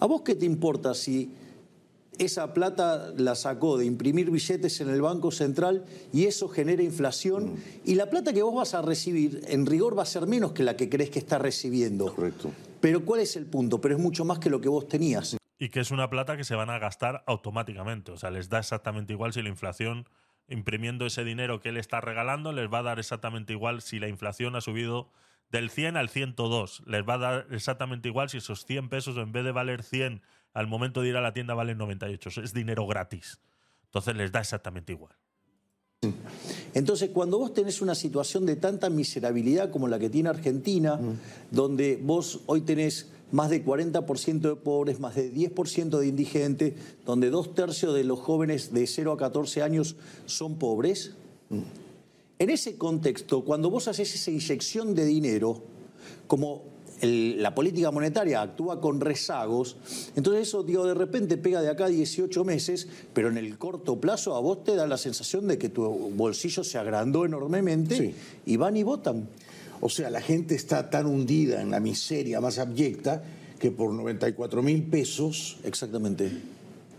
[0.00, 1.32] ¿A vos qué te importa si
[2.18, 7.54] esa plata la sacó de imprimir billetes en el Banco Central y eso genera inflación?
[7.84, 10.62] Y la plata que vos vas a recibir, en rigor, va a ser menos que
[10.62, 12.14] la que crees que estás recibiendo.
[12.14, 12.50] Correcto.
[12.80, 13.80] Pero ¿cuál es el punto?
[13.80, 15.36] Pero es mucho más que lo que vos tenías.
[15.58, 18.12] Y que es una plata que se van a gastar automáticamente.
[18.12, 20.06] O sea, les da exactamente igual si la inflación,
[20.48, 24.08] imprimiendo ese dinero que él está regalando, les va a dar exactamente igual si la
[24.08, 25.10] inflación ha subido
[25.50, 26.82] del 100 al 102.
[26.86, 30.22] Les va a dar exactamente igual si esos 100 pesos, en vez de valer 100,
[30.52, 32.28] al momento de ir a la tienda valen 98.
[32.28, 33.40] Eso Es dinero gratis.
[33.86, 35.14] Entonces les da exactamente igual.
[36.74, 40.98] Entonces, cuando vos tenés una situación de tanta miserabilidad como la que tiene Argentina,
[41.50, 46.74] donde vos hoy tenés más de 40% de pobres, más de 10% de indigentes,
[47.04, 49.96] donde dos tercios de los jóvenes de 0 a 14 años
[50.26, 51.14] son pobres,
[52.38, 55.60] en ese contexto, cuando vos haces esa inyección de dinero,
[56.28, 56.62] como
[57.00, 59.76] el- la política monetaria actúa con rezagos,
[60.14, 63.96] entonces eso, digo, de repente pega de acá a 18 meses, pero en el corto
[64.00, 68.14] plazo a vos te da la sensación de que tu bolsillo se agrandó enormemente Sí.
[68.46, 69.26] y van y votan.
[69.86, 73.22] O sea, la gente está tan hundida en la miseria más abyecta
[73.58, 76.32] que por 94 mil pesos Exactamente.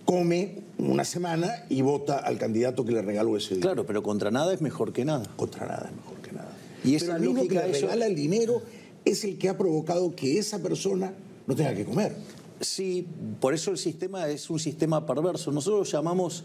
[0.06, 3.70] come una semana y vota al candidato que le regaló ese dinero.
[3.74, 5.26] Claro, pero contra nada es mejor que nada.
[5.36, 6.52] Contra nada es mejor que nada.
[6.84, 8.62] Y Pero esa el mismo lógica, que le eso- regala el dinero
[9.04, 11.12] es el que ha provocado que esa persona
[11.48, 12.16] no tenga que comer.
[12.62, 13.08] Sí,
[13.42, 15.52] por eso el sistema es un sistema perverso.
[15.52, 16.44] Nosotros lo llamamos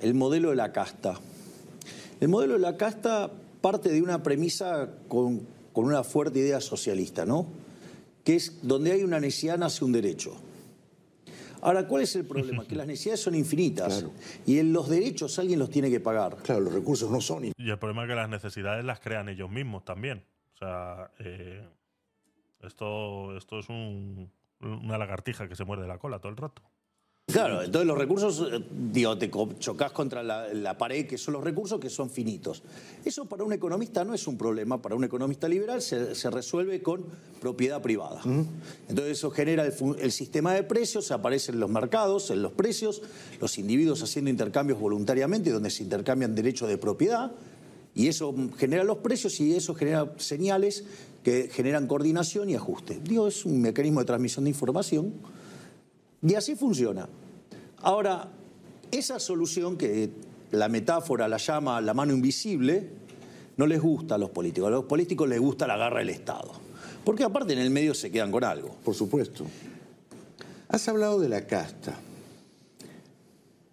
[0.00, 1.18] el modelo de la casta.
[2.20, 3.28] El modelo de la casta
[3.60, 5.40] parte de una premisa con,
[5.72, 7.46] con una fuerte idea socialista, ¿no?
[8.24, 10.36] Que es donde hay una necesidad nace un derecho.
[11.62, 12.66] Ahora, ¿cuál es el problema?
[12.66, 14.12] Que las necesidades son infinitas Claro.
[14.46, 16.36] y en los derechos alguien los tiene que pagar.
[16.42, 17.44] Claro, los recursos no son.
[17.44, 20.24] Y el problema es que las necesidades las crean ellos mismos también.
[20.54, 21.62] O sea, eh,
[22.62, 24.30] esto, esto es un-
[24.60, 26.62] una lagartija que se muerde la cola todo el rato.
[27.32, 31.44] Claro, entonces los recursos, eh, digo, te chocas contra la, la pared, que son los
[31.44, 32.62] recursos que son finitos.
[33.04, 36.82] Eso para un economista no es un problema, para un economista liberal se, se resuelve
[36.82, 37.04] con
[37.40, 38.20] propiedad privada.
[38.88, 43.02] Entonces eso genera el, el sistema de precios, aparecen los mercados, en los precios,
[43.40, 47.32] los individuos haciendo intercambios voluntariamente, donde se intercambian derechos de propiedad,
[47.94, 50.84] y eso genera los precios y eso genera señales
[51.24, 53.00] que generan coordinación y ajuste.
[53.02, 55.12] Digo, es un mecanismo de transmisión de información.
[56.22, 57.08] Y así funciona.
[57.82, 58.28] Ahora,
[58.90, 60.10] esa solución que
[60.50, 62.88] la metáfora la llama la mano invisible,
[63.56, 64.68] no les gusta a los políticos.
[64.68, 66.50] A los políticos les gusta la garra del Estado.
[67.04, 68.76] Porque aparte en el medio se quedan con algo.
[68.84, 69.44] Por supuesto.
[70.68, 71.98] Has hablado de la casta.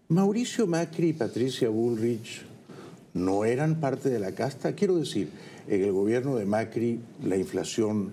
[0.09, 2.43] Mauricio Macri y Patricia Bullrich
[3.13, 4.73] no eran parte de la casta.
[4.73, 5.29] Quiero decir,
[5.67, 8.11] en el gobierno de Macri la inflación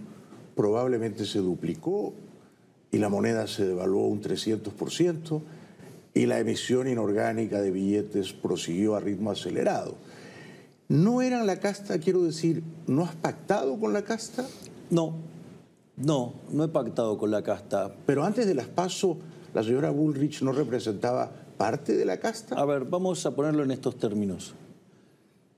[0.57, 2.12] probablemente se duplicó
[2.91, 5.41] y la moneda se devaluó un 300%
[6.15, 9.97] y la emisión inorgánica de billetes prosiguió a ritmo acelerado.
[10.89, 11.99] ¿No eran la casta?
[11.99, 14.47] Quiero decir, ¿no has pactado con la casta?
[14.91, 15.16] No,
[15.97, 17.95] no, no he pactado con la casta.
[18.07, 19.19] Pero antes de las PASO,
[19.53, 22.57] la señora Bullrich no representaba parte de la casta.
[22.57, 24.55] A ver, vamos a ponerlo en estos términos.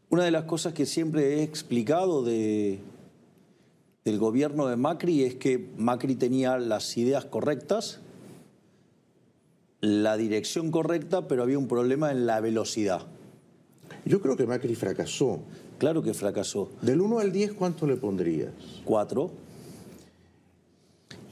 [0.08, 2.78] Una de las cosas que siempre he explicado de,
[4.04, 8.00] del gobierno de Macri es que Macri tenía las ideas correctas,
[9.80, 13.06] la dirección correcta, pero había un problema en la velocidad.
[14.04, 15.40] Yo creo que Macri fracasó.
[15.78, 16.70] Claro que fracasó.
[16.80, 18.50] Del 1 al 10, ¿cuánto le pondrías?
[18.84, 19.30] Cuatro.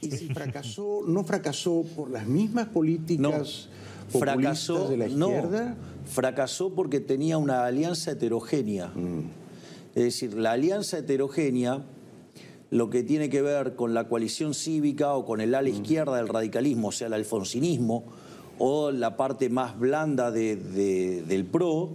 [0.01, 3.69] Y si fracasó, ¿no fracasó por las mismas No, políticas
[4.11, 5.75] populistas fracasó, de la no, izquierda?
[6.05, 8.91] fracasó porque tenía una alianza heterogénea.
[9.95, 11.83] Es decir, la alianza heterogénea,
[12.69, 16.27] lo que tiene que ver con la coalición cívica o con el ala izquierda del
[16.27, 18.03] radicalismo, o sea, el alfonsinismo,
[18.59, 21.89] o la parte más blanda de- de- del PRO,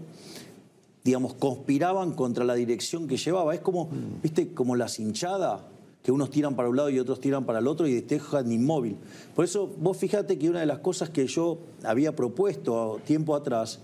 [1.04, 3.54] digamos, conspiraban contra la dirección que llevaba.
[3.54, 3.88] Es como,
[4.22, 5.62] viste, como las hinchadas,
[6.02, 8.96] que unos tiran para un lado y otros tiran para el otro y dejan inmóvil.
[9.34, 13.80] Por eso, vos fíjate que una de las cosas que yo había propuesto tiempo atrás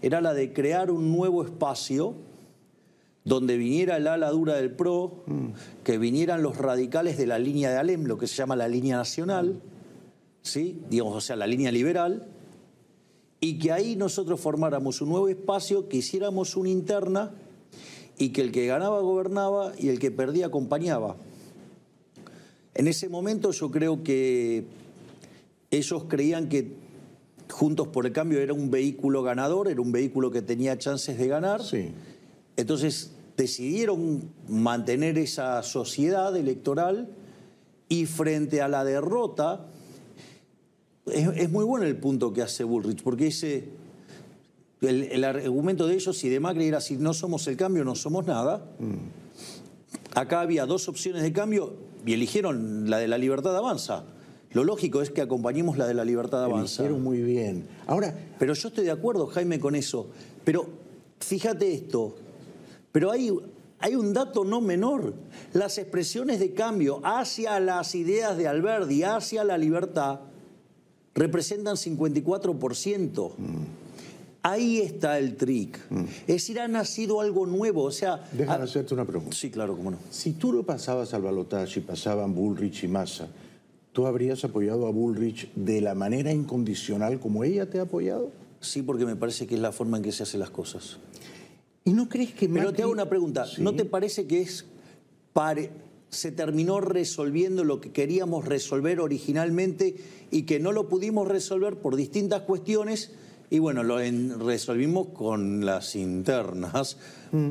[0.00, 2.14] era la de crear un nuevo espacio
[3.24, 5.12] donde viniera el ala dura del PRO,
[5.84, 8.96] que vinieran los radicales de la línea de Alem, lo que se llama la línea
[8.96, 9.60] nacional,
[10.42, 10.80] ¿sí?
[10.88, 12.28] digamos, o sea, la línea liberal,
[13.40, 17.32] y que ahí nosotros formáramos un nuevo espacio, que hiciéramos una interna
[18.16, 21.16] y que el que ganaba gobernaba y el que perdía acompañaba.
[22.74, 24.64] En ese momento yo creo que
[25.70, 26.88] ellos creían que
[27.50, 31.28] Juntos por el Cambio era un vehículo ganador, era un vehículo que tenía chances de
[31.28, 31.62] ganar.
[31.62, 31.92] Sí.
[32.56, 37.08] Entonces decidieron mantener esa sociedad electoral
[37.88, 39.66] y frente a la derrota,
[41.10, 43.68] es, es muy bueno el punto que hace Bullrich, porque dice,
[44.80, 47.94] el, el argumento de ellos y de Macri era si no somos el cambio, no
[47.94, 48.64] somos nada.
[50.14, 51.74] Acá había dos opciones de cambio
[52.06, 54.04] y eligieron la de la libertad avanza.
[54.52, 56.82] Lo lógico es que acompañemos la de la libertad avanza.
[56.82, 57.66] hicieron muy bien.
[57.86, 60.08] Ahora, Pero yo estoy de acuerdo, Jaime, con eso.
[60.44, 60.66] Pero
[61.20, 62.16] fíjate esto,
[62.90, 63.30] pero hay,
[63.78, 65.12] hay un dato no menor.
[65.52, 70.20] Las expresiones de cambio hacia las ideas de Alberdi, hacia la libertad,
[71.14, 73.32] representan 54%.
[74.42, 75.78] Ahí está el trick.
[76.22, 77.82] Es decir, ha nacido algo nuevo.
[77.82, 79.34] O sea, Déjame ha- hacerte una pregunta.
[79.36, 79.98] sí, claro, cómo no.
[80.10, 83.28] Si tú lo pasabas al balotaje y pasaban Bullrich y Massa,
[83.92, 88.30] ¿tú habrías apoyado a Bullrich de la manera incondicional como ella te ha apoyado?
[88.60, 90.98] Sí, porque me parece que es la forma en que se hacen las cosas.
[91.84, 93.44] ¿Y no crees que Pero Macri- te hago una pregunta.
[93.46, 93.60] Sí.
[93.62, 94.64] ¿No te parece que es
[95.32, 95.70] pare-
[96.10, 99.96] se terminó resolviendo lo que queríamos resolver originalmente
[100.30, 103.12] y que no lo pudimos resolver por distintas cuestiones?
[103.50, 106.96] Y bueno, lo en- resolvimos con las internas,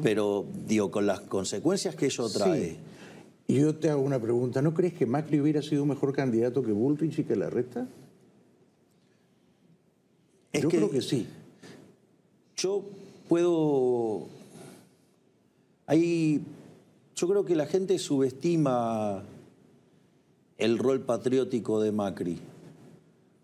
[0.04, 2.70] pero digo, con las consecuencias que ello trae.
[2.72, 2.78] Sí.
[3.50, 4.62] Y yo te hago una pregunta.
[4.62, 7.88] ¿No crees que Macri hubiera sido un mejor candidato que Bullrich y que la resta?
[10.54, 11.26] Es yo que- creo que sí.
[12.58, 12.84] Yo
[13.30, 14.28] puedo.
[15.86, 16.42] Hay.
[17.18, 19.24] Yo creo que la gente subestima
[20.60, 22.40] el rol patriótico de Macri.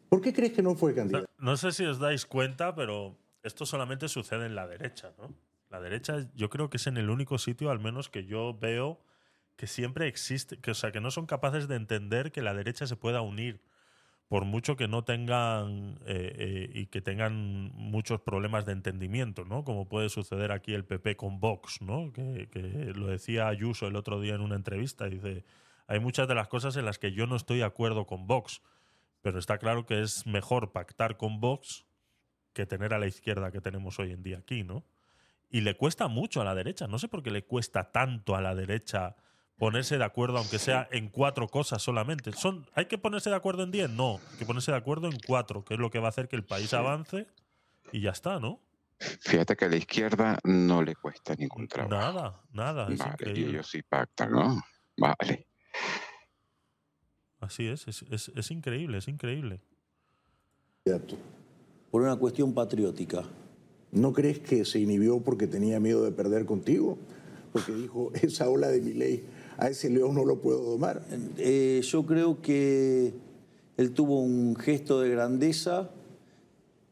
[0.10, 1.26] ¿Por qué crees que no fue candidato?
[1.40, 5.34] No sé si os dais cuenta, pero esto solamente sucede en la derecha, ¿no?
[5.72, 9.00] La derecha yo creo que es en el único sitio, al menos que yo veo,
[9.56, 12.86] que siempre existe, que, o sea, que no son capaces de entender que la derecha
[12.86, 13.60] se pueda unir,
[14.34, 19.64] por mucho que no tengan eh, eh, y que tengan muchos problemas de entendimiento, ¿no?
[19.64, 22.12] Como puede suceder aquí el PP con Vox, ¿no?
[22.12, 22.50] Que,
[22.96, 25.46] lo decía Ayuso el otro día en una entrevista, dice,
[25.86, 28.64] hay muchas de las cosas en las que yo no estoy de acuerdo con Vox,
[29.22, 31.86] pero está claro que es mejor pactar con Vox
[32.54, 34.84] que tener a la izquierda que tenemos hoy en día aquí, ¿no?
[35.52, 36.88] Y le cuesta mucho a la derecha.
[36.88, 39.16] No sé por qué le cuesta tanto a la derecha
[39.58, 42.34] ponerse de acuerdo, aunque sea en cuatro cosas solamente.
[42.34, 43.90] Son, ¿Hay que ponerse de acuerdo en diez?
[43.90, 44.20] No.
[44.32, 46.36] Hay que ponerse de acuerdo en cuatro, que es lo que va a hacer que
[46.36, 47.28] el país avance
[47.92, 48.60] y ya está, ¿no?
[49.22, 52.14] Fíjate que a la izquierda no le cuesta ningún trabajo.
[52.14, 52.88] Nada, nada.
[52.94, 53.50] Es Vale, y increíble.
[53.52, 54.62] ellos sí pactan, ¿no?
[54.98, 55.48] Vale.
[57.40, 59.62] Así es, es, es- es increíble, es increíble.
[61.92, 63.24] Por una cuestión patriótica.
[63.92, 66.98] ¿No crees que se inhibió porque tenía miedo de perder contigo?
[67.52, 69.26] Porque dijo, esa ola de mi ley,
[69.58, 71.04] a ese león no lo puedo domar.
[71.38, 73.14] Eh, yo creo que
[73.78, 75.90] él tuvo un gesto de grandeza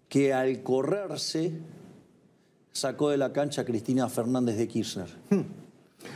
[0.10, 1.54] que al correrse
[2.72, 5.08] sacó de la cancha a Cristina Fernández de Kirchner.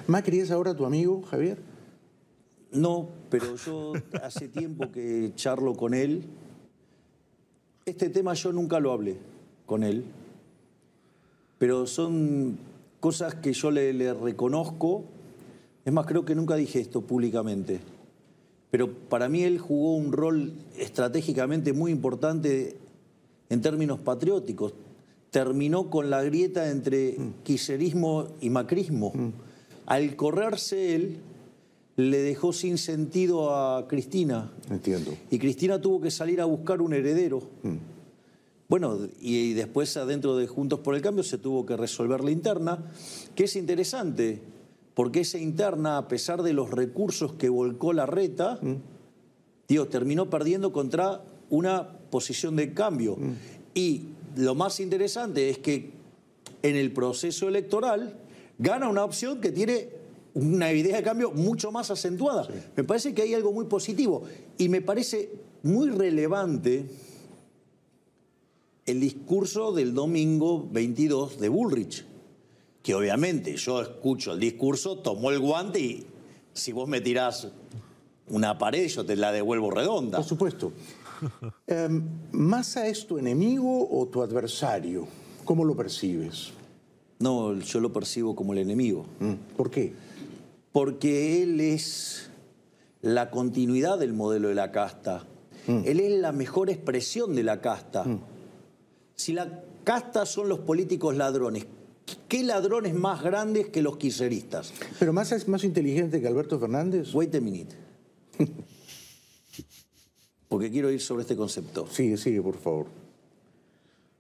[0.08, 1.58] ¿Macri es ahora tu amigo, Javier?
[2.72, 6.24] No, pero yo hace tiempo que charlo con él.
[7.86, 9.18] Este tema yo nunca lo hablé
[9.66, 10.04] con él,
[11.58, 12.58] pero son
[13.00, 15.06] cosas que yo le, le reconozco.
[15.86, 17.80] Es más, creo que nunca dije esto públicamente,
[18.72, 22.76] pero para mí él jugó un rol estratégicamente muy importante
[23.49, 24.74] en términos patrióticos.
[25.30, 29.14] Terminó con la grieta entre kirchnerismo y macrismo.
[29.86, 31.20] Al correrse él,
[31.98, 34.52] le dejó sin sentido a Cristina.
[34.72, 35.14] Entiendo.
[35.30, 37.44] Y Cristina tuvo que salir a buscar un heredero.
[38.68, 42.32] Bueno, y, y después adentro de Juntos por el Cambio se tuvo que resolver la
[42.32, 42.91] interna,
[43.36, 44.41] que es interesante,
[44.96, 48.60] porque esa interna, a pesar de los recursos que volcó la reta,
[49.68, 53.18] digo, terminó perdiendo contra una posición de cambio.
[53.74, 54.06] Y
[54.38, 55.92] lo más interesante es que
[56.64, 58.18] en el proceso electoral
[58.58, 59.90] gana una opción que tiene
[60.34, 62.48] una idea de cambio mucho más acentuada.
[62.76, 64.24] Me parece que hay algo muy positivo
[64.58, 65.30] y me parece
[65.64, 66.86] muy relevante
[68.86, 72.06] el discurso del domingo 22 de Bullrich,
[72.86, 76.06] que obviamente yo escucho el discurso, tomo el guante y
[76.53, 77.48] si vos me tirás
[78.30, 80.20] una pared yo te la devuelvo redonda.
[80.20, 80.72] Por supuesto.
[81.66, 85.07] Em, ¿Massa es tu enemigo o tu adversario?
[85.45, 86.52] ¿Cómo lo percibes?
[87.18, 89.07] No, yo lo percibo como el enemigo.
[89.20, 89.94] Mm, ¿Por qué?
[90.72, 92.30] Porque él es
[93.02, 95.26] la continuidad del modelo de la casta.
[95.68, 98.06] Él es la mejor expresión de la casta.
[99.16, 101.66] Si la casta son los políticos ladrones,
[102.27, 104.73] ¿qué ladrones más grandes que los kirchneristas?
[104.99, 107.14] ¿Pero Massa es más inteligente que Alberto Fernández?
[107.14, 107.76] Wait a minute.
[110.48, 111.88] Porque quiero ir sobre este concepto.
[111.88, 112.88] Sigue, sigue, por favor.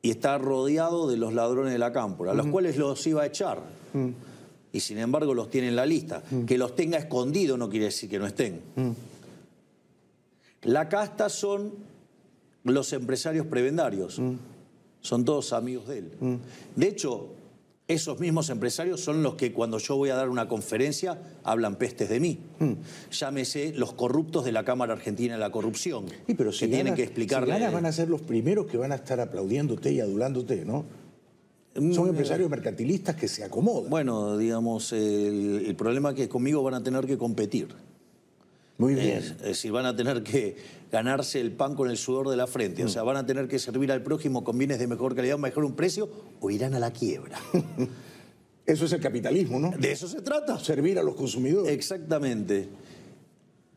[0.01, 3.63] Y está rodeado de los ladrones de la cámpora, los cuales los iba a echar.
[4.71, 6.21] Y sin embargo los tiene en la lista.
[6.45, 8.61] Que los tenga escondido no quiere decir que no estén.
[10.63, 11.73] La casta son
[12.63, 14.21] los empresarios prebendarios.
[15.01, 16.11] Son todos amigos de él.
[16.75, 17.29] De hecho,
[17.87, 22.09] esos mismos empresarios son los que cuando yo voy a dar una conferencia hablan pestes
[22.09, 22.39] de mí.
[23.11, 26.05] Llámese los corruptos de la Cámara Argentina de la Corrupción.
[26.27, 27.53] Y pero si que tienen que explicarle.
[27.53, 30.85] si ganas van a ser los primeros que van a estar aplaudiéndote y adulándote, ¿no?
[31.93, 33.89] Son empresarios mercantilistas que se acomodan.
[33.89, 37.67] Bueno, digamos, el, el problema es que conmigo van a tener que competir.
[38.77, 39.17] Muy bien.
[39.17, 40.57] Es, es decir, van a tener que
[40.91, 42.83] ganarse el pan con el sudor de la frente.
[42.83, 42.87] Mm.
[42.87, 45.65] O sea, van a tener que servir al prójimo con bienes de mejor calidad, mejor
[45.65, 47.39] un precio, o irán a la quiebra.
[48.65, 49.71] Eso es el capitalismo, ¿no?
[49.77, 50.57] De eso se trata.
[50.57, 51.71] Servir a los consumidores.
[51.71, 52.67] Exactamente.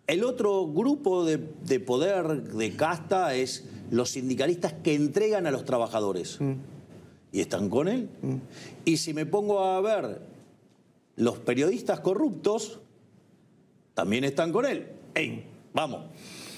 [0.06, 5.66] El otro grupo de, de poder, de casta, es los sindicalistas que entregan a los
[5.66, 6.38] trabajadores.
[7.32, 8.08] Y están con él.
[8.86, 10.22] Y si me pongo a ver
[11.16, 12.80] los periodistas corruptos,
[13.98, 14.86] también están con él.
[15.12, 15.44] ¡Ey!
[15.74, 16.04] Vamos,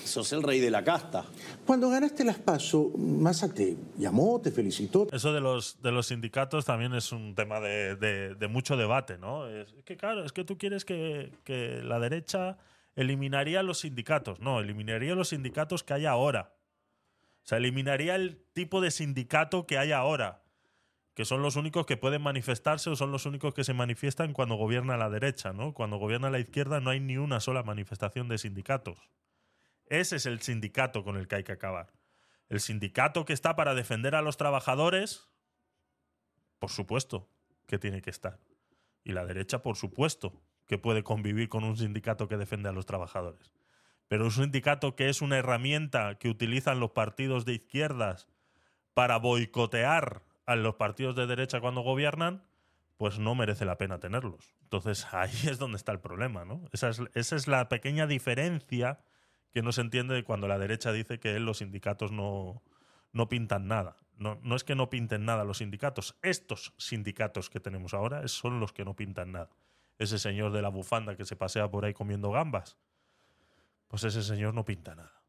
[0.04, 1.24] sos el rey de la casta.
[1.64, 5.08] Cuando ganaste las PASO, Massa te llamó, te felicitó.
[5.10, 9.16] Eso de los, de los sindicatos también es un tema de, de- de mucho debate,
[9.16, 9.46] ¿no?
[9.48, 12.58] Es que claro, es que tú quieres que, que la derecha
[12.94, 14.38] eliminaría los sindicatos.
[14.40, 16.52] No, eliminaría los sindicatos que hay ahora.
[17.42, 20.39] O sea, eliminaría el tipo de sindicato que hay ahora.
[21.20, 24.54] Que son los únicos que pueden manifestarse o son los únicos que se manifiestan cuando
[24.54, 25.74] gobierna la derecha, ¿no?
[25.74, 28.96] Cuando gobierna la izquierda no hay ni una sola manifestación de sindicatos.
[29.84, 31.92] Ese es el sindicato con el que hay que acabar.
[32.48, 35.28] El sindicato que está para defender a los trabajadores,
[36.58, 37.28] por supuesto
[37.66, 38.38] que tiene que estar.
[39.04, 42.86] Y la derecha, por supuesto, que puede convivir con un sindicato que defiende a los
[42.86, 43.52] trabajadores.
[44.08, 48.26] Pero un sindicato que es una herramienta que utilizan los partidos de izquierdas
[48.94, 52.42] para boicotear a los partidos de derecha cuando gobiernan,
[52.96, 54.56] pues no merece la pena tenerlos.
[54.62, 56.64] Entonces ahí es donde está el problema, ¿no?
[56.72, 58.98] Esa es, esa es la pequeña diferencia
[59.52, 62.64] que no se entiende cuando la derecha dice que los sindicatos no,
[63.12, 63.96] no pintan nada.
[64.16, 66.16] No, no es que no pinten nada los sindicatos.
[66.20, 69.50] Estos sindicatos que tenemos ahora son los que no pintan nada.
[69.98, 72.76] Ese señor de la bufanda que se pasea por ahí comiendo gambas,
[73.86, 75.22] pues ese señor no pinta nada.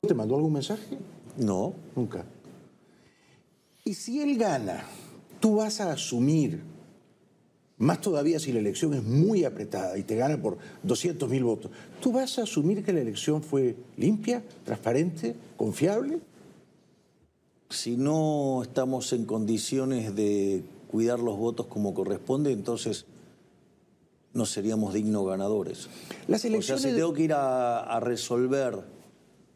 [0.00, 0.98] ¿Te mandó algún mensaje?
[1.36, 1.74] No.
[1.94, 2.24] Nunca.
[3.90, 4.84] Y si él gana,
[5.40, 6.60] tú vas a asumir,
[7.78, 11.72] más todavía si la elección es muy apretada y te gana por 200 mil votos,
[12.00, 16.20] tú vas a asumir que la elección fue limpia, transparente, confiable.
[17.68, 23.06] Si no estamos en condiciones de cuidar los votos como corresponde, entonces
[24.34, 25.88] no seríamos dignos ganadores.
[26.28, 28.84] Las O sea, si tengo que ir a, a resolver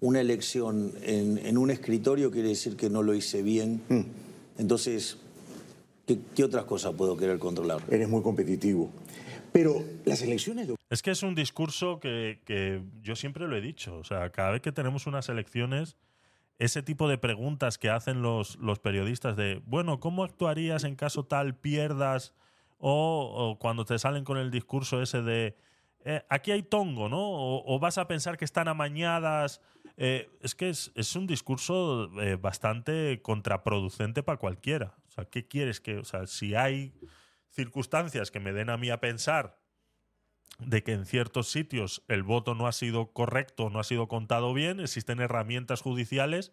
[0.00, 3.80] una elección en, en un escritorio, quiere decir que no lo hice bien.
[3.88, 4.23] Mm.
[4.58, 5.18] Entonces,
[6.06, 7.82] ¿qué, qué otras cosas puedo querer controlar?
[7.90, 8.90] Eres muy competitivo.
[9.52, 13.60] Pero las elecciones de Es que es un discurso que, que yo siempre lo he
[13.60, 13.96] dicho.
[13.96, 15.96] O sea, cada vez que tenemos unas elecciones,
[16.58, 21.24] ese tipo de preguntas que hacen los, los periodistas de, bueno, ¿cómo actuarías en caso
[21.24, 22.34] tal pierdas?
[22.78, 25.56] O, o cuando te salen con el discurso ese de,
[26.04, 27.18] eh, aquí hay tongo, ¿no?
[27.20, 29.62] O, vas a pensar que están amañadas.
[29.96, 34.94] Eh, es que es, es un discurso eh, bastante contraproducente para cualquiera.
[35.08, 35.98] O sea, ¿qué quieres que.?
[35.98, 36.92] O sea, si hay
[37.48, 39.58] circunstancias que me den a mí a pensar
[40.58, 44.52] de que en ciertos sitios el voto no ha sido correcto, no ha sido contado
[44.52, 46.52] bien, existen herramientas judiciales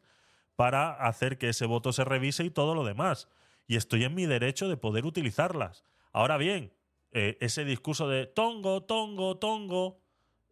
[0.56, 3.28] para hacer que ese voto se revise y todo lo demás.
[3.68, 5.84] Y estoy en mi derecho de poder utilizarlas.
[6.14, 6.74] Ahora bien,
[7.12, 10.02] eh, ese discurso de tongo, tongo, tongo,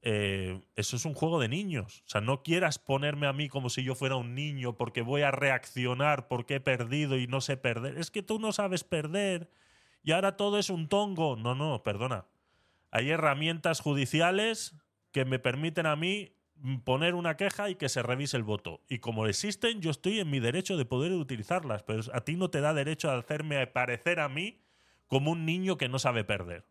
[0.01, 2.03] eh, eso es un juego de niños.
[2.05, 5.21] O sea, no quieras ponerme a mí como si yo fuera un niño porque voy
[5.21, 7.97] a reaccionar porque he perdido y no sé perder.
[7.97, 9.49] Es que tú no sabes perder
[10.03, 11.35] y ahora todo es un tongo.
[11.35, 12.25] No, no, perdona.
[12.91, 14.75] Hay herramientas judiciales
[15.11, 16.35] que me permiten a mí
[16.83, 18.81] poner una queja y que se revise el voto.
[18.89, 22.49] Y como existen, yo estoy en mi derecho de poder utilizarlas, pero a ti no
[22.49, 24.59] te da derecho a hacerme parecer a mí
[25.09, 26.63] como un niño que no sabe perder.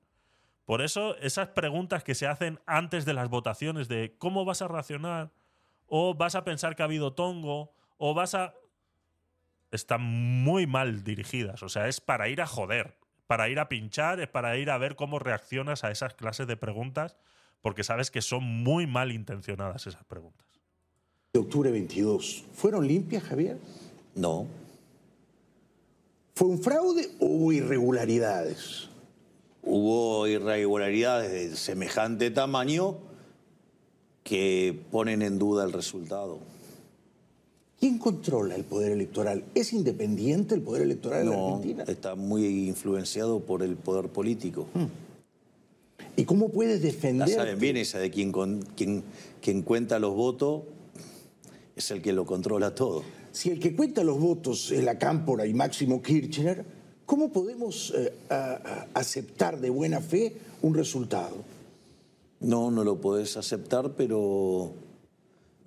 [0.65, 4.69] Por eso, esas preguntas que se hacen antes de las votaciones de cómo vas a
[4.69, 5.31] reaccionar,
[5.86, 8.55] o vas a pensar que ha habido tongo, o vas a...
[9.70, 11.62] están muy mal dirigidas.
[11.62, 12.97] O sea, es para ir a joder,
[13.27, 16.56] para ir a pinchar, es para ir a ver cómo reaccionas a esas clases de
[16.56, 17.16] preguntas,
[17.60, 20.47] porque sabes que son muy mal intencionadas esas preguntas.
[21.32, 23.59] de octubre 22 fueron limpias, Javier?
[24.15, 24.47] No.
[26.39, 28.86] ¿Fue un fraude o hubo irregularidades?
[29.65, 32.97] Hubo irregularidades de semejante tamaño
[34.23, 36.39] que ponen en duda el resultado.
[37.81, 39.43] ¿Quién controla el poder electoral?
[39.56, 41.82] ¿Es independiente el poder electoral la No, Argentina?
[41.89, 44.66] está muy influenciado por el poder político.
[46.15, 47.28] ¿Y cómo puedes defender?
[47.28, 49.02] saben bien esa de quien, con- quien,
[49.43, 50.62] quien cuenta los votos
[51.74, 53.02] es el que lo controla todo.
[53.39, 56.65] Si el que cuenta los votos es la Cámpora y Máximo Kirchner,
[57.06, 61.36] ¿cómo podemos eh, a- a- aceptar de buena fe un resultado?
[62.40, 64.73] No, no lo podés aceptar, pero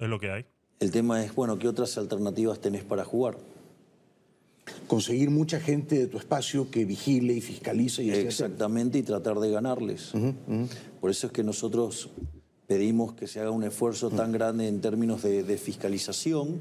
[0.02, 0.46] Es lo que hay.
[0.82, 3.38] el tema es, bueno, ¿qué otras alternativas tenés para jugar?
[4.88, 8.12] Conseguir mucha gente de tu espacio que vigile y fiscalice y.
[8.12, 10.12] Exactamente, y tratar de ganarles.
[11.00, 12.10] Por eso es que nosotros
[12.68, 16.60] pedimos que se haga un esfuerzo tan grande en términos de, de fiscalización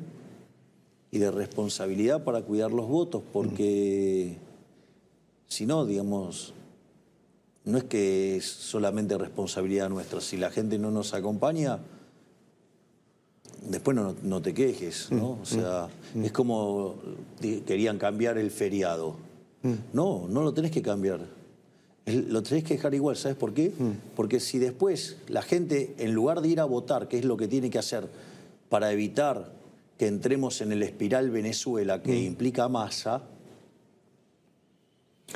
[1.11, 4.37] y de responsabilidad para cuidar los votos, porque
[5.47, 6.55] si no, digamos,
[7.65, 10.21] no es que es solamente responsabilidad nuestra.
[10.21, 11.81] Si la gente no nos acompaña,
[13.69, 15.39] después no, no te quejes, ¿no?
[15.43, 16.95] O sea, es como
[17.67, 19.17] querían cambiar el feriado.
[19.93, 21.21] No, no lo tenés que cambiar.
[22.07, 23.73] Lo tenés que dejar igual, ¿sabes por qué?
[24.17, 27.47] Porque si después la gente, en lugar de ir a votar, que es lo que
[27.47, 28.09] tiene que hacer
[28.69, 29.60] para evitar
[30.01, 33.21] que entremos en el espiral Venezuela que implica masa,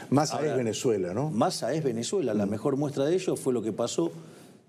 [0.09, 1.29] Massa Ahora- es Venezuela, ¿no?
[1.29, 2.33] Massa es Venezuela.
[2.33, 4.11] La mejor muestra de ello fue lo que pasó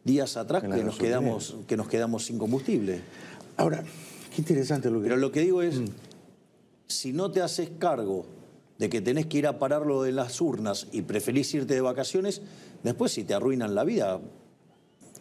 [0.03, 2.99] días atrás, que nos, quedamos, que nos quedamos sin combustible.
[3.55, 3.85] Ahora,
[4.35, 5.03] qué interesante lo que...
[5.07, 5.79] Pero lo que digo es,
[6.87, 8.25] si no te haces cargo
[8.77, 12.41] de que tenés que ir a pararlo en las urnas y preferís irte de vacaciones,
[12.83, 14.19] después si te arruinan la vida,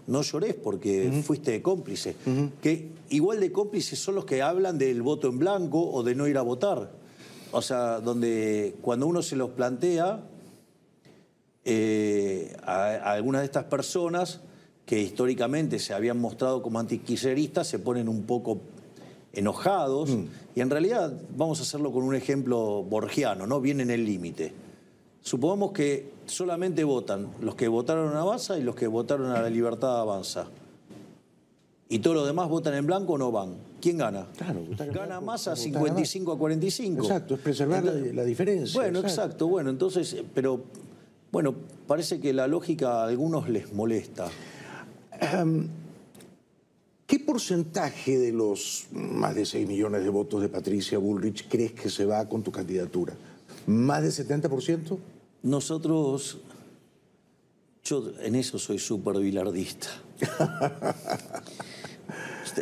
[0.06, 2.16] no llores porque fuiste cómplice.
[2.62, 6.26] Que igual de cómplices son los que hablan del voto en blanco o de no
[6.26, 6.93] ir a votar.
[7.52, 10.20] O sea, donde cuando uno se los plantea,
[11.64, 14.40] eh, a, a algunas de estas personas
[14.85, 18.60] que históricamente se habían mostrado como antikirchneristas se ponen un poco
[19.32, 20.10] enojados
[20.55, 23.60] y en realidad vamos a hacerlo con un ejemplo borgiano, ¿no?
[23.60, 24.52] Bien en el límite.
[25.25, 29.49] Supongamos que solamente votan los que votaron a Avanza y los que votaron a la
[29.49, 30.49] Libertad Avanza.
[31.89, 33.55] Y todos los demás votan en blanco o no van.
[33.81, 34.27] ¿Quién gana?
[34.37, 37.03] Claro, votar en Gana blanco, votar en 55 a 45.
[37.03, 39.23] Exacto, es preservar la- la diferencia, Bueno, exacto.
[39.23, 39.49] exacto.
[39.49, 40.61] Bueno, entonces, pero
[41.33, 41.55] bueno,
[41.87, 44.29] parece que la lógica a algunos les molesta.
[47.07, 51.89] ¿Qué porcentaje de los más de 6 millones de votos de Patricia Bullrich crees que
[51.89, 53.15] se va con tu candidatura?
[53.67, 54.99] ¿Más del 70%?
[55.45, 56.39] Nosotros,
[57.85, 59.89] yo en eso soy súper bilardista.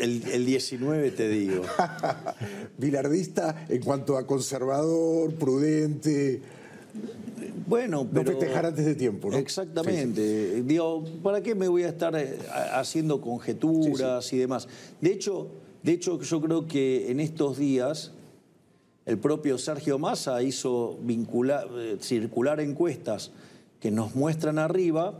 [0.01, 1.63] El, el 19 te digo.
[2.79, 6.41] Bilardista en cuanto a conservador, prudente,
[7.69, 8.33] Bueno, no pero...
[8.33, 9.37] festejar antes de tiempo, ¿no?
[9.37, 10.63] Exactamente.
[10.63, 14.67] Digo, ¿para qué me voy a estar eh, ha- haciendo conjeturas y demás?
[15.01, 15.49] De hecho,
[15.83, 18.13] de hecho, yo creo que en estos días
[19.07, 23.33] el propio Sergio Massa hizo vincular, eh, circular encuestas
[23.81, 25.19] que nos muestran arriba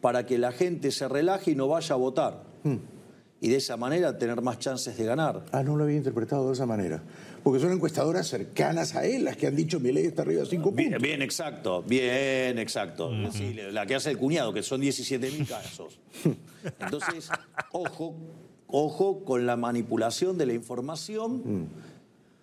[0.00, 2.42] para que la gente se relaje y no vaya a votar.
[3.40, 5.44] Y de esa manera tener más chances de ganar.
[5.50, 7.02] Ah, no lo había interpretado de esa manera.
[7.42, 10.46] Porque son encuestadoras cercanas a él las que han dicho mi ley está arriba de
[10.46, 10.76] 5 puntos.
[10.76, 13.10] Bien, bien, exacto, bien, exacto.
[13.32, 15.98] Sí, la que hace el cuñado, que son 17.000 casos.
[16.80, 17.30] Entonces,
[17.72, 18.14] ojo,
[18.68, 21.68] ojo con la manipulación de la información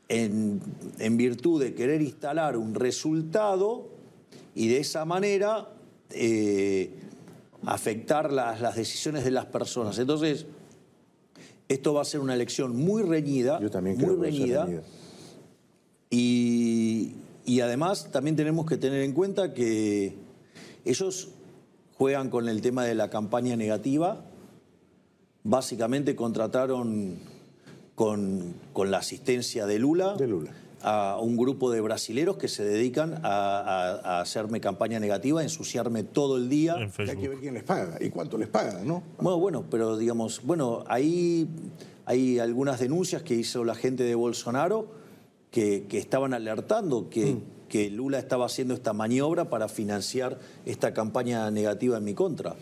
[0.09, 0.59] en,
[0.97, 3.87] en virtud de querer instalar un resultado
[4.55, 5.69] y de esa manera
[6.11, 6.91] eh,
[7.65, 9.97] afectar las, las decisiones de las personas.
[9.99, 10.45] Entonces,
[11.67, 14.31] esto va a ser una elección muy reñida, Yo también muy creo que va a
[14.31, 14.65] ser reñida.
[14.65, 14.83] reñida.
[16.09, 17.13] Y,
[17.45, 20.15] y además también tenemos que tener en cuenta que
[20.85, 21.29] ellos
[21.97, 24.25] juegan con el tema de la campaña negativa.
[25.43, 27.19] Básicamente contrataron
[28.03, 30.51] con, con la asistencia de Lula, De Lula.
[30.81, 35.43] a un grupo de brasileros que se dedican a, a- a hacerme campaña negativa, a
[35.43, 36.75] ensuciarme todo el día.
[36.77, 39.03] En Hay que ver quién les paga y cuánto les pagan, ¿no?
[39.19, 41.49] Bueno, bueno, pero digamos, bueno, ahí
[42.05, 44.87] hay algunas denuncias que hizo la gente de Bolsonaro
[45.51, 51.51] que, que estaban alertando que, que Lula estaba haciendo esta maniobra para financiar esta campaña
[51.51, 52.55] negativa en mi contra.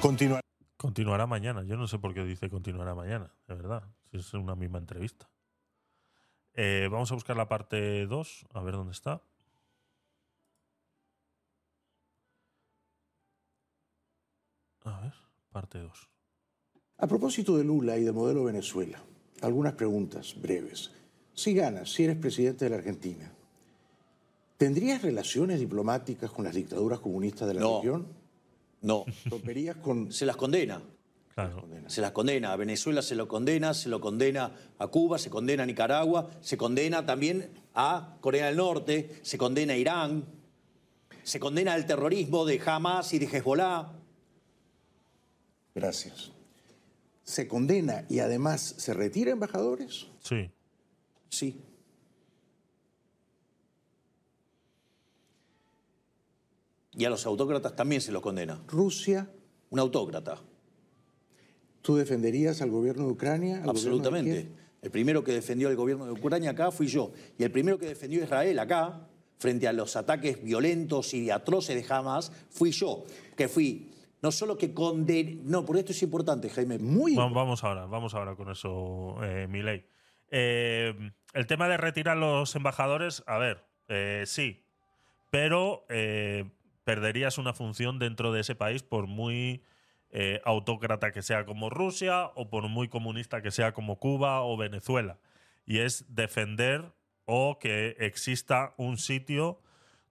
[0.00, 0.40] Continuar.
[0.78, 1.64] Continuará mañana.
[1.64, 3.82] Yo no sé por qué dice continuará mañana, de verdad.
[4.18, 5.28] Es una misma entrevista.
[6.54, 9.22] Eh, vamos a buscar la parte 2, a ver dónde está.
[14.84, 15.12] A ver,
[15.50, 16.08] parte 2.
[16.98, 19.02] A propósito de Lula y del modelo Venezuela,
[19.42, 20.92] algunas preguntas breves.
[21.34, 23.30] Si ganas, si eres presidente de la Argentina,
[24.56, 27.76] ¿tendrías relaciones diplomáticas con las dictaduras comunistas de la No.
[27.78, 28.06] región?
[28.82, 30.12] No, ¿Romperías con...
[30.12, 30.80] se las condena.
[31.36, 31.68] Claro.
[31.88, 32.52] Se las condena.
[32.52, 36.56] A Venezuela se lo condena, se lo condena a Cuba, se condena a Nicaragua, se
[36.56, 40.24] condena también a Corea del Norte, se condena a Irán,
[41.22, 43.92] se condena al terrorismo de Hamas y de Hezbollah.
[45.74, 46.32] Gracias.
[47.22, 50.06] ¿Se condena y además se retira embajadores?
[50.22, 50.50] Sí.
[51.28, 51.60] Sí.
[56.94, 58.62] Y a los autócratas también se los condena.
[58.66, 59.30] Rusia,
[59.68, 60.40] Un autócrata,
[61.86, 63.58] ¿tú defenderías al gobierno de Ucrania?
[63.58, 64.48] al gobierno de absolutamente.
[64.82, 67.12] El primero que defendió al gobierno de Ucrania acá fui yo.
[67.38, 69.08] Y el primero que defendió a Israel acá,
[69.38, 73.04] frente a los ataques violentos y atroces de Hamas, fui yo.
[73.36, 73.90] Que fui
[74.22, 78.14] no solo que condenar, no, por esto es importante, Jaime, Muy Va- Vamos ahora, vamos
[78.14, 79.84] ahora con eso, eh, Milei.
[80.30, 80.92] Eh,
[81.34, 84.64] el tema de retirar los embajadores, a ver, eh, sí,
[85.30, 86.44] pero eh,
[86.84, 89.62] perderías una función dentro de ese país por muy
[90.10, 94.56] eh, autócrata que sea como Rusia o por muy comunista que sea como Cuba o
[94.56, 95.18] Venezuela.
[95.66, 96.92] Y es defender
[97.24, 99.60] o que exista un sitio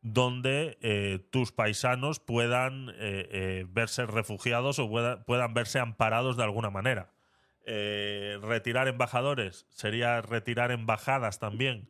[0.01, 6.69] donde eh, tus paisanos puedan eh, verse refugiados o pueda- puedan verse amparados de alguna
[6.69, 7.11] manera.
[7.65, 11.89] Retirar embajadores sería retirar embajadas también.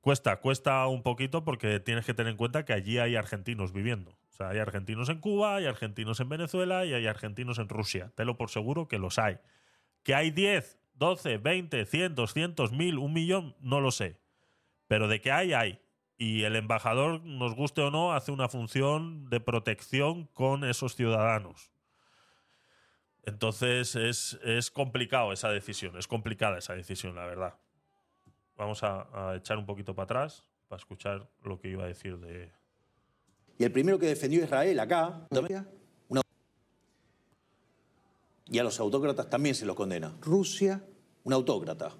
[0.00, 4.18] Cuesta, cuesta un poquito porque tienes que tener en cuenta que allí hay argentinos viviendo.
[4.34, 8.10] O sea, hay argentinos en Cuba, hay argentinos en Venezuela y hay argentinos en Rusia.
[8.16, 9.38] Telo por seguro que los hay.
[10.02, 14.18] Que hay 10, 12, 20, 100, 200, 1000, un millón, no lo sé.
[14.88, 15.80] Pero de que hay, hay.
[16.18, 21.70] Y el embajador, nos guste o no, hace una función de protección con esos ciudadanos.
[23.22, 27.54] Entonces es, es complicado esa decisión, es complicada esa decisión, la verdad.
[28.56, 32.18] Vamos a, a echar un poquito para atrás para escuchar lo que iba a decir
[32.18, 32.52] de...
[33.58, 35.26] Y el primero que defendió a Israel acá,
[36.08, 36.22] una-
[38.46, 40.16] y a los autócratas también se los condena.
[40.20, 40.84] Rusia,
[41.26, 41.90] Un autócrata,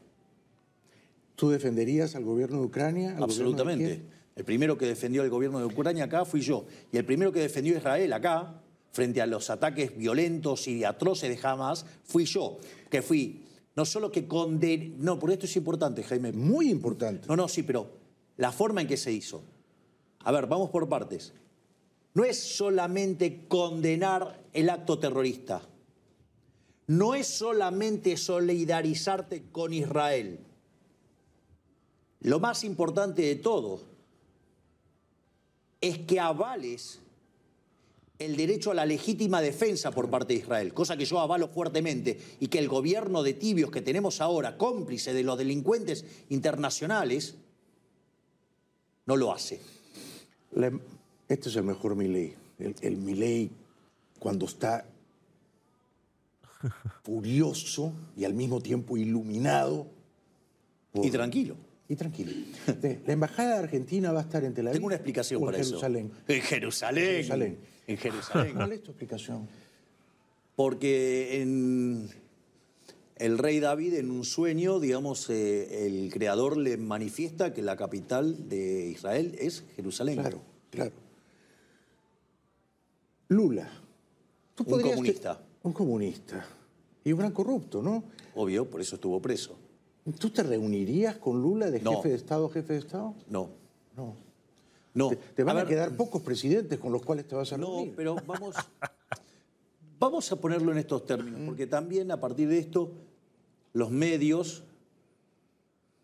[1.34, 3.08] ¿tú defenderías al gobierno de Ucrania?
[3.12, 4.06] al gobierno de absolutamente.
[4.36, 6.66] El primero que defendió al gobierno de Ucrania acá fui yo.
[6.92, 8.60] Y el primero que defendió a Israel acá,
[8.92, 12.58] frente a los ataques violentos y atroces de Hamas, fui yo.
[12.90, 14.92] Que fui, no solo que condené.
[14.98, 16.32] No, por esto es importante, Jaime.
[16.32, 17.26] Muy importante.
[17.28, 17.90] No, no, sí, pero
[18.36, 19.42] la forma en que se hizo.
[20.18, 21.32] A ver, vamos por partes.
[22.14, 25.62] No es solamente condenar el acto terrorista.
[26.86, 30.38] No es solamente solidarizarte con Israel.
[32.20, 33.82] Lo más importante de todo
[35.80, 37.00] es que avales
[38.18, 42.18] el derecho a la legítima defensa por parte de Israel, cosa que yo avalo fuertemente,
[42.38, 47.34] y que el gobierno de tibios que tenemos ahora, cómplice de los delincuentes internacionales,
[49.06, 49.60] no lo hace.
[51.34, 52.34] Este es el mejor Milei.
[52.58, 53.50] El, el Milei
[54.18, 54.86] cuando está
[57.02, 59.86] furioso y al mismo tiempo iluminado.
[60.92, 61.56] por- Y tranquilo.
[61.88, 62.32] Y tranquilo.
[63.06, 64.74] La embajada de Argentina va a estar en Tel Aviv.
[64.76, 65.70] Tengo una explicación o en para eso.
[65.72, 66.10] Jerusalén.
[66.28, 67.04] En Jerusalén.
[67.16, 67.58] Jerusalén.
[67.86, 68.54] En Jerusalén.
[68.54, 69.46] ¿Cuál es tu explicación?
[70.56, 72.08] Porque en
[73.16, 78.48] el rey David, en un sueño, digamos, eh, el creador le manifiesta que la capital
[78.48, 80.20] de Israel es Jerusalén.
[80.20, 80.40] Claro,
[80.70, 80.92] claro.
[83.34, 83.68] Lula.
[84.54, 85.38] Tú Un comunista.
[85.38, 86.46] te- un comunista.
[87.04, 88.04] Y un gran corrupto, ¿no?
[88.34, 89.56] Obvio, por eso estuvo preso.
[90.18, 91.96] ¿Tú te reunirías con Lula de No.
[91.96, 93.14] jefe de Estado a jefe de Estado?
[93.28, 93.50] No.
[93.96, 94.14] No.
[94.94, 95.08] No.
[95.10, 97.66] Te, te van a, ver, quedar pocos presidentes con los cuales te vas a No,
[97.78, 97.94] reunir.
[97.96, 98.54] pero vamos,
[99.98, 102.92] vamos a ponerlo en estos términos, porque también a partir de esto
[103.72, 104.62] los medios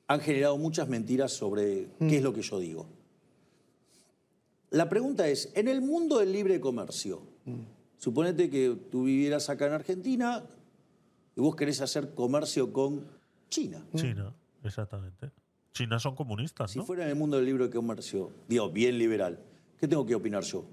[0.09, 2.87] han generado muchas mentiras sobre qué es lo que yo digo.
[4.71, 7.23] La pregunta es, en el mundo del libre comercio,
[7.99, 10.45] suponete que tú vivieras acá en Argentina
[11.37, 13.05] y vos querés hacer comercio con
[13.49, 13.85] China.
[13.97, 14.33] China,
[14.63, 15.31] exactamente.
[15.73, 16.85] China son comunistas, Si ¿no?
[16.85, 19.39] fuera en el mundo del libre comercio, digo, bien liberal,
[19.79, 20.65] ¿qué tengo que opinar yo?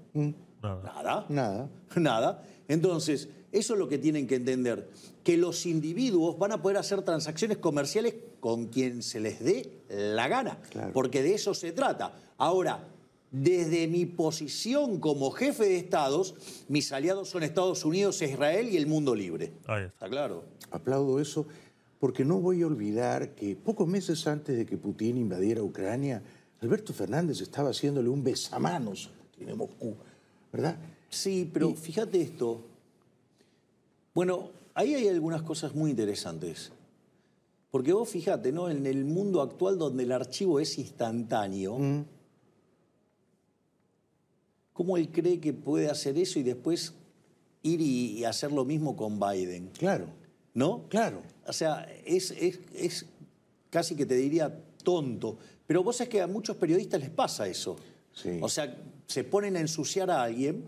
[0.62, 0.82] Nada.
[0.82, 1.26] Nada.
[1.28, 1.68] Nada.
[1.96, 2.42] Nada.
[2.68, 4.88] Entonces, eso es lo que tienen que entender,
[5.24, 10.28] que los individuos van a poder hacer transacciones comerciales con quien se les dé la
[10.28, 10.92] gana, Claro.
[10.92, 12.12] porque de eso se trata.
[12.36, 12.86] Ahora,
[13.30, 16.34] desde mi posición como jefe de estados,
[16.68, 19.52] mis aliados son Estados Unidos, Israel y el mundo libre.
[19.66, 20.06] Ahí está.
[20.06, 20.44] ¿Está claro?
[20.70, 21.46] Aplaudo eso
[22.00, 26.22] porque no voy a olvidar que pocos meses antes de que Putin invadiera Ucrania,
[26.60, 29.94] Alberto Fernández estaba haciéndole un besamanos en Moscú,
[30.52, 30.76] ¿verdad?
[31.10, 32.62] Sí, pero Y- fíjate esto.
[34.14, 36.72] Bueno, ahí hay algunas cosas muy interesantes.
[37.70, 38.70] Porque vos fíjate, ¿no?
[38.70, 41.78] En el mundo actual donde el archivo es instantáneo,
[44.78, 46.92] ¿cómo él cree que puede hacer eso y después
[47.64, 49.70] ir y, y hacer lo mismo con Biden?
[49.76, 50.06] Claro,
[50.54, 50.84] ¿No?
[50.88, 51.20] claro.
[51.48, 53.06] O sea, es, es- es
[53.70, 55.36] casi que te diría tonto.
[55.66, 57.74] Pero vos sabés que a muchos periodistas les pasa eso.
[58.12, 58.38] Sí.
[58.40, 58.72] O sea,
[59.08, 60.62] se ponen a ensuciar a alguien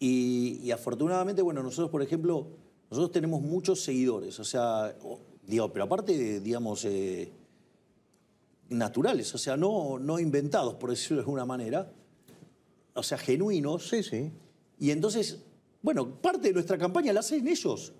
[0.00, 2.48] y, y afortunadamente, bueno, nosotros, por ejemplo,
[2.90, 4.40] nosotros tenemos muchos seguidores.
[4.40, 4.96] O sea,
[5.46, 7.30] digo, pero aparte, digamos, eh,
[8.68, 11.92] naturales, o sea, no, no inventados, por decirlo de alguna manera.
[12.94, 13.88] O sea, genuinos.
[13.88, 14.30] Sí, sí.
[14.78, 15.38] Y entonces,
[15.82, 17.92] bueno, parte de nuestra campaña la hacen ellos.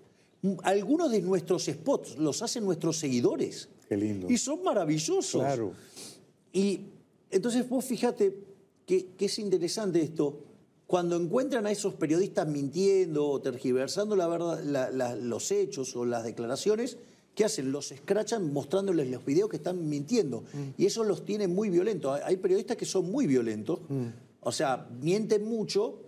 [0.63, 3.69] Algunos de nuestros spots los hacen nuestros seguidores.
[3.87, 4.29] Qué lindo.
[4.29, 5.41] Y son maravillosos.
[5.41, 5.73] Claro.
[6.53, 6.81] Y
[7.31, 8.35] entonces vos fíjate
[8.85, 10.39] que, que es interesante esto,
[10.87, 16.05] cuando encuentran a esos periodistas mintiendo o tergiversando la verdad, la- la- los hechos o
[16.05, 16.97] las declaraciones,
[17.35, 17.71] ¿qué hacen?
[17.71, 20.43] Los escrachan mostrándoles los videos que están mintiendo.
[20.77, 22.15] Y eso los tiene muy violentos.
[22.15, 23.79] Hay- Hay periodistas que son muy violentos,
[24.41, 26.01] o sea, mienten mucho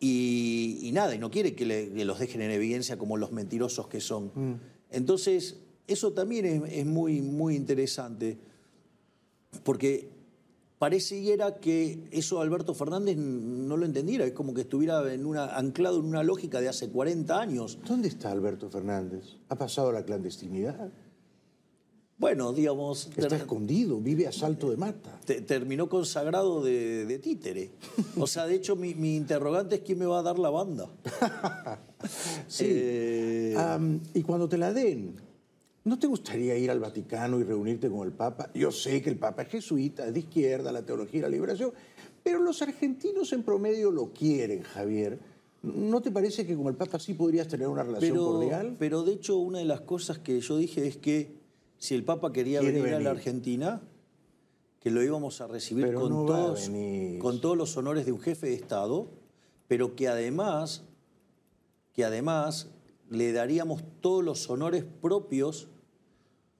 [0.00, 3.32] y, y nada, y no quieren que, le- que los dejen en evidencia como los
[3.32, 4.60] mentirosos que son.
[4.90, 5.56] Entonces,
[5.86, 8.38] eso también es, es muy, muy interesante,
[9.64, 10.10] porque
[10.78, 15.98] pareciera que eso Alberto Fernández no lo entendiera, es como que estuviera en una, anclado
[16.00, 17.78] en una lógica de hace 40 años.
[17.86, 19.24] ¿Dónde está Alberto Fernández?
[19.48, 20.90] ¿Ha pasado la clandestinidad?
[22.18, 25.20] Bueno, digamos, Está escondido, vive a salto de mata.
[25.26, 27.72] te- terminó consagrado de, de títere.
[28.16, 30.88] O sea, de hecho, mi, mi interrogante es quién me va a dar la banda.
[32.46, 32.64] Sí.
[32.68, 33.56] Eh,
[34.14, 35.16] y cuando te la den,
[35.84, 38.50] ¿no te gustaría ir al Vaticano y reunirte con el Papa?
[38.54, 41.72] Yo sé que el Papa es jesuita, es de izquierda, la teología y la liberación,
[42.22, 45.18] pero los argentinos en promedio lo quieren, Javier.
[45.62, 48.76] ¿No te parece que con el Papa sí podrías tener una relación pero, cordial?
[48.78, 51.32] pero de hecho, una de las cosas que yo dije es que
[51.78, 53.10] si el Papa quería venir, a la.
[53.10, 53.80] Argentina,
[54.80, 56.70] que lo íbamos a recibir con, no va a todos,
[57.20, 59.08] con todos los honores de un jefe de Estado,
[59.68, 60.84] pero que además,
[61.92, 62.68] que además
[63.10, 65.68] le daríamos todos los honores propios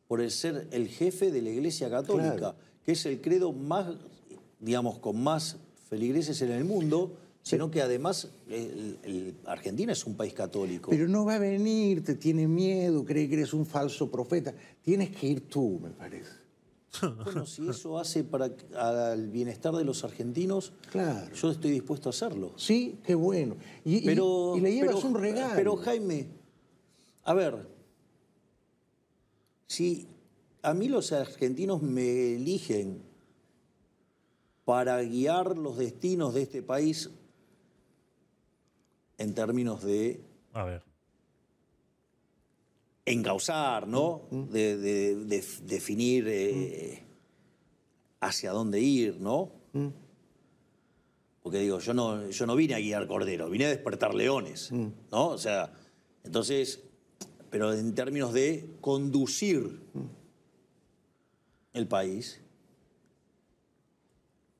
[0.09, 2.57] por el ser el jefe de la Iglesia Católica, Claro.
[2.85, 3.87] que es el credo más,
[4.61, 5.57] digamos, con más
[5.89, 7.17] feligreses en el mundo,
[7.47, 10.91] sino que además el- el- Argentina es un país católico.
[10.91, 14.53] Pero no va a venir, te tiene miedo, cree que eres un falso profeta.
[14.83, 16.33] Tienes que ir tú, me parece.
[17.25, 21.33] Bueno, si eso hace para al bienestar de los argentinos, Claro.
[21.33, 22.53] yo estoy dispuesto a hacerlo.
[22.57, 23.55] Sí, qué bueno.
[23.85, 25.53] Y, y- Pero, y le llevas pero- un regalo.
[25.55, 26.27] Pero Jaime,
[27.23, 27.69] a ver,
[29.69, 30.09] si
[30.63, 33.03] a mí los argentinos me eligen
[34.65, 37.09] para guiar los destinos de este país
[39.19, 40.21] en términos de
[40.53, 40.83] A ver.
[43.05, 44.23] encauzar, ¿no?
[44.31, 47.03] De, de- de definir eh,
[48.21, 49.53] hacia dónde ir, ¿no?
[51.43, 55.29] Porque digo, yo no, yo no vine a guiar corderos, vine a despertar leones, ¿no?
[55.29, 55.73] O sea,
[56.25, 56.81] entonces,
[57.51, 59.81] pero en términos de conducir
[61.73, 62.41] el país,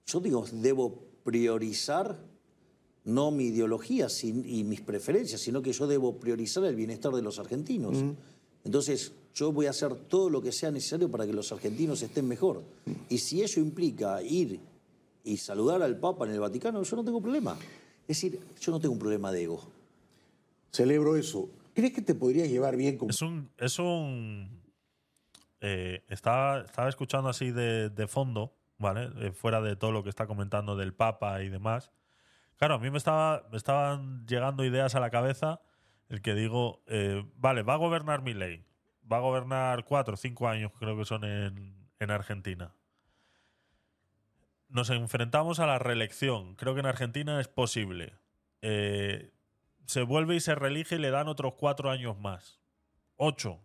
[0.07, 2.17] yo digo, debo priorizar
[3.07, 7.23] no mi ideología sin- y mis preferencias, sino que yo debo priorizar el bienestar de
[7.23, 7.97] los argentinos.
[8.65, 12.27] Entonces, yo voy a hacer todo lo que sea necesario para que los argentinos estén
[12.29, 12.63] mejor.
[13.09, 14.61] Y si ello implica ir
[15.25, 17.57] y saludar al Papa en el Vaticano, yo no tengo problema.
[18.09, 19.61] Es decir, yo no tengo un problema de ego.
[20.73, 21.49] Celebro eso.
[21.75, 23.11] ¿Crees que te podrías llevar bien con...
[23.11, 23.49] Es un.
[23.59, 24.49] Es un
[25.61, 29.11] eh, estaba, estaba escuchando así de, de fondo, ¿vale?
[29.27, 31.91] Eh, fuera de todo lo que está comentando del Papa y demás.
[32.57, 35.61] Claro, a mí me, estaba, me estaban llegando ideas a la cabeza
[36.09, 38.65] el que digo, eh, vale, va a gobernar mi ley.
[39.11, 42.75] Va a gobernar cuatro o cinco años, creo que son en, en Argentina.
[44.69, 46.55] Nos enfrentamos a la reelección.
[46.57, 48.15] Creo que en Argentina es posible.
[48.63, 49.33] Eh,
[49.87, 52.61] se vuelve y se reelige y le dan otros cuatro años más.
[53.17, 53.61] Ocho,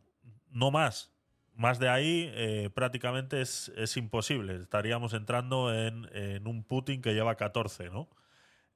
[0.49, 1.11] no más.
[1.53, 4.55] Más de ahí eh, prácticamente es, es imposible.
[4.55, 8.09] Estaríamos entrando en, en un Putin que lleva 14, ¿no?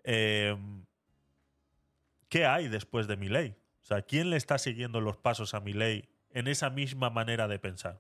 [0.06, 0.56] Eh,
[2.30, 3.56] ¿Qué hay después de mi ley?
[3.84, 7.48] O sea, ¿quién le está siguiendo los pasos a mi ley en esa misma manera
[7.48, 8.00] de pensar?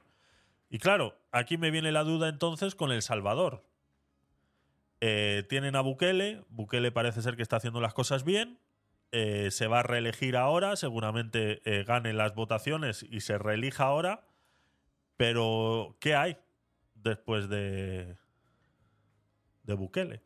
[0.69, 3.63] Y claro, aquí me viene la duda entonces con El Salvador.
[4.99, 8.59] Eh, tienen a Bukele, Bukele parece ser que está haciendo las cosas bien,
[9.11, 14.27] eh, se va a reelegir ahora, seguramente eh, gane las votaciones y se reelija ahora,
[15.15, 16.37] pero ¿qué hay
[16.95, 18.17] después de,
[19.63, 20.24] de Bukele?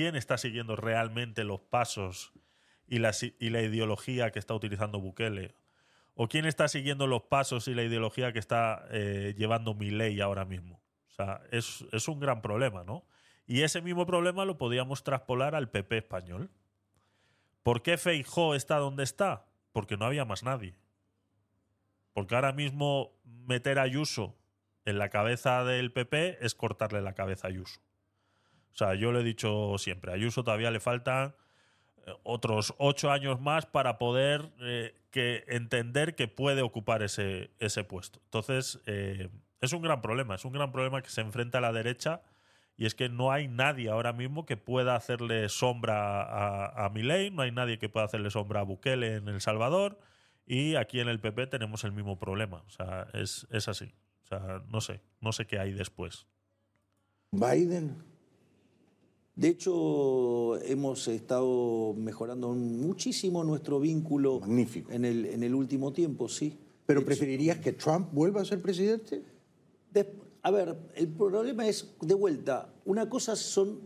[0.00, 2.32] ¿Quién está siguiendo realmente los pasos
[2.88, 5.54] y la, ideología que está utilizando Bukele?
[6.14, 10.46] ¿O quién está siguiendo los pasos y la ideología que está eh, llevando Milei ahora
[10.46, 10.80] mismo?
[11.10, 13.04] O sea, es, es un gran problema, ¿no?
[13.46, 16.50] Y ese mismo problema lo podíamos traspolar al PP español.
[17.62, 19.44] ¿Por qué Feijó está donde está?
[19.70, 20.76] Porque no había más nadie.
[22.14, 24.34] Porque ahora mismo meter a Ayuso
[24.86, 27.82] en la cabeza del PP es cortarle la cabeza a Ayuso.
[28.72, 31.34] O sea, yo lo he dicho siempre, a Ayuso todavía le faltan
[32.06, 37.84] eh, otros ocho años más para poder eh, que entender que puede ocupar ese, ese
[37.84, 38.20] puesto.
[38.24, 39.28] Entonces, eh,
[39.60, 42.22] es un gran problema, es un gran problema que se enfrenta a la derecha
[42.76, 47.42] y es que no hay nadie ahora mismo que pueda hacerle sombra a, a no
[47.42, 49.98] hay nadie que pueda hacerle sombra a Bukele en El Salvador
[50.46, 52.64] y aquí en el PP tenemos el mismo problema.
[52.66, 53.92] O sea, es, es así.
[54.24, 56.26] O sea, no sé, no sé qué hay después.
[57.30, 58.09] Biden.
[59.36, 64.92] De hecho, hemos estado mejorando muchísimo nuestro vínculo Magnífico.
[64.92, 66.58] En, el, en el último tiempo, sí.
[66.86, 69.22] ¿Pero De preferirías que Trump vuelva a ser presidente?
[69.92, 70.06] Des-
[70.42, 73.80] a ver, el problema es, de vuelta, una cosa son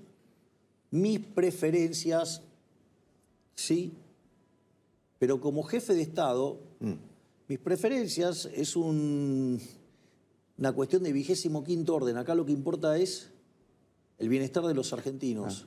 [0.90, 2.42] mis preferencias,
[3.54, 3.92] sí,
[5.18, 6.60] pero como jefe de Estado,
[7.48, 9.60] mis preferencias es un-
[10.56, 12.16] una cuestión de vigésimo quinto orden.
[12.16, 13.32] Acá lo que importa es
[14.18, 15.66] el bienestar de los argentinos.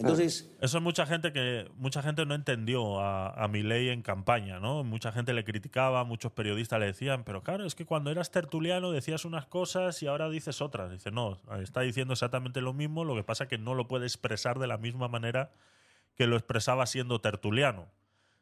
[0.00, 4.58] Entonces, Eso es mucha gente que mucha gente no entendió a, a Milei en campaña,
[4.58, 4.82] ¿no?
[4.82, 8.92] Mucha gente le criticaba, muchos periodistas le decían, pero claro, es que cuando eras tertuliano
[8.92, 10.90] decías unas cosas y ahora dices otras.
[10.90, 14.06] Dice, no, está diciendo exactamente lo mismo, lo que pasa es que no lo puede
[14.06, 15.52] expresar de la misma manera
[16.14, 17.86] que lo expresaba siendo tertuliano.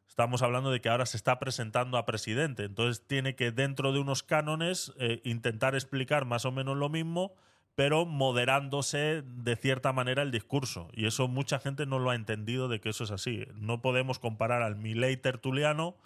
[0.08, 3.98] Estamos hablando de que ahora se está presentando a presidente, entonces tiene que dentro de
[3.98, 7.34] unos cánones eh, intentar explicar más o menos lo mismo,
[7.78, 10.88] pero moderándose de cierta manera el discurso.
[10.94, 13.46] Y eso mucha gente no lo ha entendido de que eso es así.
[13.54, 15.96] No podemos comparar al Milei tertuliano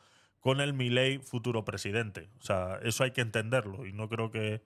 [0.40, 2.28] con el Milei futuro presidente.
[2.40, 4.60] O sea, eso hay que entenderlo y no creo que eh,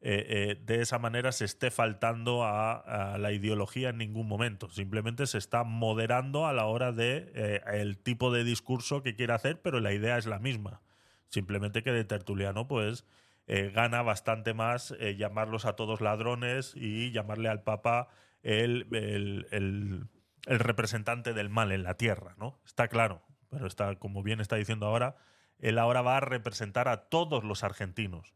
[0.00, 4.70] eh, de esa manera se esté faltando a, la ideología en ningún momento.
[4.70, 9.32] Simplemente se está moderando a la hora de eh, el tipo de discurso que quiere
[9.32, 10.82] hacer, pero la idea es la misma.
[11.30, 13.04] Simplemente que de tertuliano, pues
[13.46, 18.08] eh, gana bastante más eh, llamarlos a todos ladrones y llamarle al Papa
[18.42, 20.08] el, el-
[20.46, 22.60] representante del mal en la tierra, ¿no?
[22.66, 25.16] Está claro, pero está, como bien está diciendo ahora,
[25.58, 28.34] él ahora va a representar a todos los argentinos,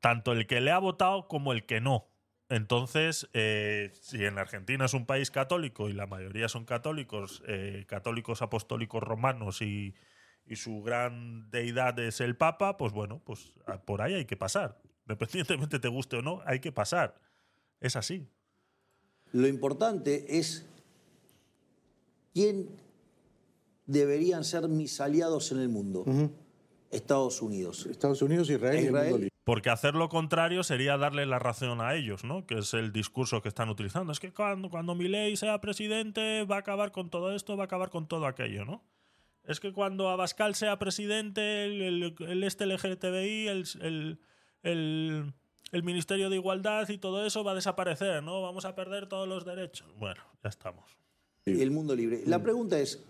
[0.00, 2.08] tanto el que le ha votado como el que no.
[2.50, 7.42] Entonces, eh, si en Argentina es un país católico y la mayoría son católicos,
[7.86, 9.94] católicos apostólicos romanos y,
[10.50, 14.36] y su gran deidad es el Papa, pues bueno, pues a- por ahí hay que
[14.36, 14.78] pasar.
[15.06, 17.14] Independientemente te guste o no, hay que pasar.
[17.80, 18.26] Es así.
[19.32, 20.66] lo importante es
[22.34, 22.68] quién
[23.86, 26.04] deberían ser mis aliados en el mundo.
[26.90, 27.86] Estados Unidos.
[27.86, 29.12] Estados Unidos, Israel, y el Israel.
[29.14, 29.28] libre.
[29.44, 32.46] Porque hacer lo contrario sería darle la razón a ellos, ¿no?
[32.46, 34.12] Que es el discurso que están utilizando.
[34.12, 37.66] Es que cuando, cuando Milei sea presidente va a acabar con todo esto, va a
[37.66, 38.82] acabar con todo aquello, ¿no?
[39.44, 44.18] Es que cuando Abascal sea presidente, el, el- el este LGTBI, el, el,
[44.62, 45.32] el-
[45.72, 48.42] el Ministerio de Igualdad y todo eso va a desaparecer, ¿no?
[48.42, 49.86] Vamos a perder todos los derechos.
[49.98, 50.84] Bueno, ya estamos.
[51.46, 52.22] el mundo libre.
[52.26, 52.28] Mm.
[52.30, 53.02] La pregunta es,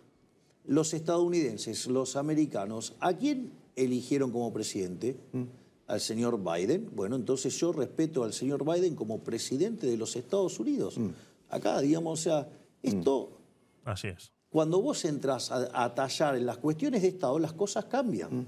[0.66, 5.16] los estadounidenses, los americanos, ¿a quién eligieron como presidente?
[5.32, 5.44] Mm.
[5.86, 6.90] Al señor Biden.
[6.94, 10.98] Bueno, entonces yo respeto al señor Biden como presidente de los Estados Unidos.
[10.98, 11.08] Mm.
[11.48, 12.48] Acá, digamos, o sea,
[12.82, 13.40] esto,
[13.84, 14.30] Así es.
[14.50, 17.88] Cuando vos entras a, a tallar en las cuestiones de Estado, las cosas Mm.
[17.88, 18.46] cambian.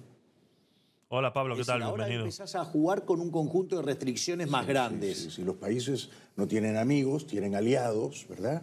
[1.14, 1.80] Hola Pablo, ¿qué Es tal?
[1.80, 2.24] decir, ahora Bienvenido.
[2.24, 5.18] empezás a jugar con un conjunto de restricciones más grandes.
[5.18, 8.62] Sí, sí, los países no tienen amigos, tienen aliados, ¿verdad?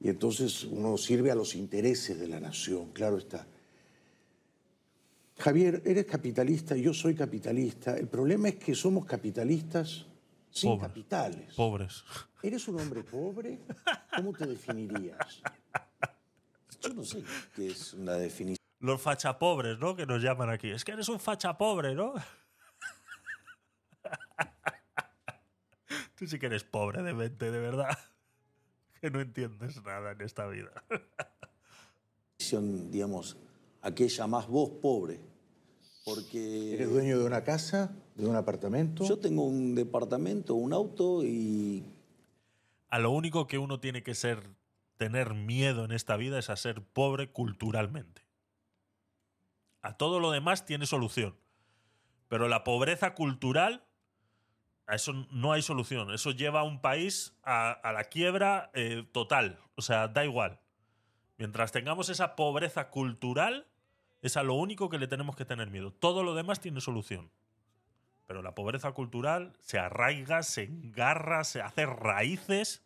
[0.00, 3.46] Y entonces uno sirve a los intereses de la nación, claro está.
[5.38, 7.94] Javier, eres capitalista y yo soy capitalista.
[7.96, 10.06] El problema es que somos capitalistas
[10.50, 10.88] sin Pobres.
[10.88, 11.54] capitales.
[11.54, 12.04] Pobres.
[12.42, 13.58] ¿Eres un hombre pobre?
[14.16, 15.42] ¿Cómo te definirías?
[16.86, 17.22] Yo no sé
[17.54, 18.56] qué es una definición.
[18.80, 19.96] Los fachapobres, ¿no?
[19.96, 20.70] Que nos llaman aquí.
[20.70, 22.14] Es que eres un fachapobre, ¿no?
[26.16, 27.96] Tú sí que eres pobre de mente, de verdad.
[29.00, 30.70] Que no entiendes nada en esta vida.
[32.90, 33.36] digamos,
[33.82, 35.20] aquella más vos pobre.
[36.04, 39.04] Porque ¿Eres dueño de una casa, de un apartamento?
[39.04, 41.84] yo tengo un departamento, un auto y
[42.88, 44.42] A lo único que uno tiene que ser,
[44.96, 48.22] tener miedo en esta vida es a ser pobre culturalmente.
[49.82, 51.36] A todo lo demás tiene solución.
[52.28, 53.84] Pero la pobreza cultural,
[54.86, 56.12] a eso no hay solución.
[56.12, 59.60] Eso lleva a un país a, la quiebra eh, total.
[59.76, 60.60] O sea, da igual.
[61.38, 63.66] Mientras tengamos esa pobreza cultural,
[64.22, 65.92] es a lo único que le tenemos que tener miedo.
[65.92, 67.30] Todo lo demás tiene solución.
[68.26, 72.85] Pero la pobreza cultural se arraiga, se engarra, se hace raíces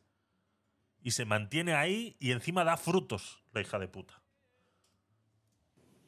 [1.02, 4.14] y se mantiene ahí y encima da frutos, la hija de puta.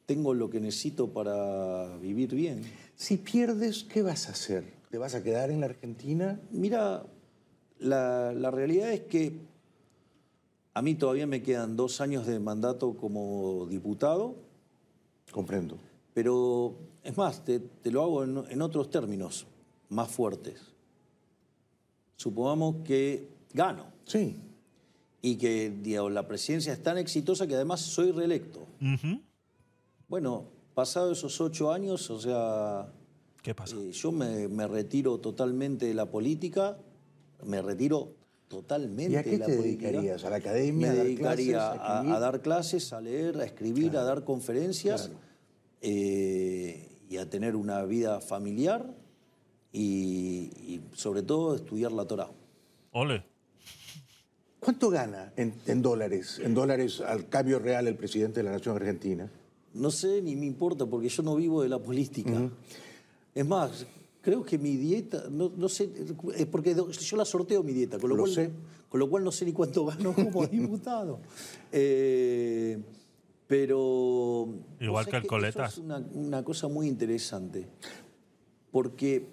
[0.05, 2.61] tengo lo que necesito para vivir bien.
[2.95, 4.65] Si pierdes, ¿qué vas a hacer?
[4.91, 6.39] ¿Te vas a quedar en la Argentina?
[6.51, 7.05] Mira,
[7.79, 9.39] la, la realidad es que
[10.73, 14.35] a mí todavía me quedan dos años de mandato como diputado,
[15.31, 15.77] Comprendo.
[16.13, 19.47] pero es más, te, te lo hago en, en otros términos
[19.89, 20.61] más fuertes.
[22.17, 24.35] Supongamos que gano Sí.
[25.25, 28.67] Y que digamos, la presidencia es tan exitosa que además soy reelecto.
[30.09, 30.45] Bueno,
[30.75, 32.91] pasado esos ocho años, o sea,
[33.41, 33.75] ¿Qué pasa?
[33.77, 36.77] eh, yo me, me retiro totalmente de la política,
[37.45, 38.15] me retiro
[38.49, 39.87] totalmente ¿Y a qué de la te política.
[39.87, 40.23] dedicarías?
[40.25, 42.15] ¿A la academia, Me a dar dedicaría clases, a a, escribir?
[42.15, 45.19] a dar clases, a leer, a escribir, a dar conferencias Claro.
[45.81, 48.93] eh, y a tener una vida familiar
[49.71, 52.29] y, y sobre todo estudiar la Torah.
[52.91, 53.23] Ole.
[54.63, 58.75] ¿Cuánto gana en, en dólares, en dólares al cambio real el presidente de la Nación
[58.75, 59.29] Argentina?
[59.73, 62.49] No sé ni me importa porque yo no vivo de la política.
[63.35, 63.85] Es más,
[64.21, 65.89] creo que mi dieta, no, no sé,
[66.35, 68.51] es porque yo la sorteo mi dieta, con lo, Lo cual, sé.
[68.87, 71.19] con lo cual no sé ni cuánto gano como diputado.
[71.71, 72.79] Eh,
[73.47, 74.47] pero...
[74.79, 75.73] Igual que el Coletas.
[75.73, 77.67] Es una, una cosa muy interesante.
[78.71, 79.27] Porque,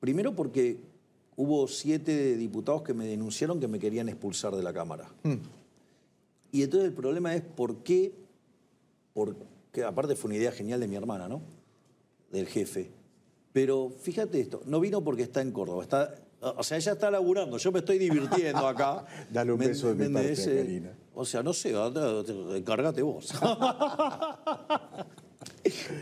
[0.00, 0.78] primero porque
[1.36, 5.08] hubo siete diputados que me denunciaron que me querían expulsar de la Cámara.
[6.52, 8.12] Y entonces el problema es por qué,
[9.12, 11.42] porque aparte fue una idea genial de mi hermana, ¿no?
[12.30, 12.90] Del jefe.
[13.52, 17.56] Pero fíjate esto, no vino porque está en Córdoba, está, o sea, ella está laburando,
[17.58, 19.04] yo me estoy divirtiendo acá.
[19.32, 20.32] Dale un ¿Me- beso de mi parte?
[20.32, 20.92] Eh, Karina.
[21.14, 21.72] O sea, no sé,
[22.56, 23.32] encárgate vos.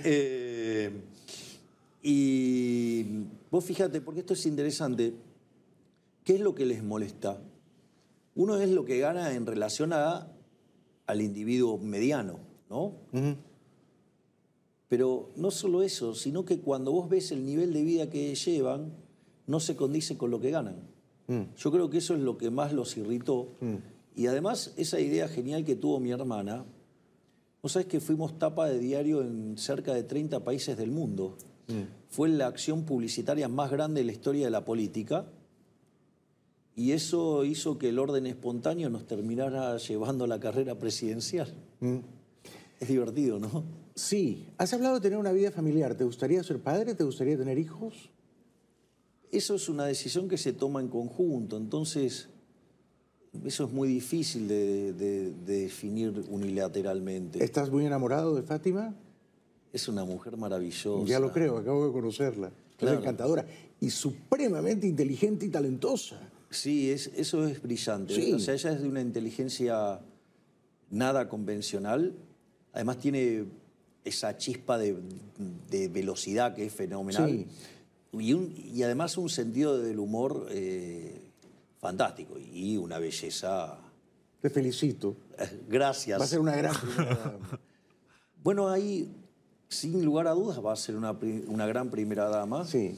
[0.05, 0.91] Eh,
[2.03, 3.05] y
[3.53, 5.15] vos fíjate, porque esto es interesante,
[6.25, 7.39] ¿qué es lo que les molesta?
[8.35, 10.33] Uno es lo que gana en relación a,
[11.07, 12.39] al individuo mediano,
[12.71, 12.95] ¿no?
[14.89, 18.95] Pero no solo eso, sino que cuando vos ves el nivel de vida que llevan,
[19.47, 20.89] no se condice con lo que ganan.
[21.57, 23.49] Yo creo que eso es lo que más los irritó.
[24.17, 26.65] Y además, esa idea genial que tuvo mi hermana,
[27.63, 31.37] vos sabés que fuimos tapa de diario en cerca de 30 países del mundo.
[32.09, 35.27] Fue la acción publicitaria más grande de la historia de la política.
[36.75, 41.53] Y eso hizo que el orden espontáneo nos terminara llevando a la carrera presidencial.
[42.81, 43.65] Es divertido, ¿no?
[43.95, 44.47] Sí.
[44.59, 45.95] Has hablado de tener una vida familiar.
[45.95, 46.95] ¿Te gustaría ser padre?
[46.95, 48.11] ¿Te gustaría tener hijos?
[49.31, 52.29] Eso es una decisión que se toma en conjunto, entonces
[53.45, 57.43] eso es muy difícil de, de- de definir unilateralmente.
[57.43, 58.95] ¿Estás muy enamorado de Fátima?
[59.73, 61.07] Es una mujer maravillosa.
[61.09, 62.51] Ya lo creo, acabo de conocerla.
[62.77, 62.97] Claro.
[62.97, 63.47] Es encantadora
[63.81, 66.19] y supremamente inteligente y talentosa.
[66.51, 68.15] Sí, es, eso es brillante.
[68.15, 68.33] Sí.
[68.35, 70.01] O sea, ella es de una inteligencia
[70.91, 72.15] nada convencional.
[72.75, 73.45] Además tiene
[74.05, 74.97] esa chispa de,
[75.71, 77.31] de velocidad que es fenomenal.
[77.31, 77.47] Sí.
[78.19, 81.19] Y, un- y además un sentido del humor eh,
[81.81, 83.79] fantástico y una belleza.
[84.43, 85.17] Te felicito.
[85.69, 86.21] Gracias.
[86.21, 86.75] Va a ser una gran.
[88.43, 89.09] Bueno, ahí,
[89.73, 91.13] sin lugar a dudas, va a ser una,
[91.49, 92.65] una gran primera dama.
[92.65, 92.97] Sí.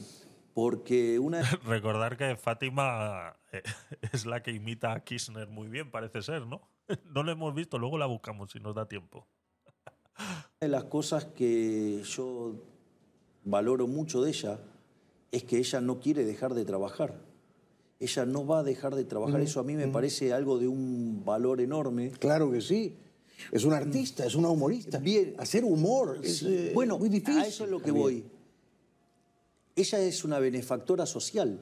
[0.53, 3.63] Porque una Recordar que Fátima eh,
[4.13, 6.61] es la que imita a Kirchner muy bien, parece ser, ¿no?
[7.13, 9.27] No la hemos visto, luego la buscamos si nos da tiempo.
[10.61, 12.55] de las cosas que yo
[13.43, 14.59] valoro mucho de ella
[15.31, 17.19] es que ella no quiere dejar de trabajar.
[17.99, 19.41] Ella no va a dejar de trabajar.
[19.41, 22.11] Eso a mí me parece algo de un valor enorme.
[22.11, 22.97] Claro que sí.
[23.51, 24.99] Es una artista, es una humorista.
[24.99, 25.35] Bien.
[25.37, 27.41] Hacer humor es eh, bueno, muy difícil.
[27.41, 28.03] a eso es lo que también.
[28.03, 28.23] voy.
[29.75, 31.59] Ella es una benefactora social,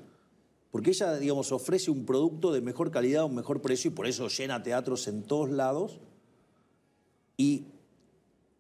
[0.71, 4.27] porque ella, digamos, ofrece un producto de mejor calidad, un mejor precio, y por eso
[4.27, 5.99] llena teatros en todos lados.
[7.37, 7.65] Y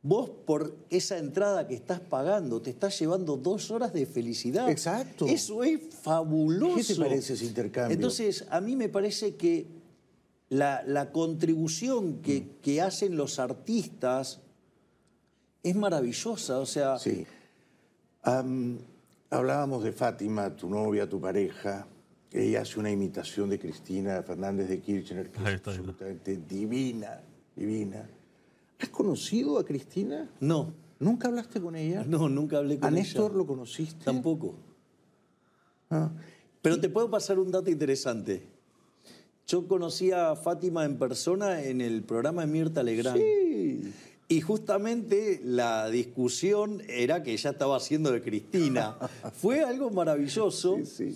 [0.01, 4.69] vos, por esa entrada que estás pagando, te estás llevando dos horas de felicidad.
[4.69, 5.27] Exacto.
[5.27, 6.75] Eso es fabuloso.
[6.75, 7.93] ¿Qué te parece ese intercambio?
[7.93, 9.82] Entonces, a mí me parece que
[10.53, 12.61] la, la contribución que, Mm.
[12.61, 14.41] que hacen los artistas
[15.63, 16.59] es maravillosa.
[16.59, 17.25] O sea, Sí.
[18.23, 18.77] Am,
[19.29, 21.87] hablábamos de Fátima, tu novia, tu pareja.
[22.31, 25.71] Ella hace una imitación de Cristina Fernández de Kirchner que Ahí es está.
[25.71, 27.21] absolutamente divina,
[27.55, 28.09] divina.
[28.79, 30.29] ¿Has conocido a Cristina?
[30.39, 32.03] no, ¿Nunca hablaste con ella?
[32.07, 32.97] no, nunca hablé con ¿A ella.
[32.97, 34.05] Néstor lo conociste?
[34.05, 34.55] Tampoco.
[35.89, 36.09] Ah.
[36.61, 38.47] Pero te puedo pasar un dato interesante.
[39.47, 43.17] Yo conocí a Fátima en persona en el programa de Mirta Legrand.
[43.17, 43.93] Sí.
[44.29, 48.97] Y justamente la discusión era que ella estaba haciendo de Cristina.
[49.33, 50.77] Fue algo maravilloso.
[50.77, 51.15] Sí, sí.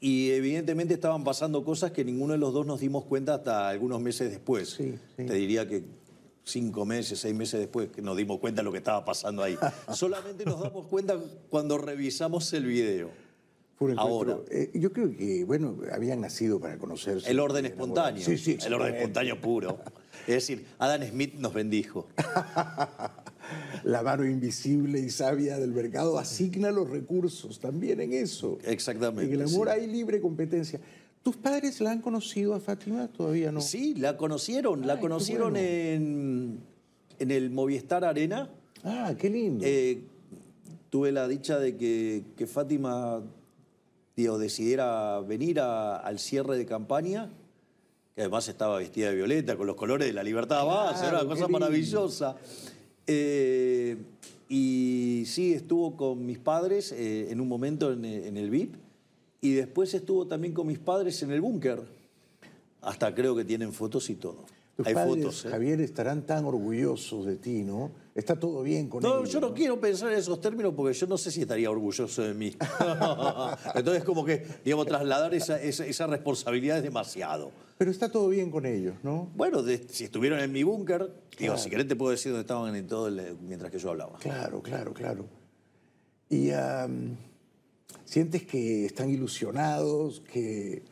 [0.00, 4.00] Y evidentemente estaban pasando cosas que ninguno de los dos nos dimos cuenta hasta algunos
[4.00, 4.70] meses después.
[4.70, 5.26] Sí, sí.
[5.26, 5.84] Te diría que
[6.44, 9.58] cinco meses, seis meses después que nos dimos cuenta de lo que estaba pasando ahí.
[9.92, 11.18] Solamente nos damos cuenta
[11.50, 13.10] cuando revisamos el video.
[13.78, 13.98] Fue un.
[13.98, 14.38] Ahora.
[14.50, 17.30] eh, yo creo que, bueno, habían nacido para conocerse.
[17.30, 18.24] El orden espontáneo.
[18.24, 19.78] Sí, sí, el orden espontáneo puro.
[20.26, 22.08] Es decir, Adam Smith nos bendijo.
[23.84, 28.58] La mano invisible y sabia del mercado asigna los recursos también en eso.
[28.64, 29.74] Exactamente, En el amor sí.
[29.74, 30.80] hay libre competencia.
[31.22, 33.06] ¿Tus padres la han conocido a Fátima?
[33.08, 33.60] Todavía no.
[33.60, 34.80] Sí, la conocieron.
[34.82, 35.68] Ay, la conocieron bueno.
[35.68, 36.60] en,
[37.20, 38.50] en el Movistar Arena.
[38.82, 39.64] Ah, qué lindo.
[39.66, 40.02] Eh,
[40.90, 43.22] tuve la dicha de que, que Fátima
[44.16, 47.28] digo, decidiera venir a- al cierre de campaña,
[48.14, 51.16] que además estaba vestida de violeta, con los colores de la libertad base, era Claro,
[51.16, 51.58] una qué cosa lindo.
[51.58, 52.36] maravillosa.
[53.06, 53.96] Eh,
[54.48, 58.74] y sí, estuvo con mis padres eh, en un momento en, en el VIP,
[59.42, 61.82] y después estuvo también con mis padres en el búnker.
[62.80, 64.44] Hasta creo que tienen fotos y todo.
[64.76, 65.44] Tus Hay padres, fotos.
[65.46, 65.48] ¿eh?
[65.48, 67.92] Javier, estarán tan orgullosos de ti, ¿no?
[68.14, 69.32] Está todo bien con No, ellos.
[69.32, 72.34] yo no quiero pensar en esos términos porque yo no sé si estaría orgulloso de
[72.34, 72.54] mí.
[73.74, 77.52] Entonces, como que, digamos, trasladar esa, esa, esa responsabilidad es demasiado.
[77.78, 79.30] Pero está todo bien con ellos, ¿no?
[79.34, 81.00] Bueno, de- si estuvieron en mi búnker,
[81.38, 81.58] digo, Claro.
[81.58, 84.18] si querés te puedo decir dónde estaban en todo el- mientras que yo hablaba.
[84.18, 85.24] Claro, claro, claro.
[86.28, 86.50] Y
[88.04, 90.82] sientes que están ilusionados, que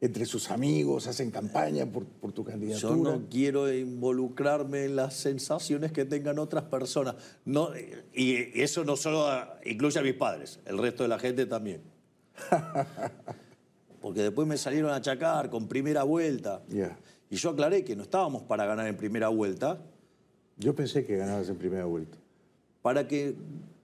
[0.00, 3.10] entre sus amigos hacen campaña por, por tu Yo candidatura.
[3.12, 7.16] no quiero involucrarme en las sensaciones que tengan otras personas.
[7.44, 7.70] No,
[8.14, 9.28] y, eso no solo
[9.64, 11.82] incluye a mis padres, el resto de la gente también.
[14.00, 16.62] Porque después me salieron a achacar con primera vuelta.
[16.68, 16.96] Ya.
[17.30, 19.80] Y yo aclaré que no estábamos para ganar en primera vuelta,
[20.56, 22.16] Yo pensé que ganabas en primera vuelta.
[22.82, 23.34] para que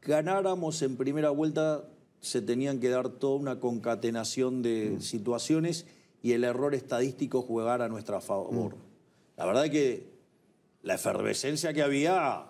[0.02, 1.84] ganáramos en primera vuelta
[2.20, 5.84] se tenían que dar toda una concatenación de situaciones
[6.24, 8.74] y el error estadístico jugar a nuestra favor.
[9.36, 10.06] La verdad es que
[10.82, 12.46] la efervescencia que había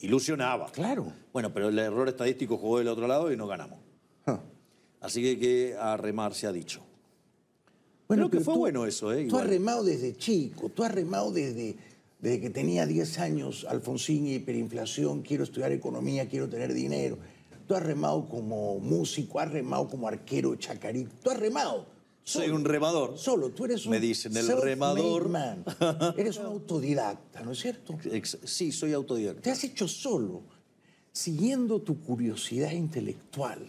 [0.00, 0.70] ilusionaba.
[0.70, 1.12] Claro.
[1.32, 3.80] Bueno, pero el error estadístico jugó del otro lado y no ganamos.
[5.00, 6.80] Así que hay que a remar se ha dicho.
[8.06, 9.26] Bueno, Creo que fue tú- bueno eso, ¿eh?
[9.28, 11.74] Tú has remado desde chico, tú has remado desde,
[12.20, 17.18] desde que tenía 10 años, Alfonsín, hiperinflación, quiero estudiar economía, quiero tener dinero.
[17.66, 21.95] Tú has remado como músico, has remado como arquero de Chacarita, tú has remado.
[22.26, 23.16] Soy un remador.
[23.16, 25.28] Solo, tú eres un Me dicen el remador.
[25.28, 25.64] man.
[26.16, 27.96] Eres un autodidacta, ¿no es cierto?
[28.42, 29.42] Sí, soy autodidacta.
[29.42, 30.42] Te has hecho solo,
[31.12, 33.64] siguiendo tu curiosidad intelectual.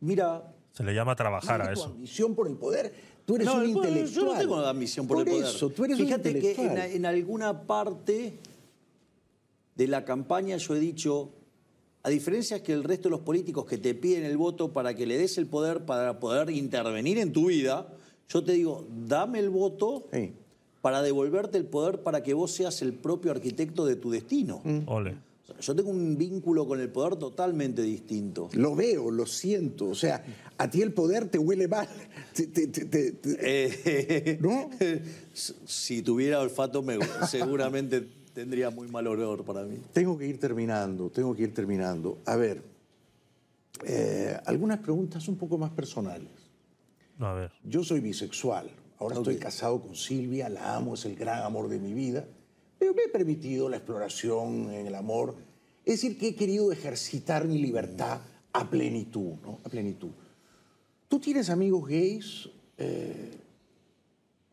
[0.00, 1.84] Mira, Se le llama trabajar a tu eso.
[1.90, 2.94] ambición por el poder.
[3.26, 4.08] Tú eres No, un intelectual.
[4.08, 5.44] Yo no tengo ambición por, el poder.
[5.44, 8.38] eso, tú eres Fíjate un que en alguna parte
[9.74, 11.28] de la campaña yo he dicho,
[12.06, 15.06] a diferencia que el resto de los políticos que te piden el voto para que
[15.06, 17.88] le des el poder para poder intervenir en tu vida,
[18.28, 20.32] yo te digo, dame el voto Sí.
[20.82, 24.62] para devolverte el poder para que vos seas el propio arquitecto de tu destino.
[24.86, 25.16] Ole.
[25.42, 28.50] O sea, Yo tengo un vínculo con el poder totalmente distinto.
[28.52, 29.86] Lo veo, lo siento.
[29.88, 30.24] O sea,
[30.58, 31.88] a ti el poder te huele mal.
[32.34, 34.70] Te- te- te- te- te- Eh, ¿No?
[35.34, 38.06] Si tuviera olfato, me- seguramente
[38.36, 39.78] tendría muy mal olor para mí.
[39.94, 42.18] Tengo que ir terminando, tengo que ir terminando.
[42.26, 42.62] A ver,
[43.82, 46.28] eh, algunas preguntas un poco más personales.
[47.16, 47.52] No, a ver.
[47.64, 48.70] Yo soy bisexual.
[48.98, 52.26] Ahora estoy casado con Silvia, la amo, es el gran amor de mi vida.
[52.78, 55.34] Pero me he permitido la exploración en el amor.
[55.86, 58.20] Es decir, que he querido ejercitar mi libertad
[58.52, 59.60] a plenitud, ¿no?
[59.64, 60.10] A plenitud.
[61.08, 62.50] ¿Tú tienes amigos gays?
[62.76, 63.35] Eh,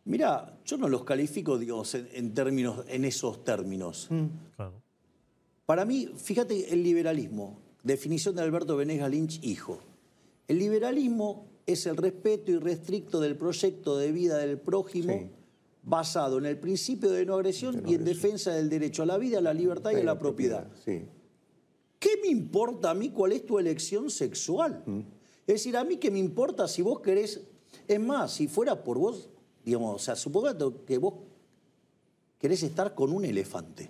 [0.06, 4.10] Mira, yo no los califico, digamos, en, en términos, en esos términos.
[4.56, 4.74] Claro.
[5.66, 9.80] Para mí, fíjate el liberalismo, definición de Alberto Benegas Lynch, hijo.
[10.48, 15.30] El liberalismo es el respeto irrestricto del proyecto de vida del prójimo Sí.
[15.84, 19.38] basado en el principio de no agresión y en defensa del derecho a la vida,
[19.38, 20.68] a la libertad y a la propiedad.
[20.84, 21.06] Sí.
[22.00, 24.84] ¿Qué me importa a mí cuál es tu elección sexual?
[25.48, 27.40] Es decir, a mí qué me importa si vos querés.
[27.88, 29.30] Es más, si fuera por vos,
[29.64, 31.14] digamos, o sea, supongate que vos
[32.40, 33.90] querés estar con un elefante.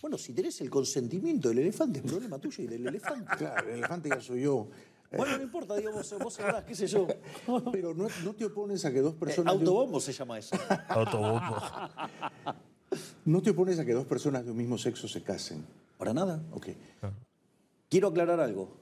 [0.00, 3.30] Bueno, si tenés el consentimiento del elefante, es problema tuyo y del elefante.
[3.38, 4.68] Claro, el elefante ya soy yo.
[5.16, 7.06] Bueno, no importa, digamos, vos sabrás, qué sé yo.
[7.72, 9.52] Pero no, no te opones a que dos Eh, personas...
[9.54, 10.56] de un- autobombo se llama eso.
[10.88, 11.56] Autobombo.
[13.26, 15.64] no te opones a que dos personas de un mismo sexo se casen.
[15.98, 16.42] Para nada.
[16.52, 16.68] Ok.
[17.90, 18.74] Quiero aclarar algo.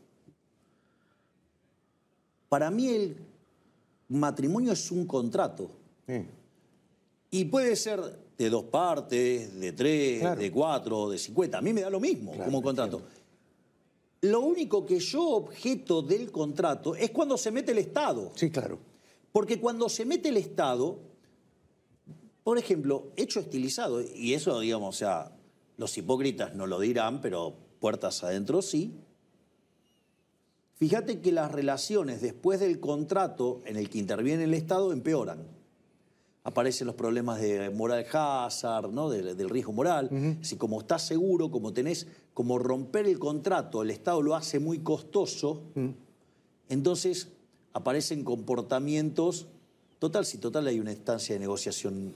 [2.49, 3.17] Para mí el
[4.11, 5.71] matrimonio es un contrato.
[6.07, 6.25] Sí.
[7.33, 8.01] Y puede ser
[8.37, 10.41] de dos partes, de tres, Claro.
[10.41, 11.59] de cuatro, de cincuenta.
[11.59, 13.03] A mí me da lo mismo Claro, como contrato.
[14.23, 18.33] Lo único que yo objeto del contrato es cuando se mete el Estado.
[18.35, 18.79] Sí, claro.
[19.33, 20.99] Porque cuando se mete el Estado,
[22.43, 25.33] por ejemplo, hecho estilizado, y eso, digamos, o sea,
[25.77, 28.93] los hipócritas no lo dirán, pero puertas adentro sí.
[30.81, 35.47] Fíjate que las relaciones después del contrato en el que interviene el Estado empeoran.
[36.43, 39.11] Aparecen los problemas de moral hazard, ¿no?
[39.11, 40.39] del, del riesgo moral.
[40.41, 44.79] Si como estás seguro, como tenés, como romper el contrato, el Estado lo hace muy
[44.79, 45.61] costoso,
[46.71, 47.29] entonces
[47.75, 49.49] aparecen comportamientos.
[49.99, 52.15] Total, si total hay una instancia de negociación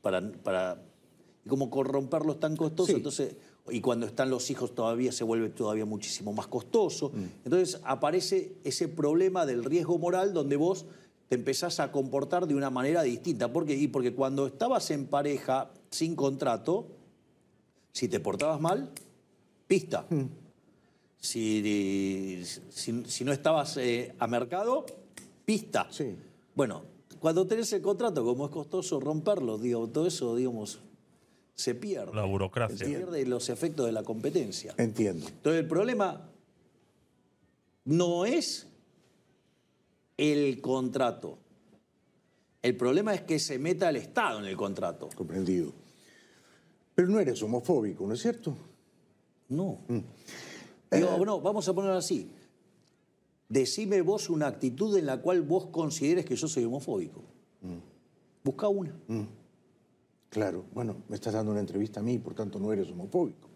[0.00, 0.32] para.
[0.32, 0.80] para
[1.44, 2.96] y como corromperlo es tan costoso, Sí.
[2.96, 3.36] entonces
[3.70, 7.12] y cuando están los hijos todavía se vuelve todavía muchísimo más costoso.
[7.44, 10.86] Entonces aparece ese problema del riesgo moral donde vos
[11.28, 13.52] te empezás a comportar de una manera distinta.
[13.52, 13.74] ¿Por qué?
[13.76, 16.86] Y porque cuando estabas en pareja sin contrato,
[17.92, 18.90] si te portabas mal,
[19.66, 20.06] pista.
[21.20, 24.86] Si, si- si no estabas eh, a mercado,
[25.44, 25.88] pista.
[25.90, 26.14] Sí.
[26.54, 26.82] Bueno,
[27.18, 30.78] cuando tenés el contrato, como es costoso romperlo, digo, todo eso, digamos,
[31.58, 32.14] se pierde.
[32.14, 32.78] La burocracia.
[32.78, 34.74] Se pierde los efectos de la competencia.
[34.78, 35.26] Entiendo.
[35.26, 36.30] Entonces, el problema
[37.84, 38.68] no es
[40.16, 41.36] el contrato.
[42.62, 45.08] El problema es que se meta el Estado en el contrato.
[45.16, 45.72] Comprendido.
[46.94, 48.56] Pero no eres homofóbico, ¿no es cierto?
[49.48, 49.80] No.
[50.92, 52.30] Digo, bueno, vamos a ponerlo así.
[53.48, 57.24] Decime vos una actitud en la cual vos consideres que yo soy homofóbico.
[58.44, 58.94] Busca una.
[60.30, 60.64] Claro.
[60.72, 63.48] Bueno, me estás dando una entrevista a mí, por tanto no eres homofóbico.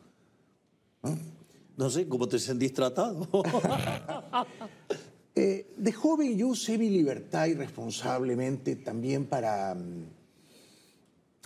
[1.77, 3.29] No sé cómo te sentís tratado.
[5.35, 10.05] Eh, de joven yo usé mi libertad irresponsablemente también para mm,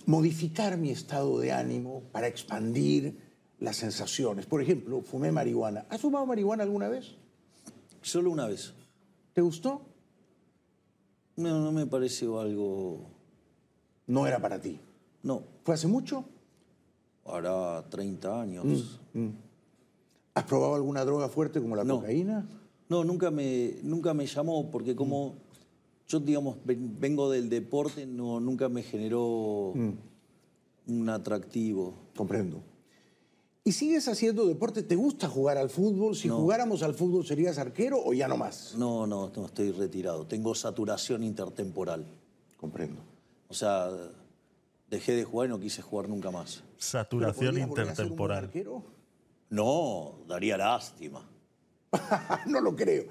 [0.07, 3.16] modificar mi estado de ánimo, para expandir
[3.61, 4.44] las sensaciones.
[4.47, 5.86] Por ejemplo, fumé marihuana.
[5.89, 7.15] ¿Has fumado marihuana alguna vez?
[8.03, 8.74] Solo una vez.
[9.35, 9.82] ¿Te gustó?
[11.36, 13.09] No, no me pareció algo.
[14.09, 14.81] No era para ti.
[15.27, 16.24] No, ¿Fue hace mucho?
[17.24, 19.01] hará 30 años.
[20.35, 21.97] ¿Has probado alguna droga fuerte como la No.
[21.97, 22.47] cocaína?
[22.89, 25.35] No, nunca me, nunca me llamó porque como
[26.07, 29.73] yo, digamos, ven- vengo del deporte, no, nunca me generó
[30.86, 31.94] un atractivo.
[32.15, 32.61] Comprendo.
[33.65, 34.85] ¿Y sigues haciendo deporte?
[34.85, 36.15] ¿Te gusta jugar al fútbol?
[36.15, 36.36] Si No.
[36.36, 38.77] jugáramos al fútbol, ¿serías arquero o ya no más?
[38.78, 40.24] No, no, no estoy retirado.
[40.24, 42.07] Tengo saturación intertemporal.
[42.57, 43.01] Comprendo.
[43.48, 43.90] O sea,
[44.89, 46.63] dejé de jugar y no quise jugar nunca más.
[46.67, 48.51] ¿Pero Saturación un intertemporal.
[49.51, 51.29] No, daría lástima.
[52.47, 53.05] no lo creo.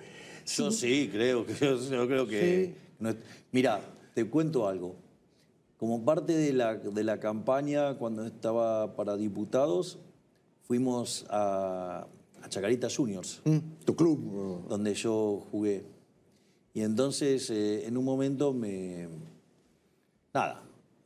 [0.45, 2.65] Yo sí, creo que yo, yo creo que.
[2.65, 2.81] Sí.
[2.99, 3.17] no es-
[3.51, 3.81] mira,
[4.13, 4.95] te cuento algo.
[5.77, 9.97] Como parte de la, de la campaña, cuando estaba para diputados,
[10.63, 12.07] fuimos a,
[12.41, 14.67] a Chacarita Juniors, Mm, Tu club.
[14.67, 15.83] donde yo jugué.
[16.73, 19.07] Y entonces, eh, en un momento me.
[20.33, 20.61] Nada,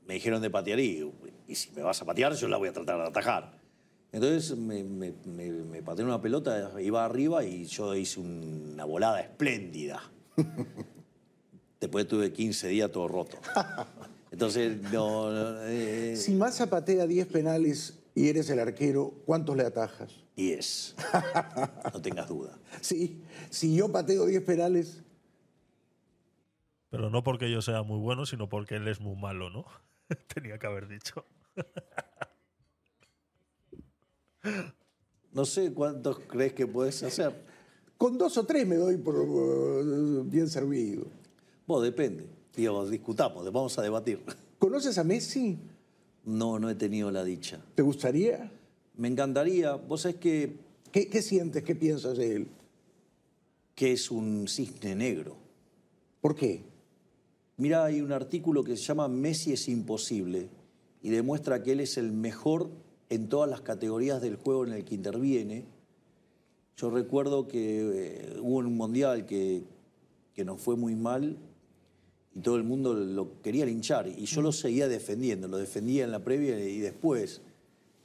[0.10, 1.08] me dijeron de patear y,
[1.48, 3.60] y si me vas a patear, yo la voy a tratar de atajar.
[4.12, 9.22] Entonces me, me, me, me pateé una pelota, iba arriba y yo hice una volada
[9.22, 10.02] espléndida.
[11.80, 13.38] Después tuve 15 días todo roto.
[14.32, 15.30] Entonces, no.
[15.30, 20.12] no, eh, Si Massa patea 10 penales y eres el arquero, ¿cuántos le atajas?
[20.36, 20.96] 10.
[21.94, 22.58] No tengas duda.
[22.82, 23.22] Sí,
[23.52, 25.04] si yo pateo 10 penales,
[26.90, 29.66] Pero no porque yo sea muy bueno, sino porque él es muy malo, ¿no?
[30.34, 31.26] Tenía que haber dicho.
[35.32, 37.34] No sé cuántos crees que puedes hacer.
[37.98, 41.06] con dos o tres me doy por eh, bien servido.
[41.68, 42.28] Vos, depende.
[42.56, 44.24] Digo, discutamos, vamos a debatir.
[44.58, 45.58] ¿Conoces a Messi?
[46.26, 47.62] No, no he tenido la dicha.
[47.76, 48.52] ¿Te gustaría?
[48.98, 50.58] Me encantaría, vos sabés que,
[50.92, 51.64] ¿Qué, qué sientes?
[51.64, 52.48] ¿Qué piensas de él?
[53.80, 55.38] que es un cisne negro.
[56.20, 56.66] ¿Por qué?
[57.60, 60.48] Mira, hay un artículo que se llama Messi es imposible
[61.04, 62.70] y demuestra que él es el mejor
[63.10, 65.66] en todas las categorías del juego en el que interviene.
[66.78, 69.64] Yo recuerdo que eh, hubo un mundial que,
[70.34, 71.36] que nos fue muy mal
[72.34, 76.12] y todo el mundo lo quería linchar y yo lo seguía defendiendo, lo defendía en
[76.12, 77.42] la previa y después.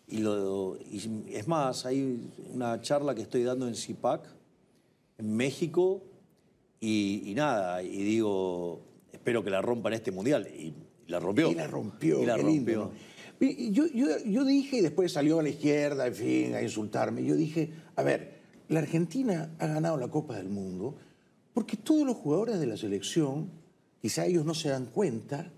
[0.08, 1.00] Y, lo, y
[1.32, 4.26] es más, hay una charla que estoy dando en CIPAC,
[5.18, 6.02] en México,
[6.80, 8.82] y, y nada, y digo,
[9.24, 10.46] espero que la rompa en este mundial.
[10.54, 10.74] Y,
[11.06, 11.50] la rompió.
[11.50, 12.22] Y la rompió.
[12.22, 12.92] Y la rompió.
[13.40, 17.24] Yo, yo, yo dije, y después salió a la izquierda, en fin, a insultarme.
[17.24, 20.96] Yo dije, a ver, la Argentina ha ganado la Copa del Mundo
[21.54, 23.48] porque todos los jugadores de la selección,
[24.02, 25.50] quizá ellos no se dan cuenta,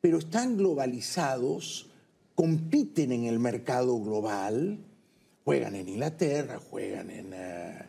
[0.00, 1.90] pero están globalizados,
[2.36, 4.78] compiten en el mercado global,
[5.44, 7.82] juegan en Inglaterra, juegan en, eh,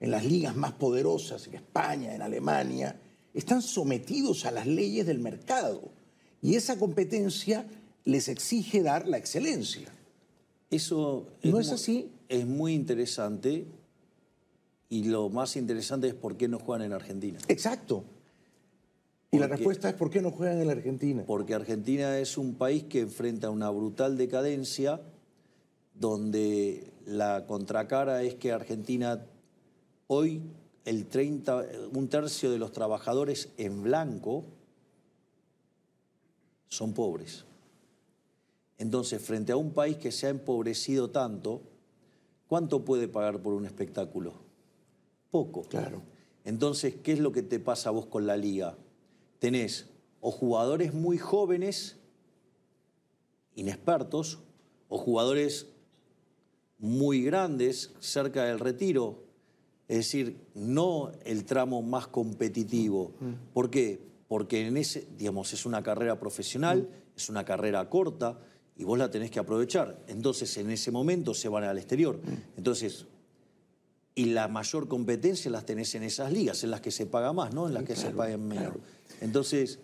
[0.00, 2.98] en las ligas más poderosas, en España, en Alemania,
[3.34, 5.90] están sometidos a las leyes del mercado.
[6.42, 7.66] Y esa competencia
[8.04, 9.88] les exige dar la excelencia.
[10.70, 12.10] Eso ¿No es mu- así?
[12.28, 13.66] Es muy interesante.
[14.88, 17.38] Y lo más interesante es por qué no juegan en Argentina.
[17.48, 18.04] Exacto.
[19.30, 21.22] Y la respuesta es ¿por qué no juegan en la Argentina?
[21.26, 25.00] Porque Argentina es un país que enfrenta una brutal decadencia,
[25.94, 29.24] donde la contracara es que Argentina
[30.08, 30.40] hoy
[30.84, 34.44] el 30, un tercio de los trabajadores en blanco
[36.68, 37.44] son pobres.
[38.78, 41.60] Entonces, frente a un país que se ha empobrecido tanto,
[42.48, 44.32] ¿cuánto puede pagar por un espectáculo?
[45.30, 45.62] Poco.
[45.62, 46.02] Claro.
[46.44, 48.78] Entonces, ¿qué es lo que te pasa a vos con la liga?
[49.38, 49.86] Tenés
[50.20, 51.96] o jugadores muy jóvenes,
[53.54, 54.38] inexpertos,
[54.88, 55.66] o jugadores
[56.78, 59.22] muy grandes, cerca del retiro.
[59.90, 63.10] Es decir, no el tramo más competitivo.
[63.52, 64.00] ¿Por qué?
[64.28, 68.38] Porque en ese, digamos, es una carrera profesional, es una carrera corta
[68.76, 70.00] y vos la tenés que aprovechar.
[70.06, 72.20] Entonces, en ese momento se van al exterior.
[72.56, 73.06] Entonces,
[74.14, 77.52] y la mayor competencia las tenés en esas ligas, en las que se paga más,
[77.52, 78.74] no en las que se pagan menos.
[79.20, 79.80] Entonces,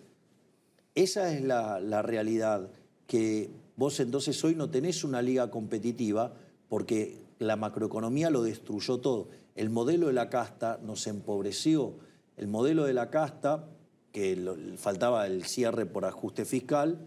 [0.95, 2.71] esa es la, la realidad,
[3.07, 6.33] que vos entonces hoy no tenés una liga competitiva
[6.69, 9.27] porque la macroeconomía lo destruyó todo.
[9.57, 11.95] El modelo de la casta nos empobreció.
[12.37, 13.67] El modelo de la casta,
[14.13, 16.99] que lo- faltaba el cierre por ajuste fiscal,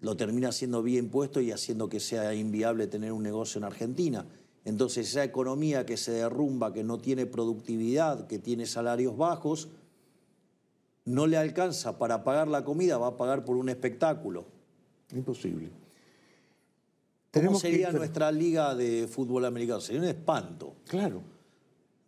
[0.00, 4.26] lo termina haciendo vía impuesto y haciendo que sea inviable tener un negocio en Argentina.
[4.64, 9.68] Entonces esa economía que se derrumba, que no tiene productividad, que tiene salarios bajos,
[11.04, 14.46] no le alcanza para pagar la comida, va a pagar por un espectáculo.
[15.14, 15.66] Imposible.
[15.68, 19.80] ¿Cómo Tenemos sería nuestra liga de fútbol americano?
[19.80, 20.76] Sería un espanto.
[20.86, 21.22] Claro,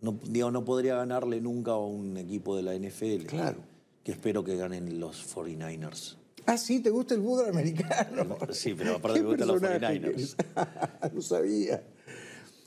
[0.05, 3.27] No, digo, no podría ganarle nunca a un equipo de la NFL.
[3.27, 3.59] claro.
[4.05, 6.17] Que espero que ganen los 49ers.
[6.45, 8.37] Ah, sí, ¿te gusta el fútbol americano?
[8.53, 10.03] Sí, pero aparte ¿Qué me gustan los personaje 49ers.
[10.03, 10.37] que eres?
[11.15, 11.83] no sabía.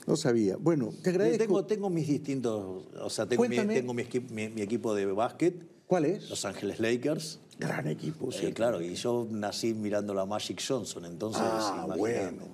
[0.08, 0.56] No sabía.
[0.56, 1.38] Bueno, te agradezco.
[1.44, 2.86] Tengo, tengo mis distintos.
[3.00, 5.54] O sea, tengo, mi, tengo mi, equi- mi- mi equipo de básquet,
[5.86, 6.28] ¿Cuál es?
[6.28, 7.38] Los Ángeles Lakers.
[7.58, 8.54] Gran equipo, Eh, ¿cierto?
[8.56, 11.40] claro, y yo nací mirando la Magic Johnson, entonces.
[11.44, 11.98] Ah, imagínate.
[11.98, 12.48] bueno.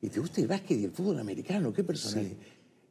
[0.00, 1.72] ¿Y te gusta el básquet y el fútbol americano?
[1.72, 2.36] ¿Qué personaje?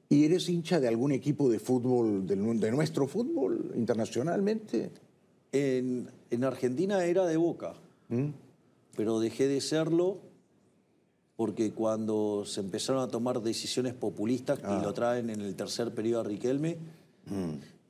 [0.10, 2.36] ¿Y eres hincha de algún equipo de fútbol, de,
[2.72, 4.92] nuestro fútbol internacionalmente?
[5.52, 7.74] En, en Argentina era de boca,
[8.10, 8.28] ¿Mm?
[8.96, 10.20] pero dejé de serlo
[11.36, 14.80] porque cuando se empezaron a tomar decisiones populistas Ah.
[14.80, 16.78] y lo traen en el tercer periodo a Riquelme,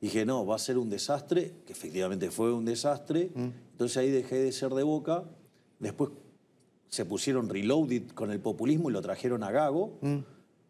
[0.00, 3.30] dije, no, va a ser un desastre, que efectivamente fue un desastre.
[3.72, 5.24] Entonces ahí dejé de ser de boca.
[5.78, 6.10] Después
[6.88, 9.92] se pusieron reloaded con el populismo y lo trajeron a Gago.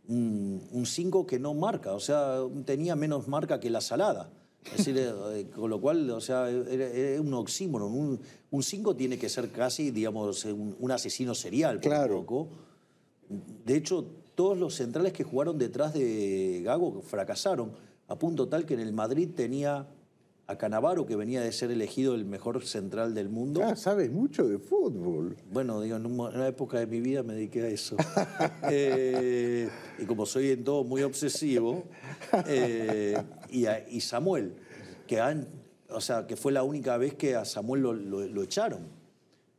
[0.08, 4.30] Un 5 que no marca, o sea, tenía menos marca que la salada.
[4.64, 8.20] Es decir, eh, con lo cual, o sea, era un oxímoron.
[8.50, 11.80] Un 5 tiene que ser casi, digamos, un, un asesino serial.
[11.80, 12.16] por Claro.
[12.20, 12.48] poco.
[13.64, 17.72] De hecho, todos los centrales que jugaron detrás de Gago fracasaron,
[18.08, 19.86] a punto tal que en el Madrid tenía
[20.50, 23.60] a Canavaro, que venía de ser elegido el mejor central del mundo.
[23.62, 25.36] Ah, sabes mucho de fútbol.
[25.52, 27.96] Bueno, digo, en un- en una época de mi vida me dediqué a eso.
[28.72, 29.68] Eh,
[29.98, 31.84] y como soy en todo muy obsesivo,
[32.46, 33.16] eh,
[33.50, 34.54] y, a- y Samuel,
[35.06, 35.48] que, han-
[35.90, 38.86] o sea, que fue la única vez que a Samuel lo, lo- lo echaron.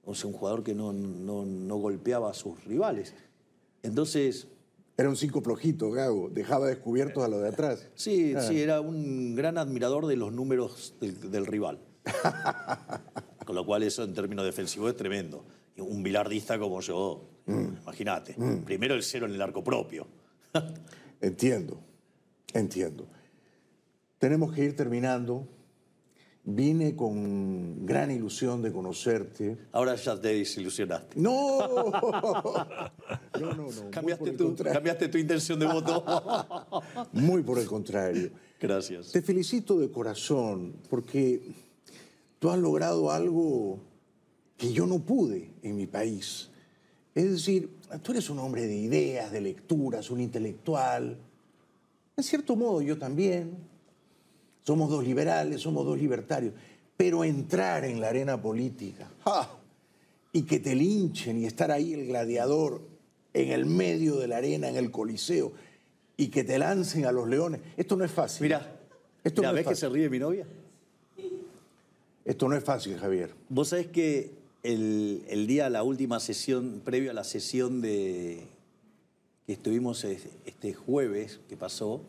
[0.06, 3.14] O sea, un jugador que no, no- no golpeaba a sus rivales.
[3.84, 4.48] Entonces,
[5.00, 6.30] Era un cinco flojito, Gago.
[6.30, 7.88] Dejaba descubiertos a los de atrás.
[7.96, 8.42] sí, Ah.
[8.42, 11.80] sí, era un gran admirador de los números del, del rival.
[13.46, 15.46] Con lo cual eso en términos defensivos es tremendo.
[15.78, 18.36] Un bilardista como yo, imagínate.
[18.66, 20.06] Primero el cero en el arco propio.
[21.22, 21.80] Entiendo,
[22.54, 23.08] entiendo.
[24.18, 25.48] Tenemos que ir terminando.
[26.52, 29.56] Vine con gran ilusión de conocerte.
[29.72, 31.20] Ahora ya te desilusionaste.
[31.20, 31.60] ¡No!
[33.40, 33.90] No, no, no.
[33.90, 36.04] Cambiaste tu, cambiaste tu intención de voto.
[37.14, 38.32] Muy por el contrario.
[38.60, 39.14] Gracias.
[39.14, 41.54] Te felicito de corazón porque
[42.40, 43.80] tú has logrado algo
[44.58, 46.50] que yo no pude en mi país.
[47.16, 51.18] Es decir, tú eres un hombre de ideas, de lecturas, un intelectual.
[52.18, 53.69] En cierto modo yo también.
[54.64, 56.54] Somos dos liberales, somos dos libertarios.
[56.98, 59.50] Pero entrar en la arena política ¡ja!
[60.34, 62.82] y que te linchen y estar ahí el gladiador
[63.34, 65.52] en el medio de la arena, en el coliseo,
[66.18, 68.44] y que te lancen a los leones, esto no es fácil.
[68.44, 68.80] Mira,
[69.24, 70.46] Esto mira, no es ¿ves que se ríe mi novia?
[72.26, 73.34] Esto no es fácil, Javier.
[73.50, 74.32] Vos sabés que
[74.64, 78.44] el, el día, la última sesión, previo a la sesión de
[79.48, 82.02] que estuvimos es- este jueves que pasó,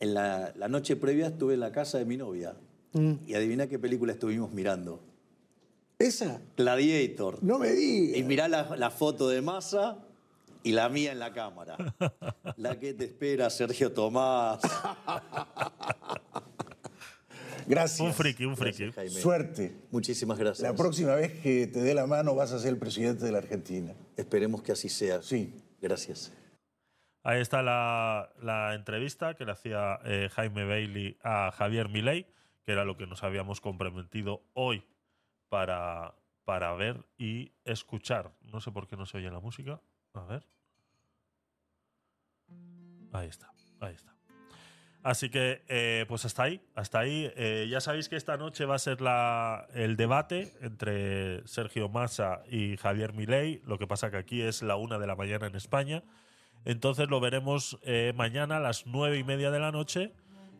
[0.00, 2.54] en la, la noche previa estuve en la casa de mi novia.
[3.26, 5.02] Y adivina qué película estuvimos mirando.
[5.98, 7.42] Esa, Gladiator.
[7.42, 7.74] no me Y
[8.12, 8.26] digas.
[8.26, 9.98] mirá la, la foto de Massa
[10.62, 11.76] y la mía en la cámara.
[12.56, 14.60] La que te espera, Sergio Tomás.
[17.66, 18.00] Gracias.
[18.00, 18.84] Un friki, un friki.
[18.84, 19.20] Gracias, Jaime.
[19.20, 19.76] Suerte.
[19.90, 20.68] Muchísimas gracias.
[20.68, 23.38] La próxima vez que te dé la mano vas a ser el presidente de la
[23.38, 23.92] Argentina.
[24.16, 25.20] Esperemos que así sea.
[25.22, 25.52] Sí.
[25.82, 26.32] Gracias.
[27.26, 32.24] Ahí está la, entrevista que le hacía eh, Jaime Bailey a Javier Milei,
[32.62, 34.84] que era lo que nos habíamos comprometido hoy
[35.48, 36.14] para
[36.44, 38.30] para ver y escuchar.
[38.42, 39.80] No sé por qué no se oye la música.
[40.14, 40.46] A ver.
[43.12, 44.14] Ahí está, ahí está.
[45.02, 47.32] Así que, eh, pues hasta ahí, hasta ahí.
[47.34, 52.42] Eh, ya sabéis que esta noche va a ser la, el debate entre Sergio Massa
[52.48, 53.60] y Javier Milei.
[53.66, 56.04] Lo que pasa que aquí es la una de la mañana en España.
[56.66, 60.12] Entonces lo veremos eh, mañana a las nueve y media de la noche.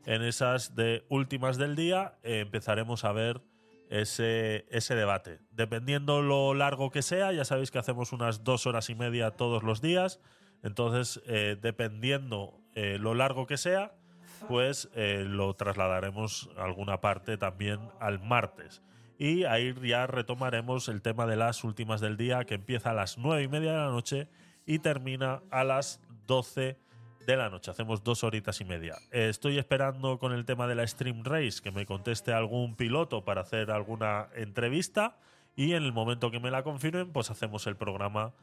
[0.06, 3.42] En esas de últimas del día eh, empezaremos a ver
[3.90, 5.40] ese, ese debate.
[5.50, 9.64] Dependiendo lo largo que sea, ya sabéis que hacemos unas dos horas y media todos
[9.64, 10.20] los días.
[10.62, 13.94] Entonces, eh, dependiendo lo largo que sea,
[14.48, 18.82] pues lo trasladaremos a alguna parte también al martes.
[19.18, 23.16] Y ahí ya retomaremos el tema de las últimas del día, que empieza a las
[23.16, 24.28] nueve y media de la noche
[24.66, 26.76] y termina a las 12
[27.26, 27.70] de la noche.
[27.70, 28.96] Hacemos dos horitas y media.
[29.10, 33.24] Eh, estoy esperando con el tema de la Stream Race que me conteste algún piloto
[33.24, 35.16] para hacer alguna entrevista.
[35.56, 38.34] Y en el momento que me la confirmen, pues hacemos el programa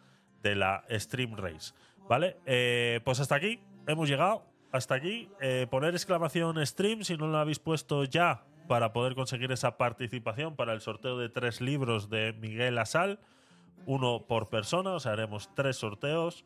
[0.41, 1.73] de la Stream Race.
[2.09, 2.37] ¿Vale?
[2.45, 4.43] Eh, pues hasta aquí hemos llegado.
[4.71, 5.29] Hasta aquí.
[5.39, 10.55] Eh, poner exclamación stream si no lo habéis puesto ya para poder conseguir esa participación
[10.55, 13.19] para el sorteo de tres libros de Miguel Asal.
[13.85, 16.45] Uno por persona, o sea, haremos tres sorteos.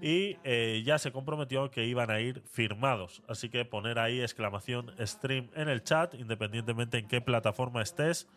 [0.00, 3.22] Y eh, ya se comprometió que iban a ir firmados.
[3.26, 8.28] Así que poner ahí exclamación stream en el chat, independientemente en qué plataforma estés.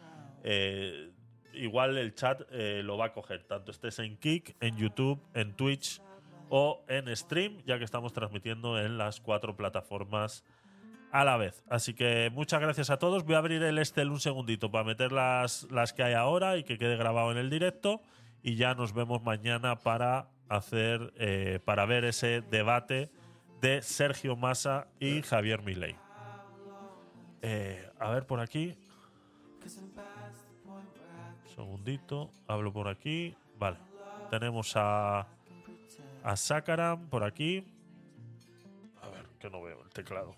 [0.44, 1.12] Eh,
[1.54, 5.54] igual el chat eh, lo va a coger, tanto estés en Kik, en YouTube, en
[5.56, 6.02] Twitch
[6.50, 10.44] o en Stream, ya que estamos transmitiendo en las cuatro plataformas
[11.12, 11.64] a la vez.
[11.70, 13.24] Así que muchas gracias a todos.
[13.24, 16.64] Voy a abrir el Estel un segundito para meter las, las que hay ahora y
[16.64, 18.02] que quede grabado en el directo.
[18.44, 23.10] Y ya nos vemos mañana para hacer, eh, para ver ese debate
[23.62, 25.96] de Sergio Massa y Javier Milei.
[27.42, 28.76] Eh, a ver por aquí.
[31.56, 33.36] Segundito, hablo por aquí.
[33.58, 33.78] Vale.
[34.30, 35.28] Tenemos a
[36.24, 37.66] a Sakaram por aquí.
[39.02, 40.36] A ver, que no veo el teclado.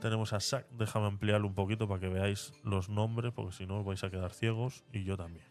[0.00, 0.66] Tenemos a Sak.
[0.70, 4.10] Déjame ampliarlo un poquito para que veáis los nombres, porque si no os vais a
[4.10, 5.46] quedar ciegos y yo también.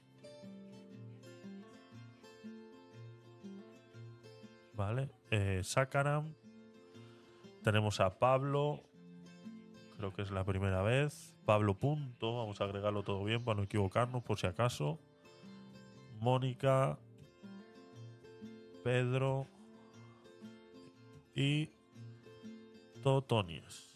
[4.73, 6.33] Vale, eh, Sakaram.
[7.63, 8.81] Tenemos a Pablo.
[9.97, 11.35] Creo que es la primera vez.
[11.45, 12.37] Pablo Punto.
[12.37, 14.97] Vamos a agregarlo todo bien para no equivocarnos, por si acaso.
[16.19, 16.97] Mónica,
[18.83, 19.47] Pedro
[21.35, 21.69] y
[23.03, 23.88] Totonies.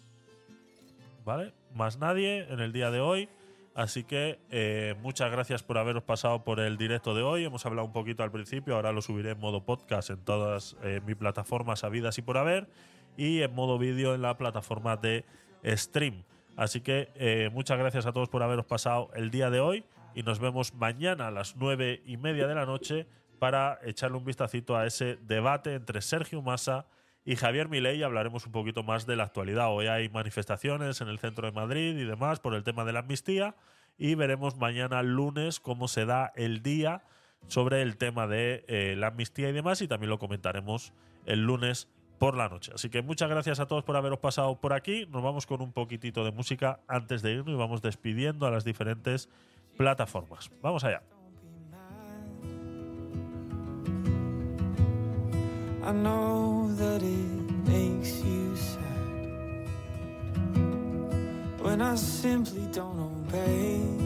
[1.24, 1.54] ¿Vale?
[1.74, 3.30] Más nadie en el día de hoy.
[3.76, 7.44] Así que eh, muchas gracias por haberos pasado por el directo de hoy.
[7.44, 11.02] Hemos hablado un poquito al principio, ahora lo subiré en modo podcast en todas eh,
[11.06, 12.68] mis plataformas habidas y por haber.
[13.18, 15.26] Y en modo vídeo en la plataforma de
[15.66, 16.24] stream.
[16.56, 20.22] Así que eh, muchas gracias a todos por haberos pasado el día de hoy y
[20.22, 23.08] nos vemos mañana a las nueve y media de la noche
[23.40, 26.86] para echarle un vistacito a ese debate entre Sergio Massa
[27.26, 29.72] y Javier Milei hablaremos un poquito más de la actualidad.
[29.72, 33.00] Hoy hay manifestaciones en el centro de Madrid y demás por el tema de la
[33.00, 33.56] amnistía
[33.98, 37.04] y veremos mañana lunes cómo se da el día
[37.48, 40.94] sobre el tema de eh, la amnistía y demás y también lo comentaremos
[41.26, 41.88] el lunes
[42.20, 42.72] por la noche.
[42.76, 45.06] Así que muchas gracias a todos por haberos pasado por aquí.
[45.10, 48.64] Nos vamos con un poquitito de música antes de irnos y vamos despidiendo a las
[48.64, 49.30] diferentes
[49.78, 50.52] plataformas.
[50.62, 51.13] Vamos allá.
[55.86, 59.68] I know that it makes you sad
[61.60, 64.03] when I simply don't obey.